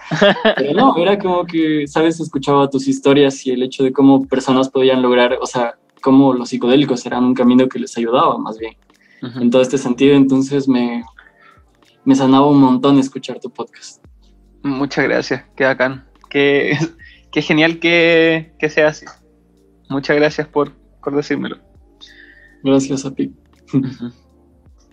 Pero 0.55 0.73
no, 0.73 0.97
era 0.97 1.17
como 1.17 1.45
que, 1.45 1.87
¿sabes? 1.87 2.19
Escuchaba 2.19 2.69
tus 2.69 2.87
historias 2.87 3.43
y 3.47 3.51
el 3.51 3.63
hecho 3.63 3.83
de 3.83 3.91
cómo 3.91 4.27
personas 4.27 4.69
podían 4.69 5.01
lograr, 5.01 5.39
o 5.41 5.47
sea, 5.47 5.79
cómo 6.01 6.33
los 6.33 6.49
psicodélicos 6.49 7.03
eran 7.07 7.23
un 7.23 7.33
camino 7.33 7.67
que 7.67 7.79
les 7.79 7.97
ayudaba 7.97 8.37
más 8.37 8.59
bien. 8.59 8.75
En 9.21 9.49
todo 9.49 9.61
este 9.61 9.77
sentido, 9.77 10.15
entonces 10.15 10.67
me, 10.67 11.03
me 12.05 12.15
sanaba 12.15 12.47
un 12.47 12.59
montón 12.59 12.99
escuchar 12.99 13.39
tu 13.39 13.49
podcast. 13.49 14.03
Muchas 14.63 15.05
gracias, 15.05 15.43
qué 15.55 15.65
bacán. 15.65 16.05
Qué, 16.29 16.77
qué 17.31 17.41
genial 17.41 17.79
que, 17.79 18.53
que 18.59 18.69
sea 18.69 18.89
así. 18.89 19.05
Muchas 19.89 20.15
gracias 20.15 20.47
por, 20.47 20.71
por 21.03 21.15
decírmelo. 21.15 21.57
Gracias 22.63 23.05
a 23.05 23.13
ti. 23.13 23.33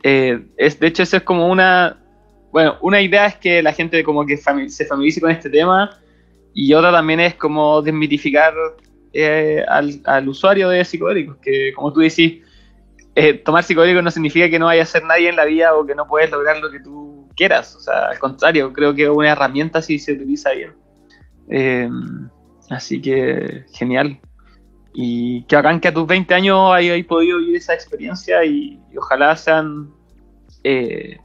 Eh, 0.02 0.46
es, 0.56 0.78
de 0.78 0.86
hecho, 0.86 1.02
eso 1.02 1.16
es 1.16 1.22
como 1.24 1.48
una. 1.48 1.98
Bueno, 2.52 2.76
una 2.80 3.00
idea 3.00 3.26
es 3.26 3.36
que 3.36 3.62
la 3.62 3.72
gente 3.72 4.04
como 4.04 4.24
que 4.24 4.36
se 4.36 4.84
familiarice 4.86 5.20
con 5.20 5.30
este 5.30 5.50
tema 5.50 5.98
y 6.54 6.72
otra 6.72 6.92
también 6.92 7.20
es 7.20 7.34
como 7.34 7.82
desmitificar 7.82 8.54
eh, 9.12 9.62
al, 9.68 10.00
al, 10.04 10.28
usuario 10.28 10.68
de 10.68 10.84
psicodélicos, 10.84 11.36
que 11.38 11.72
como 11.74 11.92
tú 11.92 12.00
decís, 12.00 12.42
eh, 13.16 13.32
tomar 13.34 13.64
psicodélicos 13.64 14.04
no 14.04 14.10
significa 14.10 14.50
que 14.50 14.58
no 14.58 14.66
vaya 14.66 14.82
a 14.82 14.86
ser 14.86 15.02
nadie 15.02 15.30
en 15.30 15.36
la 15.36 15.46
vida 15.46 15.74
o 15.74 15.86
que 15.86 15.94
no 15.94 16.06
puedes 16.06 16.30
lograr 16.30 16.58
lo 16.58 16.70
que 16.70 16.80
tú 16.80 17.28
quieras. 17.34 17.74
O 17.74 17.80
sea, 17.80 18.10
al 18.10 18.18
contrario, 18.18 18.72
creo 18.74 18.94
que 18.94 19.04
es 19.04 19.08
una 19.08 19.32
herramienta 19.32 19.80
si 19.80 19.98
se 19.98 20.12
utiliza 20.12 20.50
bien. 20.52 20.74
así 22.68 23.00
que 23.00 23.64
genial. 23.72 24.20
Y 24.92 25.44
que 25.44 25.56
hagan 25.56 25.80
que 25.80 25.88
a 25.88 25.94
tus 25.94 26.06
20 26.06 26.34
años 26.34 26.72
hayas 26.72 27.02
podido 27.06 27.38
vivir 27.38 27.56
esa 27.56 27.72
experiencia 27.72 28.44
y, 28.44 28.78
ojalá 28.96 29.34
sean 29.34 29.90
eh, 30.62 31.18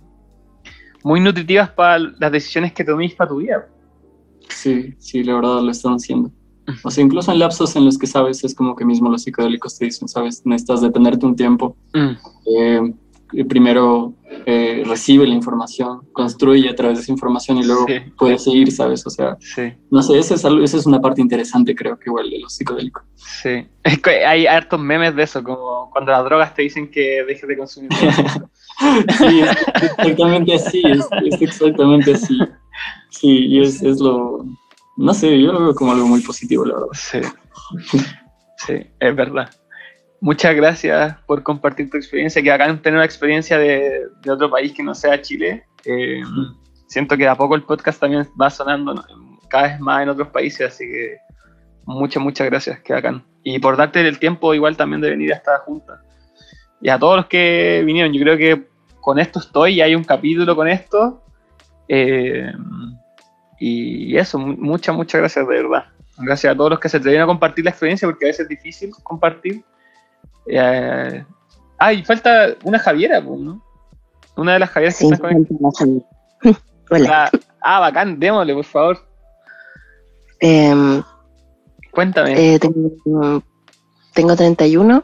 muy 1.04 1.20
nutritivas 1.20 1.70
para 1.72 2.00
las 2.00 2.32
decisiones 2.32 2.72
que 2.72 2.86
toméis 2.86 3.16
para 3.16 3.30
tu 3.30 3.38
vida. 3.38 3.68
Sí, 4.48 4.96
sí, 4.98 5.24
la 5.24 5.36
verdad 5.36 5.62
lo 5.62 5.72
están 5.72 5.96
haciendo. 5.96 6.32
O 6.84 6.92
sea, 6.92 7.04
incluso 7.04 7.32
en 7.32 7.40
lapsos 7.40 7.76
en 7.76 7.86
los 7.86 7.98
que 7.98 8.08
sabes, 8.08 8.44
es 8.44 8.56
como 8.56 8.76
que 8.76 8.86
mismo 8.86 9.10
los 9.10 9.24
psicodélicos 9.24 9.78
te 9.78 9.86
dicen, 9.86 10.08
sabes, 10.08 10.42
necesitas 10.46 10.82
detenerte 10.82 11.26
un 11.26 11.36
tiempo. 11.36 11.76
Mm. 11.94 12.12
Eh, 12.56 12.94
primero 13.48 14.14
eh, 14.46 14.84
recibe 14.86 15.26
la 15.28 15.34
información, 15.34 16.02
construye 16.14 16.70
a 16.70 16.76
través 16.76 16.98
de 16.98 17.04
esa 17.04 17.12
información 17.12 17.58
y 17.58 17.64
luego 17.64 17.86
puede 18.18 18.38
seguir, 18.38 18.72
¿sabes? 18.72 19.06
O 19.06 19.10
sea, 19.10 19.38
no 19.90 20.02
sé, 20.02 20.20
esa 20.20 20.36
es, 20.36 20.46
esa 20.46 20.78
es 20.78 20.86
una 20.86 21.00
parte 21.00 21.22
interesante, 21.22 21.76
creo 21.76 21.98
que 21.98 22.10
igual 22.10 22.30
de 22.30 22.40
los 22.40 22.56
psicodélicos. 22.56 23.04
Sí, 23.16 23.66
es 23.84 24.00
que 24.00 24.26
hay 24.26 24.48
hartos 24.48 24.80
memes 24.80 25.16
de 25.16 25.24
eso, 25.24 25.44
como 25.44 25.90
cuando 25.92 26.12
las 26.12 26.24
drogas 26.26 26.54
te 26.54 26.64
dicen 26.64 26.90
que 26.90 27.24
dejes 27.28 27.48
de 27.48 27.58
consumir. 27.58 27.92
sí, 29.18 29.42
es 29.42 29.58
exactamente 29.84 30.54
así, 30.56 30.82
es, 30.86 31.42
exactamente 31.42 32.14
así. 32.14 32.38
Sí, 33.10 33.46
y 33.48 33.62
es, 33.62 33.82
es 33.84 34.00
lo, 34.00 34.46
no 34.98 35.14
sé, 35.14 35.42
yo 35.42 35.52
lo 35.52 35.62
veo 35.62 35.76
como 35.76 35.92
algo 35.92 36.08
muy 36.08 36.22
positivo, 36.22 36.66
la 36.66 36.76
verdad. 36.76 36.90
Sí, 36.94 37.22
sí, 38.58 38.74
es 39.00 39.16
verdad 39.16 39.50
muchas 40.22 40.56
gracias 40.56 41.18
por 41.26 41.44
compartir 41.44 41.90
tu 41.90 41.98
experiencia, 41.98 42.42
que 42.42 42.52
acá 42.52 42.66
tener 42.82 42.98
una 42.98 43.06
experiencia 43.06 43.58
de, 43.58 44.08
otro 44.30 44.50
país 44.50 44.72
que 44.72 44.84
no 44.84 44.96
sea 44.96 45.22
Chile. 45.22 45.66
Eh, 45.84 46.22
siento 46.88 47.18
que 47.18 47.28
a 47.28 47.36
poco 47.36 47.56
el 47.56 47.64
podcast 47.64 48.00
también 48.00 48.28
va 48.40 48.50
sonando 48.50 49.04
cada 49.50 49.68
vez 49.68 49.80
más 49.82 50.04
en 50.04 50.10
otros 50.10 50.30
países, 50.30 50.68
así 50.68 50.86
que 50.86 51.18
muchas, 51.86 52.24
muchas 52.24 52.48
gracias, 52.48 52.80
que 52.80 52.94
acá. 52.94 53.22
Y 53.44 53.60
por 53.60 53.76
darte 53.76 54.08
el 54.08 54.20
tiempo 54.20 54.54
igual 54.54 54.78
también 54.78 55.02
de 55.02 55.10
venir 55.10 55.34
a 55.34 55.38
esta 55.38 55.58
junta. 55.60 56.02
Y 56.80 56.90
a 56.90 56.98
todos 56.98 57.18
los 57.18 57.26
que 57.26 57.84
vinieron, 57.86 58.14
yo 58.14 58.22
creo 58.22 58.38
que 58.38 58.68
con 59.02 59.20
esto 59.20 59.40
estoy 59.40 59.74
y 59.74 59.82
hay 59.82 59.96
un 59.96 60.04
capítulo 60.04 60.56
con 60.56 60.68
esto. 60.68 61.24
Eh, 61.88 62.52
y 63.64 64.18
eso, 64.18 64.40
muchas, 64.40 64.96
muchas 64.96 65.22
gracias 65.22 65.48
de 65.48 65.54
verdad. 65.62 65.86
Gracias 66.18 66.52
a 66.52 66.56
todos 66.58 66.72
los 66.72 66.80
que 66.80 66.90
se 66.90 66.98
atrevieron 66.98 67.26
a 67.26 67.32
compartir 67.32 67.64
la 67.64 67.70
experiencia, 67.70 68.08
porque 68.08 68.26
a 68.26 68.30
veces 68.30 68.42
es 68.42 68.50
difícil 68.50 68.92
compartir. 69.04 69.64
Eh, 70.48 71.24
ah, 71.78 71.94
y 71.94 72.04
falta 72.04 72.56
una 72.64 72.80
Javiera, 72.80 73.22
¿no? 73.22 73.64
Una 74.36 74.54
de 74.54 74.60
las 74.60 74.70
Javieras 74.72 74.98
que 74.98 75.06
está 75.06 75.30
con 75.30 76.06
Hola. 76.90 77.30
Ah, 77.32 77.38
ah, 77.62 77.80
bacán, 77.82 78.20
démosle, 78.20 78.56
por 78.56 78.66
favor. 78.66 78.98
Em, 80.40 81.04
Cuéntame. 81.92 82.56
Eh, 82.56 82.60
tengo, 82.60 83.44
tengo, 84.14 84.36
31. 84.36 85.04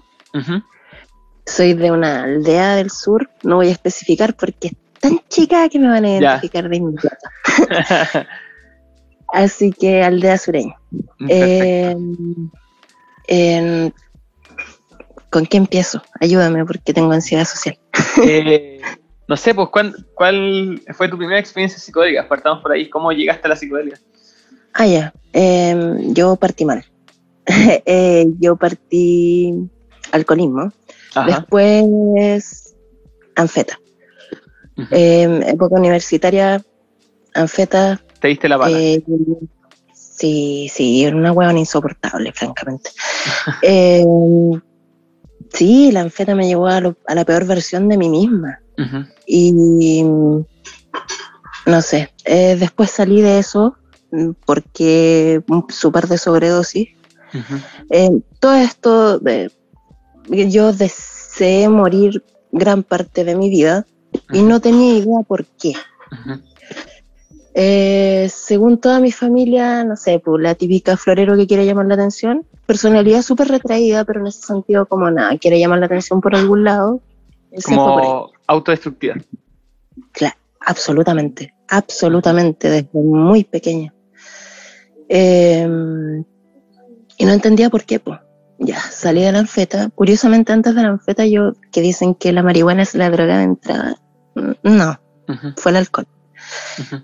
Soy 1.45 1.73
de 1.73 1.91
una 1.91 2.23
aldea 2.23 2.75
del 2.75 2.89
sur. 2.89 3.29
No 3.43 3.57
voy 3.57 3.67
a 3.67 3.71
especificar 3.71 4.33
porque 4.33 4.69
es 4.69 4.73
tan 4.99 5.19
chica 5.29 5.69
que 5.69 5.77
me 5.77 5.89
van 5.89 6.05
a 6.05 6.09
identificar 6.09 6.67
de 6.67 6.75
inmediato. 6.75 7.29
Así 9.33 9.71
que 9.71 10.03
aldea 10.03 10.37
sureña. 10.37 10.75
Eh, 11.29 11.95
¿Con 15.29 15.45
qué 15.45 15.57
empiezo? 15.57 16.01
Ayúdame 16.19 16.65
porque 16.65 16.93
tengo 16.93 17.11
ansiedad 17.11 17.45
social. 17.45 17.77
Eh, 18.23 18.81
no 19.27 19.35
sé, 19.35 19.53
pues, 19.53 19.69
¿cuál, 20.15 20.81
fue 20.93 21.09
tu 21.09 21.17
primera 21.17 21.39
experiencia 21.39 21.79
psicodélica? 21.79 22.27
Partamos 22.27 22.63
por 22.63 22.71
ahí. 22.71 22.89
¿Cómo 22.89 23.11
llegaste 23.11 23.45
a 23.45 23.49
la 23.49 23.55
psicodélica? 23.55 23.99
Ah, 24.73 24.87
ya. 24.87 25.13
Em, 25.33 26.13
yo 26.13 26.35
partí 26.35 26.65
mal. 26.65 26.85
Eh, 27.85 28.25
yo 28.39 28.55
partí 28.55 29.69
alcoholismo. 30.11 30.71
Después, 31.25 32.75
anfeta. 33.35 33.79
Em, 34.91 35.41
época 35.43 35.75
universitaria, 35.75 36.63
anfeta. 37.33 38.01
¿Te 38.19 38.27
diste 38.27 38.49
la 38.49 38.57
bala? 38.57 38.79
Eh, 38.79 39.03
sí, 39.93 40.69
sí, 40.73 41.03
era 41.03 41.15
una 41.15 41.31
huevona 41.31 41.59
insoportable, 41.59 42.31
francamente. 42.33 42.91
Em, 43.61 44.59
Sí, 45.53 45.91
la 45.91 46.01
anfeta 46.01 46.35
me 46.35 46.47
llevó 46.47 46.67
a, 46.67 46.81
la 46.81 47.25
peor 47.25 47.45
versión 47.45 47.87
de 47.89 47.97
mí 47.97 48.09
misma. 48.09 48.59
Y 49.25 50.03
no 51.65 51.81
sé, 51.81 52.13
eh, 52.25 52.55
después 52.59 52.91
salí 52.91 53.21
de 53.21 53.39
eso 53.39 53.75
mm, 54.11 54.31
porque 54.45 55.41
súper 55.69 56.07
de 56.07 56.17
sobredosis. 56.17 56.89
Eh, 57.89 58.09
todo 58.39 58.53
esto, 58.55 59.21
yo 60.27 60.73
deseé 60.73 61.69
morir 61.69 62.23
gran 62.51 62.83
parte 62.83 63.23
de 63.23 63.35
mi 63.35 63.49
vida 63.49 63.85
y 64.31 64.43
no 64.43 64.61
tenía 64.61 64.93
idea 64.97 65.19
por 65.27 65.45
qué. 65.45 65.73
Eh, 67.59 68.29
según 68.29 68.77
toda 68.77 68.99
mi 68.99 69.11
familia, 69.11 69.83
no 69.83 69.95
sé, 69.95 70.19
pues 70.19 70.39
la 70.43 70.53
típica 70.53 70.95
florero 70.95 71.35
que 71.35 71.47
quiere 71.47 71.65
llamar 71.65 71.87
la 71.87 71.95
atención, 71.95 72.45
personalidad 72.67 73.23
súper 73.23 73.47
retraída, 73.47 74.05
pero 74.05 74.19
en 74.19 74.27
ese 74.27 74.41
sentido 74.41 74.85
como 74.85 75.09
nada, 75.09 75.35
quiere 75.39 75.59
llamar 75.59 75.79
la 75.79 75.87
atención 75.87 76.21
por 76.21 76.35
algún 76.35 76.63
lado. 76.63 77.01
Como 77.65 78.29
autodestructiva. 78.45 79.15
Claro, 80.11 80.35
absolutamente, 80.59 81.55
absolutamente, 81.67 82.69
desde 82.69 82.89
muy 82.93 83.43
pequeña. 83.43 83.91
Em, 85.09 86.23
y 87.17 87.25
no 87.25 87.31
entendía 87.31 87.71
por 87.71 87.85
qué, 87.85 87.99
pues. 87.99 88.19
Ya, 88.59 88.79
salí 88.79 89.23
de 89.23 89.31
la 89.31 89.39
anfeta. 89.39 89.89
Curiosamente, 89.95 90.53
antes 90.53 90.75
de 90.75 90.83
la 90.83 90.89
anfeta, 90.89 91.25
yo, 91.25 91.53
que 91.71 91.81
dicen 91.81 92.13
que 92.13 92.31
la 92.33 92.43
marihuana 92.43 92.83
es 92.83 92.93
la 92.93 93.09
droga 93.09 93.39
de 93.39 93.43
entrada, 93.45 93.95
no, 94.61 94.99
fue 95.55 95.71
el 95.71 95.77
alcohol. 95.77 96.07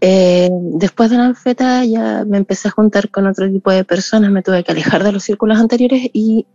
Eh, 0.01 0.49
después 0.51 1.09
de 1.09 1.17
la 1.17 1.25
anfeta 1.25 1.83
ya 1.85 2.23
me 2.25 2.37
empecé 2.37 2.67
a 2.67 2.71
juntar 2.71 3.09
con 3.09 3.27
otro 3.27 3.49
tipo 3.51 3.71
de 3.71 3.83
personas, 3.83 4.31
me 4.31 4.41
tuve 4.43 4.63
que 4.63 4.71
alejar 4.71 5.03
de 5.03 5.11
los 5.11 5.23
círculos 5.23 5.59
anteriores 5.59 6.09
y 6.13 6.45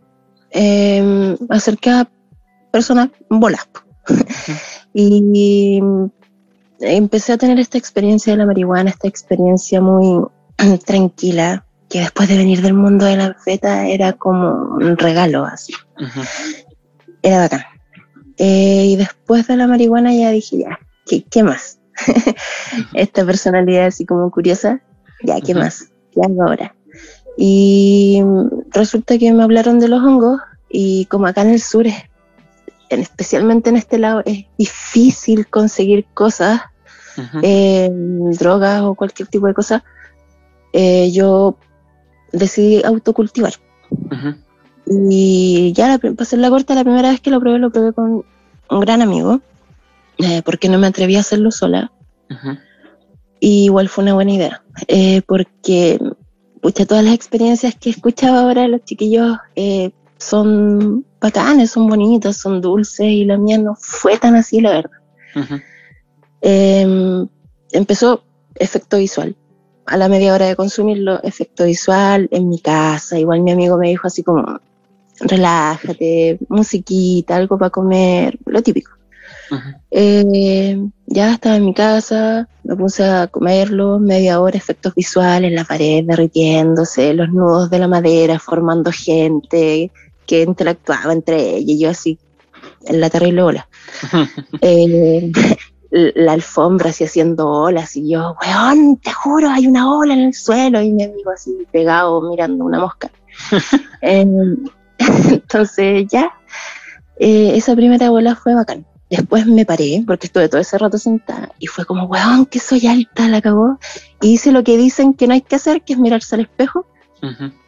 eh, 0.50 1.36
acerqué 1.48 1.90
a 1.90 2.10
personas 2.70 3.10
bolas. 3.28 3.68
y 4.94 5.80
empecé 6.80 7.32
a 7.32 7.38
tener 7.38 7.58
esta 7.58 7.78
experiencia 7.78 8.32
de 8.32 8.38
la 8.38 8.46
marihuana, 8.46 8.90
esta 8.90 9.08
experiencia 9.08 9.80
muy 9.80 10.24
tranquila, 10.86 11.64
que 11.88 12.00
después 12.00 12.28
de 12.28 12.36
venir 12.36 12.62
del 12.62 12.74
mundo 12.74 13.06
de 13.06 13.16
la 13.16 13.26
anfeta 13.26 13.86
era 13.86 14.12
como 14.12 14.76
un 14.76 14.96
regalo 14.96 15.44
así. 15.44 15.72
Era 17.22 17.38
bacán. 17.38 17.62
Eh, 18.36 18.86
y 18.86 18.96
después 18.96 19.46
de 19.48 19.56
la 19.56 19.66
marihuana 19.66 20.14
ya 20.14 20.30
dije, 20.30 20.58
ya, 20.58 20.78
qué 21.30 21.42
más? 21.42 21.77
esta 22.94 23.24
personalidad 23.24 23.86
así 23.86 24.06
como 24.06 24.30
curiosa, 24.30 24.80
ya, 25.22 25.40
¿qué 25.40 25.54
más? 25.54 25.90
¿Qué 26.12 26.20
hago 26.24 26.42
ahora? 26.42 26.74
Y 27.36 28.20
resulta 28.70 29.18
que 29.18 29.32
me 29.32 29.42
hablaron 29.42 29.78
de 29.78 29.88
los 29.88 30.02
hongos 30.02 30.40
y 30.68 31.06
como 31.06 31.26
acá 31.26 31.42
en 31.42 31.50
el 31.50 31.60
sur, 31.60 31.86
es, 31.86 31.94
especialmente 32.88 33.70
en 33.70 33.76
este 33.76 33.98
lado, 33.98 34.22
es 34.24 34.46
difícil 34.56 35.46
conseguir 35.46 36.06
cosas, 36.14 36.60
eh, 37.42 37.90
drogas 37.92 38.82
o 38.82 38.94
cualquier 38.94 39.28
tipo 39.28 39.46
de 39.46 39.54
cosa, 39.54 39.84
eh, 40.72 41.10
yo 41.12 41.56
decidí 42.32 42.82
autocultivar. 42.84 43.54
Y 44.86 45.72
ya, 45.74 45.98
para 45.98 46.14
hacer 46.18 46.38
la 46.38 46.50
corta, 46.50 46.74
la 46.74 46.84
primera 46.84 47.10
vez 47.10 47.20
que 47.20 47.30
lo 47.30 47.40
probé, 47.40 47.58
lo 47.58 47.70
probé 47.70 47.92
con 47.92 48.24
un 48.70 48.80
gran 48.80 49.02
amigo 49.02 49.40
eh, 50.18 50.42
porque 50.44 50.68
no 50.68 50.78
me 50.78 50.86
atreví 50.86 51.16
a 51.16 51.20
hacerlo 51.20 51.50
sola. 51.50 51.92
Y 53.40 53.64
igual 53.64 53.88
fue 53.88 54.02
una 54.02 54.14
buena 54.14 54.32
idea, 54.32 54.62
eh, 54.86 55.22
porque 55.26 55.98
pucha, 56.60 56.86
todas 56.86 57.04
las 57.04 57.14
experiencias 57.14 57.74
que 57.76 57.88
he 57.88 57.92
escuchado 57.92 58.36
ahora 58.36 58.62
de 58.62 58.68
los 58.68 58.84
chiquillos 58.84 59.38
eh, 59.54 59.92
son 60.18 61.06
bacanes, 61.20 61.70
son 61.70 61.86
bonitas, 61.86 62.36
son 62.36 62.60
dulces, 62.60 63.06
y 63.06 63.24
la 63.24 63.38
mía 63.38 63.58
no 63.58 63.76
fue 63.78 64.18
tan 64.18 64.34
así, 64.34 64.60
la 64.60 64.70
verdad. 64.70 65.60
Em, 66.40 67.28
empezó 67.72 68.24
efecto 68.54 68.98
visual. 68.98 69.36
A 69.86 69.96
la 69.96 70.08
media 70.08 70.34
hora 70.34 70.46
de 70.46 70.56
consumirlo, 70.56 71.22
efecto 71.22 71.64
visual 71.64 72.28
en 72.30 72.48
mi 72.48 72.60
casa. 72.60 73.18
Igual 73.18 73.40
mi 73.40 73.52
amigo 73.52 73.78
me 73.78 73.88
dijo 73.88 74.06
así 74.06 74.22
como, 74.22 74.60
relájate, 75.20 76.38
musiquita, 76.48 77.36
algo 77.36 77.56
para 77.56 77.70
comer, 77.70 78.38
lo 78.44 78.62
típico. 78.62 78.97
Eh, 79.90 80.78
ya 81.06 81.32
estaba 81.32 81.56
en 81.56 81.64
mi 81.64 81.74
casa, 81.74 82.48
me 82.64 82.76
puse 82.76 83.04
a 83.04 83.26
comerlo, 83.28 83.98
media 83.98 84.40
hora, 84.40 84.56
efectos 84.56 84.94
visuales, 84.94 85.52
la 85.52 85.64
pared 85.64 86.04
derritiéndose, 86.04 87.14
los 87.14 87.30
nudos 87.30 87.70
de 87.70 87.78
la 87.78 87.88
madera 87.88 88.38
formando 88.38 88.92
gente 88.92 89.90
que 90.26 90.42
interactuaba 90.42 91.12
entre 91.12 91.56
ellos, 91.56 91.70
y 91.70 91.78
yo 91.80 91.90
así, 91.90 92.18
en 92.84 93.00
la 93.00 93.10
terrible 93.10 93.42
ola. 93.42 93.68
Eh, 94.60 95.32
la 95.90 96.32
alfombra 96.32 96.90
así 96.90 97.04
haciendo 97.04 97.48
olas, 97.48 97.96
y 97.96 98.10
yo, 98.10 98.36
weón, 98.42 98.98
te 98.98 99.12
juro, 99.12 99.48
hay 99.48 99.66
una 99.66 99.90
ola 99.90 100.12
en 100.14 100.20
el 100.20 100.34
suelo, 100.34 100.82
y 100.82 100.92
mi 100.92 101.04
amigo 101.04 101.30
así 101.30 101.66
pegado 101.72 102.20
mirando 102.22 102.64
una 102.64 102.80
mosca. 102.80 103.10
Em, 104.00 104.56
entonces 104.98 106.06
ya, 106.08 106.32
eh, 107.18 107.52
esa 107.54 107.74
primera 107.74 108.10
ola 108.10 108.36
fue 108.36 108.54
bacán. 108.54 108.86
Después 109.10 109.46
me 109.46 109.64
paré, 109.64 110.04
porque 110.06 110.26
estuve 110.26 110.48
todo 110.48 110.60
ese 110.60 110.76
rato 110.76 110.98
sentada, 110.98 111.52
y 111.58 111.66
fue 111.66 111.86
como, 111.86 112.04
weón, 112.04 112.44
que 112.46 112.60
soy 112.60 112.86
alta, 112.86 113.28
la 113.28 113.38
acabó. 113.38 113.78
Y 114.20 114.34
hice 114.34 114.52
lo 114.52 114.62
que 114.62 114.76
dicen 114.76 115.14
que 115.14 115.26
no 115.26 115.34
hay 115.34 115.40
que 115.40 115.56
hacer, 115.56 115.82
que 115.82 115.94
es 115.94 115.98
mirarse 115.98 116.34
al 116.34 116.42
espejo. 116.42 116.86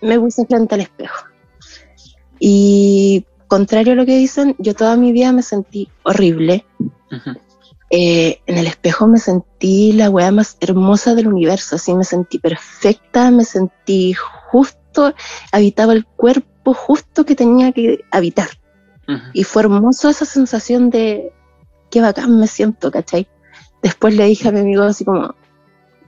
Me 0.00 0.18
puse 0.20 0.46
frente 0.46 0.74
al 0.74 0.82
espejo. 0.82 1.24
Y 2.38 3.24
contrario 3.48 3.94
a 3.94 3.96
lo 3.96 4.06
que 4.06 4.16
dicen, 4.16 4.54
yo 4.58 4.74
toda 4.74 4.96
mi 4.96 5.12
vida 5.12 5.32
me 5.32 5.42
sentí 5.42 5.88
horrible. 6.04 6.64
Eh, 7.90 8.40
en 8.46 8.58
el 8.58 8.68
espejo 8.68 9.08
me 9.08 9.18
sentí 9.18 9.92
la 9.92 10.08
weá 10.10 10.30
más 10.30 10.56
hermosa 10.60 11.16
del 11.16 11.26
universo, 11.26 11.74
así 11.74 11.92
me 11.92 12.04
sentí 12.04 12.38
perfecta, 12.38 13.32
me 13.32 13.44
sentí 13.44 14.14
justo, 14.14 15.12
habitaba 15.50 15.92
el 15.92 16.06
cuerpo 16.06 16.72
justo 16.72 17.24
que 17.24 17.34
tenía 17.34 17.72
que 17.72 18.04
habitar. 18.12 18.48
Y 19.32 19.44
fue 19.44 19.62
hermoso 19.62 20.08
esa 20.08 20.24
sensación 20.24 20.90
de 20.90 21.32
qué 21.90 22.00
bacán 22.00 22.38
me 22.38 22.46
siento, 22.46 22.90
¿cachai? 22.90 23.28
Después 23.82 24.14
le 24.14 24.24
dije 24.26 24.48
a 24.48 24.52
mi 24.52 24.60
amigo 24.60 24.82
así 24.82 25.04
como, 25.04 25.34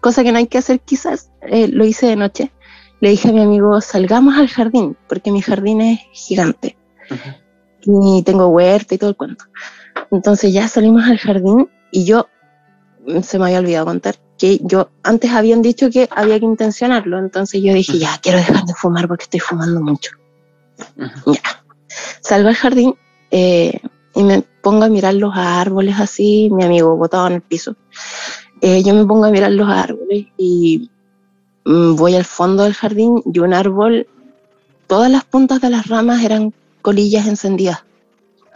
cosa 0.00 0.22
que 0.22 0.32
no 0.32 0.38
hay 0.38 0.46
que 0.46 0.58
hacer 0.58 0.80
quizás, 0.80 1.30
eh, 1.42 1.68
lo 1.68 1.84
hice 1.84 2.06
de 2.06 2.16
noche, 2.16 2.52
le 3.00 3.10
dije 3.10 3.30
a 3.30 3.32
mi 3.32 3.42
amigo, 3.42 3.80
salgamos 3.80 4.36
al 4.36 4.48
jardín, 4.48 4.96
porque 5.08 5.32
mi 5.32 5.40
jardín 5.42 5.80
es 5.80 6.00
gigante. 6.12 6.76
Y 7.82 8.22
tengo 8.22 8.46
huerta 8.46 8.94
y 8.94 8.98
todo 8.98 9.10
el 9.10 9.16
cuento. 9.16 9.44
Entonces 10.10 10.52
ya 10.52 10.68
salimos 10.68 11.04
al 11.04 11.18
jardín 11.18 11.68
y 11.90 12.04
yo, 12.04 12.28
mm, 13.06 13.22
se 13.22 13.38
me 13.38 13.46
había 13.46 13.58
olvidado 13.58 13.86
contar, 13.86 14.16
que 14.38 14.60
yo 14.62 14.90
antes 15.02 15.32
habían 15.32 15.62
dicho 15.62 15.90
que 15.90 16.08
había 16.12 16.38
que 16.38 16.44
intencionarlo. 16.44 17.18
Entonces 17.18 17.60
yo 17.60 17.74
dije, 17.74 17.98
ya, 17.98 18.18
quiero 18.22 18.38
dejar 18.38 18.64
de 18.64 18.74
fumar 18.74 19.08
porque 19.08 19.24
estoy 19.24 19.40
fumando 19.40 19.80
mucho. 19.80 20.12
Ya 21.26 21.61
Salgo 22.20 22.48
al 22.48 22.54
jardín 22.54 22.94
eh, 23.30 23.80
y 24.14 24.22
me 24.22 24.42
pongo 24.62 24.84
a 24.84 24.88
mirar 24.88 25.14
los 25.14 25.32
árboles 25.34 25.96
así, 25.98 26.50
mi 26.50 26.64
amigo 26.64 26.96
botado 26.96 27.26
en 27.26 27.34
el 27.34 27.42
piso. 27.42 27.76
Eh, 28.60 28.82
yo 28.82 28.94
me 28.94 29.04
pongo 29.04 29.24
a 29.24 29.30
mirar 29.30 29.52
los 29.52 29.68
árboles 29.68 30.26
y 30.36 30.90
mm, 31.64 31.96
voy 31.96 32.14
al 32.14 32.24
fondo 32.24 32.62
del 32.64 32.74
jardín 32.74 33.22
y 33.32 33.38
un 33.40 33.54
árbol, 33.54 34.06
todas 34.86 35.10
las 35.10 35.24
puntas 35.24 35.60
de 35.60 35.70
las 35.70 35.88
ramas 35.88 36.22
eran 36.22 36.54
colillas 36.80 37.26
encendidas. 37.26 37.84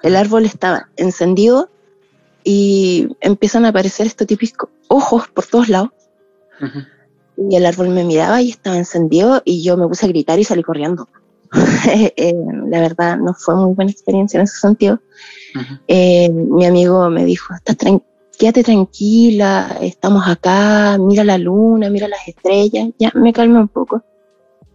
El 0.03 0.15
árbol 0.15 0.45
estaba 0.45 0.89
encendido 0.97 1.71
y 2.45 3.09
empiezan 3.21 3.65
a 3.65 3.71
aparecer 3.71 4.07
estos 4.07 4.27
típicos 4.27 4.71
ojos 4.87 5.27
por 5.29 5.47
todos 5.47 5.69
lados. 5.69 5.91
Y 7.37 7.57
el 7.57 7.67
árbol 7.67 7.89
me 7.89 8.05
miraba 8.05 8.41
y 8.41 8.51
estaba 8.51 8.77
encendido 8.77 9.43
y 9.45 9.65
yo 9.65 9.77
me 9.77 9.89
puse 9.89 10.07
a 10.07 10.09
gritar 10.09 10.39
y 10.39 10.45
salí 10.45 10.63
corriendo. 10.63 11.09
Eh, 12.17 12.35
la 12.69 12.81
verdad 12.81 13.17
no 13.19 13.35
fue 13.35 13.55
muy 13.55 13.75
buena 13.75 13.91
experiencia 13.91 14.39
en 14.39 14.45
ese 14.45 14.59
sentido. 14.59 15.01
Eh, 15.89 16.29
mi 16.31 16.67
amigo 16.67 17.09
me 17.11 17.25
dijo, 17.25 17.55
Estás 17.55 17.77
quédate 18.39 18.63
tranquila, 18.63 19.79
estamos 19.81 20.29
acá, 20.29 20.99
mira 20.99 21.25
la 21.25 21.39
luna, 21.39 21.89
mira 21.89 22.09
las 22.09 22.27
estrellas, 22.29 22.91
ya 22.99 23.11
me 23.15 23.33
calmé 23.33 23.61
un 23.61 23.69
poco. 23.69 24.03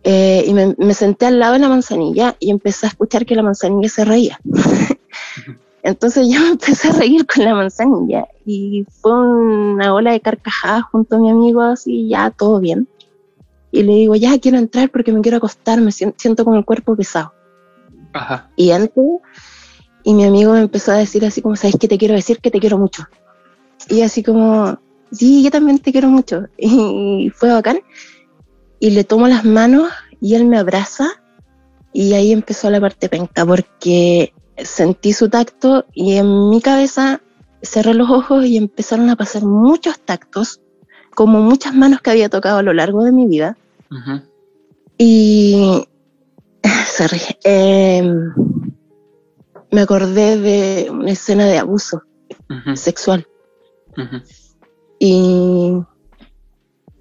Eh, 0.04 0.46
y 0.48 0.54
me, 0.54 0.94
senté 0.96 1.28
al 1.28 1.38
lado 1.38 1.54
de 1.54 1.60
la 1.60 1.70
manzanilla 1.70 2.36
y 2.40 2.50
empecé 2.50 2.88
a 2.88 2.90
escuchar 2.90 3.26
que 3.26 3.36
la 3.36 3.44
manzanilla 3.44 3.88
se 3.88 4.04
reía. 4.04 4.40
Entonces 5.84 6.28
yo 6.28 6.40
me 6.40 6.48
empecé 6.52 6.90
a 6.90 6.94
reír 6.94 7.26
con 7.28 7.46
la 7.46 7.54
manzanilla 7.54 8.28
y 8.46 8.86
fue 9.02 9.14
una 9.14 9.94
ola 9.94 10.12
de 10.12 10.22
carcajadas 10.22 10.84
junto 10.92 11.16
a 11.16 11.20
mi 11.20 11.30
amigo, 11.30 11.62
así 11.62 12.10
ya 12.10 12.32
todo 12.32 12.60
bien 12.60 12.88
y 13.72 13.84
le 13.84 13.94
digo, 13.94 14.16
ya 14.16 14.38
quiero 14.40 14.58
entrar 14.58 14.90
porque 14.90 15.14
me 15.14 15.22
quiero 15.22 15.38
acostar, 15.38 15.80
me 15.82 15.92
siento 15.92 16.46
con 16.46 16.56
el 16.56 16.66
cuerpo 16.66 16.96
pesado. 16.96 17.34
Ajá. 18.14 18.50
Y 18.56 18.72
entro 18.72 19.22
y 20.04 20.14
mi 20.14 20.26
amigo 20.26 20.54
me 20.54 20.62
empezó 20.62 20.92
a 20.92 20.98
decir 20.98 21.26
así 21.26 21.42
como, 21.42 21.56
¿sabes 21.56 21.78
qué 21.80 21.88
te 21.88 21.98
quiero 21.98 22.16
decir? 22.16 22.40
Que 22.40 22.52
te 22.52 22.60
quiero 22.60 22.78
mucho. 22.78 23.08
Y 23.90 24.02
así 24.02 24.24
como, 24.24 24.80
sí, 25.12 25.44
yo 25.44 25.52
también 25.52 25.80
te 25.80 25.92
quiero 25.92 26.10
mucho. 26.10 26.48
Y 26.58 27.32
fue 27.34 27.52
bacán. 27.52 27.80
Y 28.80 28.92
le 28.92 29.04
tomo 29.04 29.28
las 29.28 29.46
manos 29.46 29.92
y 30.20 30.36
él 30.36 30.46
me 30.46 30.58
abraza 30.58 31.22
y 31.94 32.14
ahí 32.14 32.32
empezó 32.32 32.70
la 32.70 32.80
parte 32.80 33.10
penca 33.10 33.46
porque 33.46 34.34
sentí 34.58 35.14
su 35.14 35.30
tacto 35.30 35.86
y 35.94 36.16
en 36.16 36.50
mi 36.50 36.62
cabeza 36.62 37.22
cerré 37.62 37.94
los 37.94 38.10
ojos 38.10 38.46
y 38.46 38.58
empezaron 38.58 39.10
a 39.10 39.16
pasar 39.16 39.44
muchos 39.44 40.00
tactos, 40.00 40.61
como 41.22 41.40
muchas 41.40 41.76
manos 41.76 42.02
que 42.02 42.10
había 42.10 42.30
tocado 42.30 42.58
a 42.58 42.64
lo 42.64 42.74
largo 42.74 43.04
de 43.04 43.12
mi 43.12 43.28
vida. 43.28 43.56
Y 44.98 45.88
em, 47.44 48.34
me 49.70 49.82
acordé 49.82 50.40
de 50.40 50.90
una 50.90 51.12
escena 51.12 51.46
de 51.46 51.60
abuso 51.60 52.02
sexual. 52.74 53.28
Y 54.98 55.74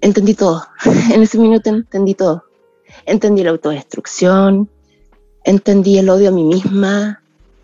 entendí 0.01 0.35
todo. 0.35 0.67
en 1.11 1.23
ese 1.23 1.39
minuto 1.39 1.71
entendí 1.71 2.13
todo. 2.13 2.43
Entendí 3.07 3.43
la 3.43 3.49
autodestrucción, 3.49 4.69
entendí 5.43 5.97
el 5.97 6.11
odio 6.11 6.29
a 6.29 6.31
mí 6.31 6.43
misma, 6.43 7.23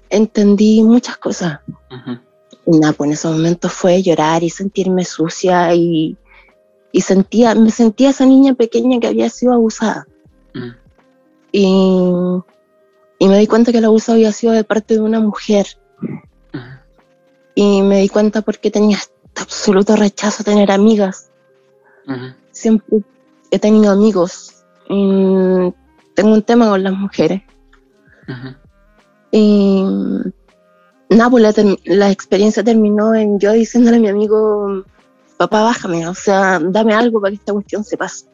entendí 0.10 0.82
muchas 0.82 1.18
cosas. 1.18 1.60
Y 2.66 2.80
nada, 2.80 2.94
pues 2.94 3.10
en 3.10 3.14
esos 3.14 3.32
momentos 3.34 3.72
fue 3.72 4.02
llorar 4.02 4.42
y 4.42 4.50
sentirme 4.50 5.06
sucia 5.06 5.76
y 5.76 6.18
y 6.98 7.02
sentía, 7.02 7.54
me 7.54 7.70
sentía 7.70 8.10
esa 8.10 8.26
niña 8.26 8.56
pequeña 8.56 9.00
que 9.00 9.06
había 9.06 9.30
sido 9.30 9.54
abusada. 9.54 10.08
Mm. 10.56 10.72
Y, 11.52 11.68
y, 13.20 13.28
me 13.28 13.38
di 13.38 13.46
cuenta 13.46 13.72
que 13.72 13.78
el 13.78 13.86
abuso 13.86 14.14
había 14.14 14.32
sido 14.32 14.54
de 14.54 14.64
parte 14.64 14.96
de 14.96 15.02
una 15.02 15.20
mujer. 15.20 15.68
Mm. 16.54 16.80
Y 17.54 17.82
me 17.84 18.02
di 18.02 18.10
cuenta 18.10 18.42
porque 18.42 18.72
tenía 18.72 18.98
este 18.98 19.14
absoluto 19.36 19.96
rechazo 19.96 20.42
a 20.42 20.46
tener 20.46 20.72
amigas. 20.72 21.30
Mm. 22.08 22.34
Siempre 22.50 23.04
he 23.52 23.60
tenido 23.60 23.92
amigos. 23.92 24.66
Y 24.90 25.72
tengo 26.16 26.34
un 26.34 26.42
tema 26.42 26.68
con 26.68 26.82
las 26.82 26.94
mujeres. 26.94 27.44
Y 29.30 29.84
nada, 31.12 31.30
pues 31.30 31.44
la, 31.44 31.78
la 31.86 32.10
experiencia 32.10 32.64
terminó 32.64 33.14
en 33.14 33.38
yo 33.40 33.52
diciéndole 33.52 33.98
a 33.98 34.00
mi 34.00 34.08
amigo, 34.08 34.84
papá, 35.38 35.64
bájame, 35.64 36.08
o 36.08 36.16
sea, 36.16 36.60
dame 36.60 36.94
algo 36.94 37.22
para 37.22 37.32
que 37.32 37.38
esta 37.38 37.54
cuestión 37.54 37.84
se 37.84 37.98
pase. 37.98 38.26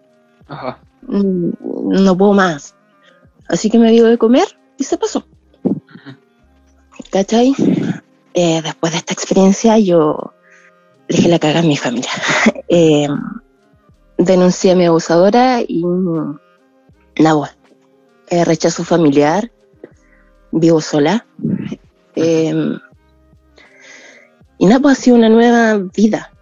Ajá. 0.47 0.79
Mm, 1.07 1.51
no 2.03 2.17
puedo 2.17 2.33
más. 2.33 2.75
Así 3.47 3.69
que 3.69 3.77
me 3.77 3.91
dio 3.91 4.05
de 4.05 4.17
comer 4.17 4.47
y 4.77 4.83
se 4.83 4.97
pasó. 4.97 5.25
¿Cachai? 7.11 7.53
Eh, 8.33 8.61
después 8.63 8.91
de 8.93 8.97
esta 8.97 9.13
experiencia 9.13 9.77
yo 9.77 10.33
dejé 11.07 11.27
la 11.27 11.39
caga 11.39 11.59
a 11.59 11.63
mi 11.63 11.77
familia. 11.77 12.09
eh, 12.67 13.07
denuncié 14.17 14.71
a 14.71 14.75
mi 14.75 14.85
abusadora 14.85 15.61
y 15.61 15.83
nada, 17.19 17.55
eh, 18.29 18.45
rechazo 18.45 18.83
familiar, 18.83 19.51
vivo 20.51 20.81
sola. 20.81 21.25
Eh, 22.15 22.77
y 24.57 24.65
nada, 24.65 24.79
pues 24.79 24.97
ha 24.97 25.01
sido 25.01 25.17
una 25.17 25.29
nueva 25.29 25.77
vida 25.77 26.32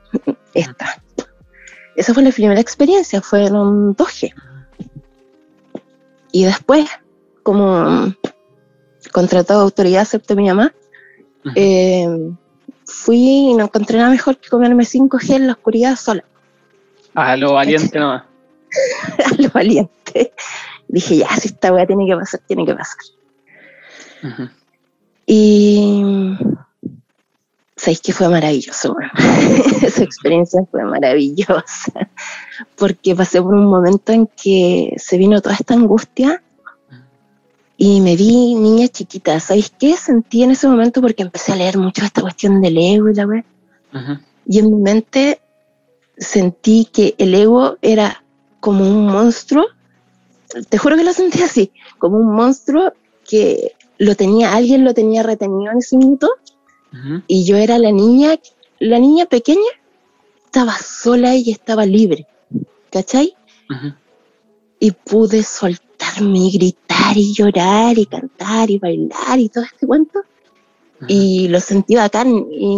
esta. 0.53 1.01
Esa 1.95 2.13
fue 2.13 2.23
la 2.23 2.31
primera 2.31 2.59
experiencia, 2.59 3.21
fueron 3.21 3.95
2G. 3.95 4.33
Y 6.31 6.45
después, 6.45 6.89
como 7.43 8.13
contratado 9.11 9.59
de 9.59 9.65
autoridad, 9.65 10.03
acepté 10.03 10.35
mi 10.35 10.47
mamá, 10.47 10.73
eh, 11.55 12.07
fui 12.85 13.49
y 13.49 13.53
no 13.53 13.65
encontré 13.65 13.97
nada 13.97 14.09
mejor 14.09 14.37
que 14.37 14.49
comerme 14.49 14.83
5G 14.83 15.35
en 15.35 15.47
la 15.47 15.53
oscuridad 15.53 15.95
sola. 15.95 16.23
A 17.13 17.35
lo 17.35 17.53
valiente 17.53 17.99
nomás. 17.99 18.23
a 19.25 19.41
lo 19.41 19.49
valiente. 19.49 20.33
Dije, 20.87 21.17
ya, 21.17 21.29
si 21.37 21.49
esta 21.49 21.73
weá 21.73 21.85
tiene 21.85 22.05
que 22.05 22.15
pasar, 22.15 22.41
tiene 22.47 22.65
que 22.65 22.75
pasar. 22.75 22.97
Y 25.25 26.35
sabéis 27.81 28.01
que 28.01 28.13
fue 28.13 28.29
maravilloso. 28.29 28.95
Esa 29.81 30.03
experiencia 30.03 30.61
fue 30.69 30.83
maravillosa. 30.83 32.09
Porque 32.75 33.15
pasé 33.15 33.41
por 33.41 33.55
un 33.55 33.65
momento 33.65 34.11
en 34.11 34.27
que 34.27 34.93
se 34.97 35.17
vino 35.17 35.41
toda 35.41 35.55
esta 35.55 35.73
angustia 35.73 36.43
y 37.77 37.99
me 38.01 38.15
vi 38.15 38.53
niña 38.53 38.87
chiquita. 38.87 39.39
¿Sabéis 39.39 39.73
qué 39.79 39.97
sentí 39.97 40.43
en 40.43 40.51
ese 40.51 40.67
momento? 40.67 41.01
Porque 41.01 41.23
empecé 41.23 41.53
a 41.53 41.55
leer 41.55 41.79
mucho 41.79 42.05
esta 42.05 42.21
cuestión 42.21 42.61
del 42.61 42.77
ego 42.77 43.09
y 43.09 43.15
la 43.15 43.25
web. 43.25 43.45
Y 44.45 44.59
en 44.59 44.69
mi 44.69 44.79
mente 44.79 45.41
sentí 46.15 46.85
que 46.85 47.15
el 47.17 47.33
ego 47.33 47.77
era 47.81 48.23
como 48.59 48.87
un 48.87 49.07
monstruo. 49.07 49.65
Te 50.69 50.77
juro 50.77 50.97
que 50.97 51.03
lo 51.03 51.13
sentí 51.13 51.41
así, 51.41 51.71
como 51.97 52.17
un 52.17 52.35
monstruo 52.35 52.93
que 53.27 53.71
lo 53.97 54.15
tenía, 54.15 54.53
alguien 54.53 54.83
lo 54.83 54.93
tenía 54.93 55.23
retenido 55.23 55.71
en 55.71 55.79
ese 55.79 55.97
minuto. 55.97 56.29
Y 57.27 57.45
yo 57.45 57.57
era 57.57 57.77
la 57.77 57.91
niña, 57.91 58.37
la 58.79 58.99
niña 58.99 59.25
pequeña, 59.25 59.71
estaba 60.45 60.77
sola 60.77 61.35
y 61.35 61.51
estaba 61.51 61.85
libre. 61.85 62.27
¿Cachai? 62.91 63.33
Y 64.79 64.91
pude 64.91 65.43
soltar 65.43 65.91
y 66.19 66.51
gritar 66.51 67.15
y 67.15 67.33
llorar 67.33 67.97
y 67.97 68.05
cantar 68.05 68.69
y 68.69 68.79
bailar 68.79 69.39
y 69.39 69.49
todo 69.49 69.63
este 69.63 69.87
cuento. 69.87 70.21
Y 71.07 71.47
lo 71.47 71.59
sentí 71.59 71.95
bacán. 71.95 72.45
Y 72.51 72.77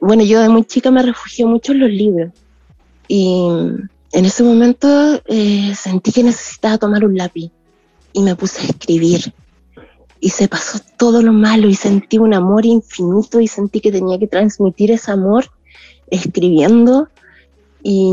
bueno, 0.00 0.22
yo 0.22 0.40
de 0.40 0.48
muy 0.48 0.64
chica 0.64 0.90
me 0.90 1.02
refugié 1.02 1.44
mucho 1.44 1.72
en 1.72 1.80
los 1.80 1.90
libros. 1.90 2.30
Y 3.08 3.48
en 4.12 4.24
ese 4.24 4.42
momento 4.42 5.20
eh, 5.26 5.74
sentí 5.74 6.12
que 6.12 6.22
necesitaba 6.22 6.78
tomar 6.78 7.04
un 7.04 7.16
lápiz 7.16 7.50
y 8.12 8.22
me 8.22 8.36
puse 8.36 8.62
a 8.62 8.64
escribir. 8.66 9.32
Y 10.20 10.30
se 10.30 10.48
pasó 10.48 10.80
todo 10.96 11.22
lo 11.22 11.32
malo 11.32 11.68
y 11.68 11.74
sentí 11.74 12.18
un 12.18 12.34
amor 12.34 12.66
infinito 12.66 13.40
y 13.40 13.46
sentí 13.46 13.80
que 13.80 13.92
tenía 13.92 14.18
que 14.18 14.26
transmitir 14.26 14.90
ese 14.90 15.12
amor 15.12 15.50
escribiendo. 16.10 17.08
Y 17.82 18.10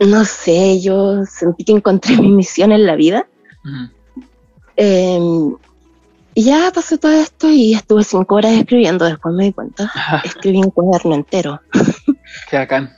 no 0.00 0.24
sé, 0.24 0.80
yo 0.80 1.24
sentí 1.24 1.64
que 1.64 1.72
encontré 1.72 2.16
mi 2.16 2.30
misión 2.30 2.72
en 2.72 2.86
la 2.86 2.96
vida. 2.96 3.28
Em, 4.76 5.56
y 6.34 6.44
ya 6.44 6.70
pasó 6.72 6.98
todo 6.98 7.12
esto 7.12 7.50
y 7.50 7.74
estuve 7.74 8.04
cinco 8.04 8.36
horas 8.36 8.52
escribiendo, 8.52 9.04
después 9.04 9.34
me 9.34 9.44
di 9.44 9.52
cuenta. 9.52 9.90
Escribí 10.24 10.58
un 10.58 10.70
cuaderno 10.70 11.14
entero. 11.14 11.60
Qué 12.50 12.58
bacán. 12.58 12.92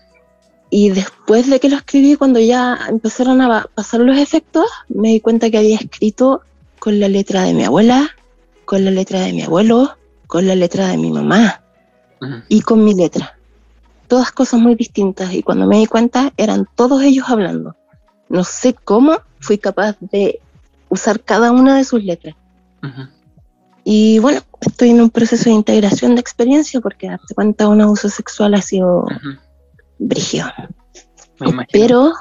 Y 0.69 0.91
después 0.91 1.49
de 1.51 1.59
que 1.59 1.69
lo 1.69 1.77
escribí, 1.77 2.17
cuando 2.17 2.39
ya 2.39 2.79
empezaron 2.89 3.41
a 3.41 3.67
pasar 3.75 4.01
los 4.01 4.17
efectos, 4.19 4.67
me 4.89 5.09
di 5.09 5.21
cuenta 5.21 5.51
que 5.51 5.59
había 5.59 5.77
escrito 5.77 6.43
con 6.81 6.99
la 6.99 7.09
letra 7.09 7.43
de 7.43 7.55
mi 7.55 7.65
abuela, 7.65 8.11
con 8.65 8.85
la 8.85 8.91
letra 8.91 9.21
de 9.21 9.33
mi 9.33 9.43
abuelo, 9.43 9.97
con 10.27 10.49
la 10.49 10.57
letra 10.57 10.89
de 10.89 10.97
mi 10.97 11.13
mamá 11.13 11.63
y 12.49 12.63
con 12.63 12.85
mi 12.85 12.95
letra. 12.95 13.39
Todas 14.09 14.33
cosas 14.33 14.61
muy 14.61 14.75
distintas 14.75 15.33
y 15.33 15.43
cuando 15.43 15.67
me 15.67 15.79
di 15.79 15.87
cuenta 15.87 16.33
eran 16.37 16.67
todos 16.75 17.03
ellos 17.03 17.29
hablando. 17.29 17.77
No 18.29 18.45
sé 18.45 18.75
cómo 18.75 19.19
fui 19.39 19.59
capaz 19.59 19.97
de 20.01 20.41
usar 20.89 21.21
cada 21.21 21.53
una 21.53 21.77
de 21.77 21.85
sus 21.85 22.03
letras. 22.03 22.35
Y 23.85 24.19
bueno, 24.19 24.41
estoy 24.61 24.91
en 24.91 25.01
un 25.01 25.11
proceso 25.11 25.45
de 25.45 25.57
integración 25.57 26.15
de 26.15 26.21
experiencia 26.21 26.81
porque 26.81 27.09
darte 27.09 27.35
cuenta 27.35 27.69
un 27.69 27.81
abuso 27.81 28.09
sexual 28.09 28.55
ha 28.55 28.63
sido 28.63 29.05
uh 29.05 29.39
Pero 31.73 32.13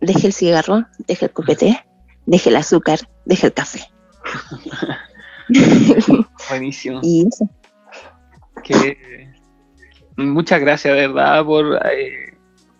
dejé 0.00 0.28
el 0.28 0.32
cigarro, 0.32 0.86
dejé 1.06 1.26
el 1.26 1.32
copete, 1.32 1.84
dejé 2.28 2.50
el 2.50 2.56
azúcar, 2.56 2.98
dejé 3.24 3.46
el 3.46 3.54
café. 3.54 3.80
Buenísimo. 6.50 7.00
y 7.02 7.26
eso. 7.26 7.48
Que 8.62 9.32
muchas 10.16 10.60
gracias, 10.60 10.94
de 10.94 11.08
verdad, 11.08 11.44
por 11.44 11.80
eh, 11.86 12.36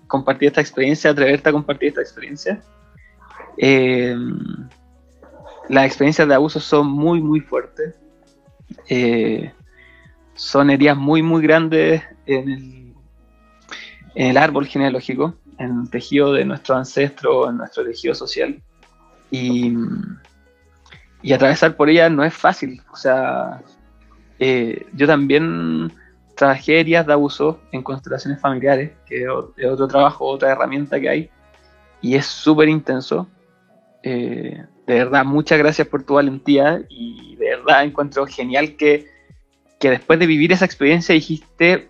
compartir 0.07 0.49
esta 0.49 0.61
experiencia, 0.61 1.11
atreverte 1.11 1.49
a 1.49 1.53
compartir 1.53 1.89
esta 1.89 2.03
experiencia. 2.03 2.61
Eh, 3.57 4.15
las 5.69 5.87
experiencias 5.87 6.29
de 6.29 6.35
abuso 6.35 6.61
son 6.61 6.89
muy, 6.89 7.23
muy 7.23 7.41
fuertes. 7.41 7.95
Eh, 8.91 9.51
son 10.35 10.69
heridas 10.69 10.97
muy, 10.99 11.23
muy 11.23 11.43
grandes 11.43 12.03
en 12.27 12.49
el, 12.51 12.95
en 14.15 14.27
el 14.27 14.37
árbol 14.37 14.67
genealógico, 14.67 15.35
en 15.59 15.81
el 15.81 15.91
tejido 15.91 16.35
de 16.35 16.45
nuestro 16.45 16.77
ancestro, 16.77 17.49
en 17.49 17.57
nuestro 17.57 17.83
tejido 17.85 18.15
social. 18.15 18.63
Y, 19.31 19.75
y 21.23 21.33
atravesar 21.33 21.77
por 21.77 21.89
ellas 21.89 22.11
no 22.11 22.25
es 22.25 22.35
fácil. 22.35 22.83
O 22.93 22.97
sea, 22.97 23.63
yo 24.39 25.07
también 25.07 25.93
tragedias 26.39 27.05
de 27.05 27.13
abuso 27.13 27.61
en 27.73 27.83
constelaciones 27.83 28.41
familiares, 28.41 28.93
que 29.07 29.25
es 29.25 29.29
otro 29.69 29.89
trabajo, 29.89 30.25
otra 30.25 30.53
herramienta 30.53 31.01
que 31.01 31.09
hay, 31.09 31.31
y 32.01 32.15
es 32.15 32.27
súper 32.27 32.69
intenso. 32.69 33.27
Eh, 34.05 34.65
de 34.87 34.95
verdad, 34.95 35.25
muchas 35.25 35.59
gracias 35.59 35.89
por 35.89 36.05
tu 36.05 36.15
valentía 36.15 36.81
y 36.89 37.35
de 37.37 37.57
verdad 37.57 37.83
encuentro 37.83 38.25
genial 38.25 38.77
que, 38.77 39.07
que 39.81 39.91
después 39.91 40.21
de 40.21 40.27
vivir 40.27 40.53
esa 40.53 40.65
experiencia 40.65 41.13
dijiste, 41.13 41.89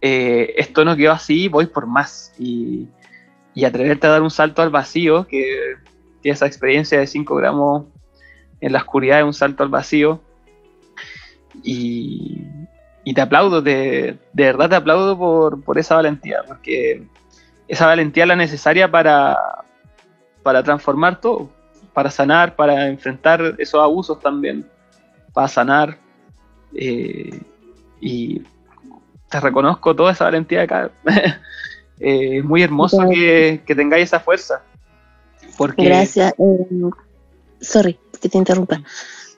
eh, 0.00 0.54
esto 0.56 0.84
no 0.84 0.96
quedó 0.96 1.12
así, 1.12 1.48
voy 1.48 1.66
por 1.66 1.86
más. 1.86 2.32
Y, 2.38 2.88
y, 3.54 3.64
atreverte 3.64 4.06
a 4.06 4.10
dar 4.10 4.22
un 4.22 4.30
salto 4.30 4.62
al 4.62 4.70
vacío, 4.70 5.26
que, 5.26 5.74
que 6.26 6.32
esa 6.32 6.46
experiencia 6.46 6.98
de 6.98 7.06
5 7.06 7.36
gramos 7.36 7.84
en 8.60 8.72
la 8.72 8.80
oscuridad 8.80 9.20
es 9.20 9.24
un 9.24 9.32
salto 9.32 9.62
al 9.62 9.68
vacío. 9.68 10.20
Y, 11.62 12.42
y 13.04 13.14
te 13.14 13.20
aplaudo, 13.20 13.62
de, 13.62 14.18
de 14.32 14.44
verdad 14.44 14.68
te 14.68 14.74
aplaudo 14.74 15.16
por, 15.64 15.78
esa 15.78 15.94
valentía, 15.94 16.42
porque 16.44 17.06
esa 17.68 17.86
valentía 17.86 18.24
es 18.24 18.28
la 18.28 18.34
necesaria 18.34 18.90
para, 18.90 19.38
para 20.42 20.64
transformar 20.64 21.20
todo, 21.20 21.48
para 21.94 22.10
sanar, 22.10 22.56
para 22.56 22.88
enfrentar 22.88 23.54
esos 23.58 23.80
abusos 23.80 24.18
también, 24.18 24.68
para 25.32 25.46
sanar. 25.46 25.96
Eh, 26.74 27.40
y 28.00 28.42
te 29.30 29.38
reconozco 29.38 29.94
toda 29.94 30.10
esa 30.10 30.24
valentía 30.24 30.62
acá. 30.62 30.90
Eh, 31.98 32.38
es 32.38 32.44
muy 32.44 32.62
hermoso 32.62 33.08
que, 33.08 33.62
tengáis 33.66 34.04
esa 34.04 34.20
fuerza. 34.20 34.62
Porque... 35.56 35.84
Gracias. 35.84 36.34
Eh, 36.38 36.90
sorry 37.60 37.98
que 38.20 38.28
te 38.28 38.38
interrumpa, 38.38 38.82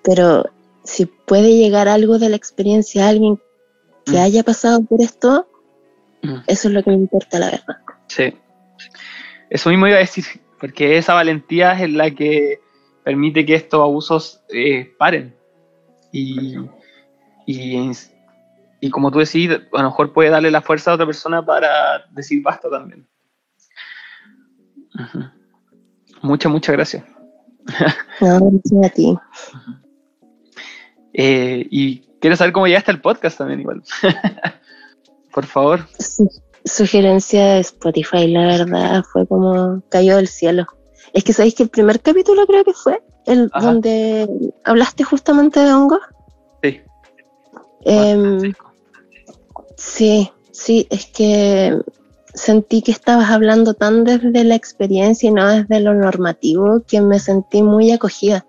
pero 0.02 0.44
si 0.84 1.06
puede 1.06 1.56
llegar 1.56 1.88
algo 1.88 2.18
de 2.18 2.28
la 2.28 2.36
experiencia 2.36 3.06
a 3.06 3.08
alguien 3.10 3.38
que 4.06 4.12
mm. 4.12 4.22
haya 4.22 4.42
pasado 4.42 4.82
por 4.84 5.02
esto, 5.02 5.46
mm. 6.22 6.38
eso 6.46 6.68
es 6.68 6.74
lo 6.74 6.82
que 6.82 6.90
me 6.90 6.96
importa, 6.96 7.38
la 7.38 7.50
verdad. 7.50 7.76
Sí. 8.06 8.34
Eso 9.50 9.70
mismo 9.70 9.86
iba 9.86 9.96
a 9.96 10.00
decir, 10.00 10.24
porque 10.60 10.98
esa 10.98 11.14
valentía 11.14 11.72
es 11.72 11.90
la 11.90 12.10
que 12.10 12.60
permite 13.04 13.44
que 13.46 13.54
estos 13.54 13.80
abusos 13.80 14.42
eh, 14.48 14.94
paren. 14.98 15.34
Y, 16.12 16.56
y, 17.46 18.90
como 18.90 19.10
tú 19.10 19.18
decís, 19.18 19.50
a 19.50 19.82
lo 19.82 19.88
mejor 19.88 20.12
puede 20.12 20.30
darle 20.30 20.50
la 20.50 20.62
fuerza 20.62 20.90
a 20.90 20.94
otra 20.94 21.06
persona 21.06 21.44
para 21.44 22.06
decir 22.10 22.42
basta 22.42 22.70
también. 22.70 23.06
Muchas, 26.22 26.52
muchas 26.52 26.74
gracias. 26.74 27.04
No, 28.20 28.50
gracias 28.50 28.84
a 28.84 28.88
ti. 28.94 29.18
Eh, 31.12 31.66
y 31.70 32.00
quiero 32.20 32.36
saber 32.36 32.52
cómo 32.52 32.66
llegaste 32.66 32.90
al 32.90 33.00
podcast 33.00 33.38
también 33.38 33.60
igual. 33.60 33.82
Por 35.32 35.46
favor. 35.46 35.86
sugerencia 36.64 37.54
de 37.54 37.60
Spotify, 37.60 38.28
la 38.28 38.46
verdad, 38.46 39.04
fue 39.04 39.26
como 39.26 39.82
cayó 39.88 40.16
del 40.16 40.28
cielo. 40.28 40.66
Es 41.12 41.24
que 41.24 41.32
sabéis 41.32 41.54
que 41.54 41.62
el 41.64 41.68
primer 41.68 42.00
capítulo 42.00 42.46
creo 42.46 42.64
que 42.64 42.72
fue 42.72 43.02
el 43.26 43.48
donde 43.48 44.28
hablaste 44.64 45.04
justamente 45.04 45.60
de 45.60 45.72
hongo. 45.72 46.00
Sí. 46.62 46.80
Em, 47.84 48.52
sí, 49.76 50.30
sí, 50.50 50.86
es 50.90 51.06
que 51.06 51.78
sentí 52.38 52.82
que 52.82 52.92
estabas 52.92 53.30
hablando 53.30 53.74
tan 53.74 54.04
desde 54.04 54.44
la 54.44 54.54
experiencia 54.54 55.28
y 55.28 55.32
no 55.32 55.46
desde 55.46 55.80
lo 55.80 55.94
normativo 55.94 56.82
que 56.86 57.00
me 57.00 57.18
sentí 57.18 57.62
muy 57.62 57.90
acogida 57.90 58.46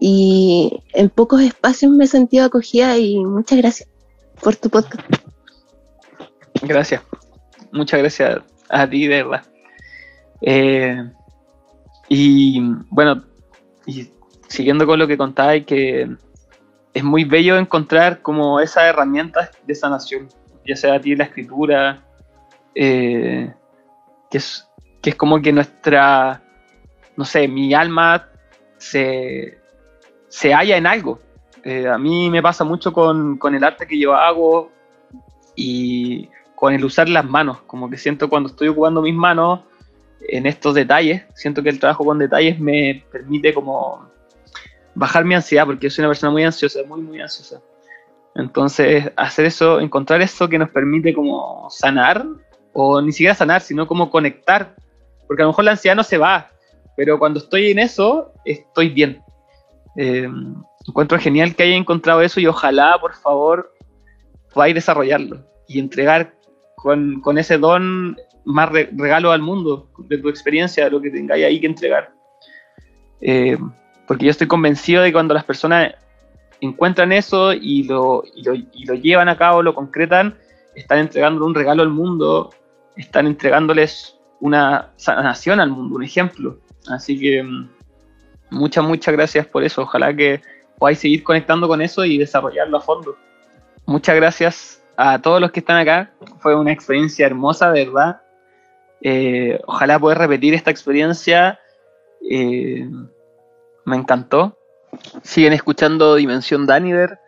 y 0.00 0.82
en 0.92 1.10
pocos 1.10 1.40
espacios 1.42 1.92
me 1.92 2.04
he 2.04 2.08
sentido 2.08 2.44
acogida 2.44 2.96
y 2.96 3.18
muchas 3.24 3.58
gracias 3.58 3.88
por 4.42 4.56
tu 4.56 4.70
podcast. 4.70 5.02
Gracias, 6.62 7.02
muchas 7.72 8.00
gracias 8.00 8.40
a 8.68 8.88
ti, 8.88 9.06
de 9.06 9.22
verdad. 9.22 9.42
Eh, 10.40 11.10
y 12.08 12.60
bueno, 12.90 13.24
siguiendo 14.48 14.86
con 14.86 14.98
lo 14.98 15.06
que 15.06 15.18
contáis, 15.18 15.66
que 15.66 16.08
es 16.94 17.04
muy 17.04 17.24
bello 17.24 17.58
encontrar 17.58 18.22
como 18.22 18.60
esas 18.60 18.84
herramientas 18.84 19.50
de 19.66 19.74
sanación, 19.74 20.28
ya 20.66 20.76
sea 20.76 20.94
a 20.94 21.00
ti 21.00 21.16
la 21.16 21.24
escritura, 21.24 22.04
eh, 22.74 23.52
que, 24.30 24.38
es, 24.38 24.68
que 25.00 25.10
es 25.10 25.16
como 25.16 25.40
que 25.40 25.52
nuestra, 25.52 26.42
no 27.16 27.24
sé, 27.24 27.48
mi 27.48 27.74
alma 27.74 28.28
se, 28.76 29.58
se 30.28 30.52
halla 30.52 30.76
en 30.76 30.86
algo. 30.86 31.20
Eh, 31.64 31.88
a 31.88 31.98
mí 31.98 32.30
me 32.30 32.42
pasa 32.42 32.64
mucho 32.64 32.92
con, 32.92 33.36
con, 33.36 33.54
el 33.54 33.64
arte 33.64 33.86
que 33.86 33.98
yo 33.98 34.14
hago 34.14 34.70
y 35.56 36.28
con 36.54 36.72
el 36.72 36.84
usar 36.84 37.08
las 37.08 37.24
manos, 37.24 37.60
como 37.62 37.90
que 37.90 37.96
siento 37.96 38.28
cuando 38.28 38.48
estoy 38.48 38.68
ocupando 38.68 39.02
mis 39.02 39.14
manos 39.14 39.60
en 40.20 40.46
estos 40.46 40.74
detalles, 40.74 41.22
siento 41.34 41.62
que 41.62 41.70
el 41.70 41.78
trabajo 41.78 42.04
con 42.04 42.18
detalles 42.18 42.58
me 42.58 43.04
permite 43.10 43.54
como 43.54 44.08
bajar 44.94 45.24
mi 45.24 45.34
ansiedad, 45.34 45.66
porque 45.66 45.90
soy 45.90 46.02
una 46.02 46.10
persona 46.10 46.32
muy 46.32 46.44
ansiosa, 46.44 46.80
muy, 46.86 47.00
muy 47.00 47.20
ansiosa. 47.20 47.60
Entonces, 48.34 49.10
hacer 49.16 49.46
eso, 49.46 49.80
encontrar 49.80 50.20
eso 50.20 50.48
que 50.48 50.58
nos 50.58 50.70
permite 50.70 51.14
como 51.14 51.68
sanar, 51.70 52.24
o 52.80 53.02
ni 53.02 53.10
siquiera 53.10 53.34
sanar, 53.34 53.60
sino 53.60 53.88
como 53.88 54.08
conectar, 54.08 54.76
porque 55.26 55.42
a 55.42 55.46
lo 55.46 55.50
mejor 55.50 55.64
la 55.64 55.72
ansiedad 55.72 55.96
no 55.96 56.04
se 56.04 56.16
va, 56.16 56.50
pero 56.96 57.18
cuando 57.18 57.40
estoy 57.40 57.72
en 57.72 57.80
eso, 57.80 58.32
estoy 58.44 58.90
bien. 58.90 59.20
Eh, 59.96 60.28
encuentro 60.86 61.18
genial 61.18 61.56
que 61.56 61.64
haya 61.64 61.74
encontrado 61.74 62.22
eso 62.22 62.38
y 62.38 62.46
ojalá, 62.46 62.96
por 63.00 63.14
favor, 63.14 63.74
podáis 64.54 64.76
desarrollarlo 64.76 65.44
y 65.66 65.80
entregar 65.80 66.34
con, 66.76 67.20
con 67.20 67.36
ese 67.36 67.58
don 67.58 68.16
más 68.44 68.70
regalo 68.70 69.32
al 69.32 69.42
mundo 69.42 69.90
de 69.98 70.18
tu 70.18 70.28
experiencia, 70.28 70.84
de 70.84 70.90
lo 70.92 71.00
que 71.00 71.10
tengáis 71.10 71.46
ahí 71.46 71.60
que 71.60 71.66
entregar. 71.66 72.12
Eh, 73.20 73.58
porque 74.06 74.26
yo 74.26 74.30
estoy 74.30 74.46
convencido 74.46 75.02
de 75.02 75.08
que 75.08 75.14
cuando 75.14 75.34
las 75.34 75.44
personas 75.44 75.94
encuentran 76.60 77.10
eso 77.10 77.52
y 77.52 77.82
lo, 77.82 78.22
y 78.36 78.42
lo, 78.44 78.54
y 78.54 78.84
lo 78.86 78.94
llevan 78.94 79.28
a 79.28 79.36
cabo, 79.36 79.64
lo 79.64 79.74
concretan, 79.74 80.36
están 80.76 81.00
entregando 81.00 81.44
un 81.44 81.56
regalo 81.56 81.82
al 81.82 81.90
mundo, 81.90 82.50
están 82.98 83.26
entregándoles 83.26 84.18
una 84.40 84.92
sanación 84.96 85.60
al 85.60 85.70
mundo, 85.70 85.96
un 85.96 86.04
ejemplo. 86.04 86.58
Así 86.88 87.18
que 87.18 87.42
mm, 87.42 87.70
muchas, 88.50 88.84
muchas 88.84 89.14
gracias 89.14 89.46
por 89.46 89.62
eso. 89.64 89.82
Ojalá 89.82 90.14
que 90.14 90.42
podáis 90.78 90.98
seguir 90.98 91.22
conectando 91.22 91.68
con 91.68 91.80
eso 91.80 92.04
y 92.04 92.18
desarrollarlo 92.18 92.76
a 92.76 92.80
fondo. 92.80 93.16
Muchas 93.86 94.16
gracias 94.16 94.82
a 94.96 95.20
todos 95.20 95.40
los 95.40 95.50
que 95.50 95.60
están 95.60 95.78
acá. 95.78 96.12
Fue 96.40 96.54
una 96.54 96.72
experiencia 96.72 97.26
hermosa, 97.26 97.72
de 97.72 97.86
verdad. 97.86 98.20
Eh, 99.00 99.60
ojalá 99.66 99.98
poder 99.98 100.18
repetir 100.18 100.54
esta 100.54 100.70
experiencia. 100.70 101.58
Eh, 102.28 102.88
me 103.84 103.96
encantó. 103.96 104.58
Siguen 105.22 105.52
escuchando 105.52 106.14
Dimensión 106.14 106.66
Daniver 106.66 107.18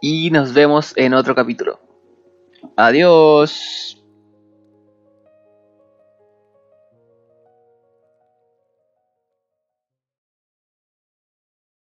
y 0.00 0.30
nos 0.30 0.52
vemos 0.52 0.92
en 0.96 1.14
otro 1.14 1.34
capítulo. 1.34 1.80
Adiós. 2.76 3.95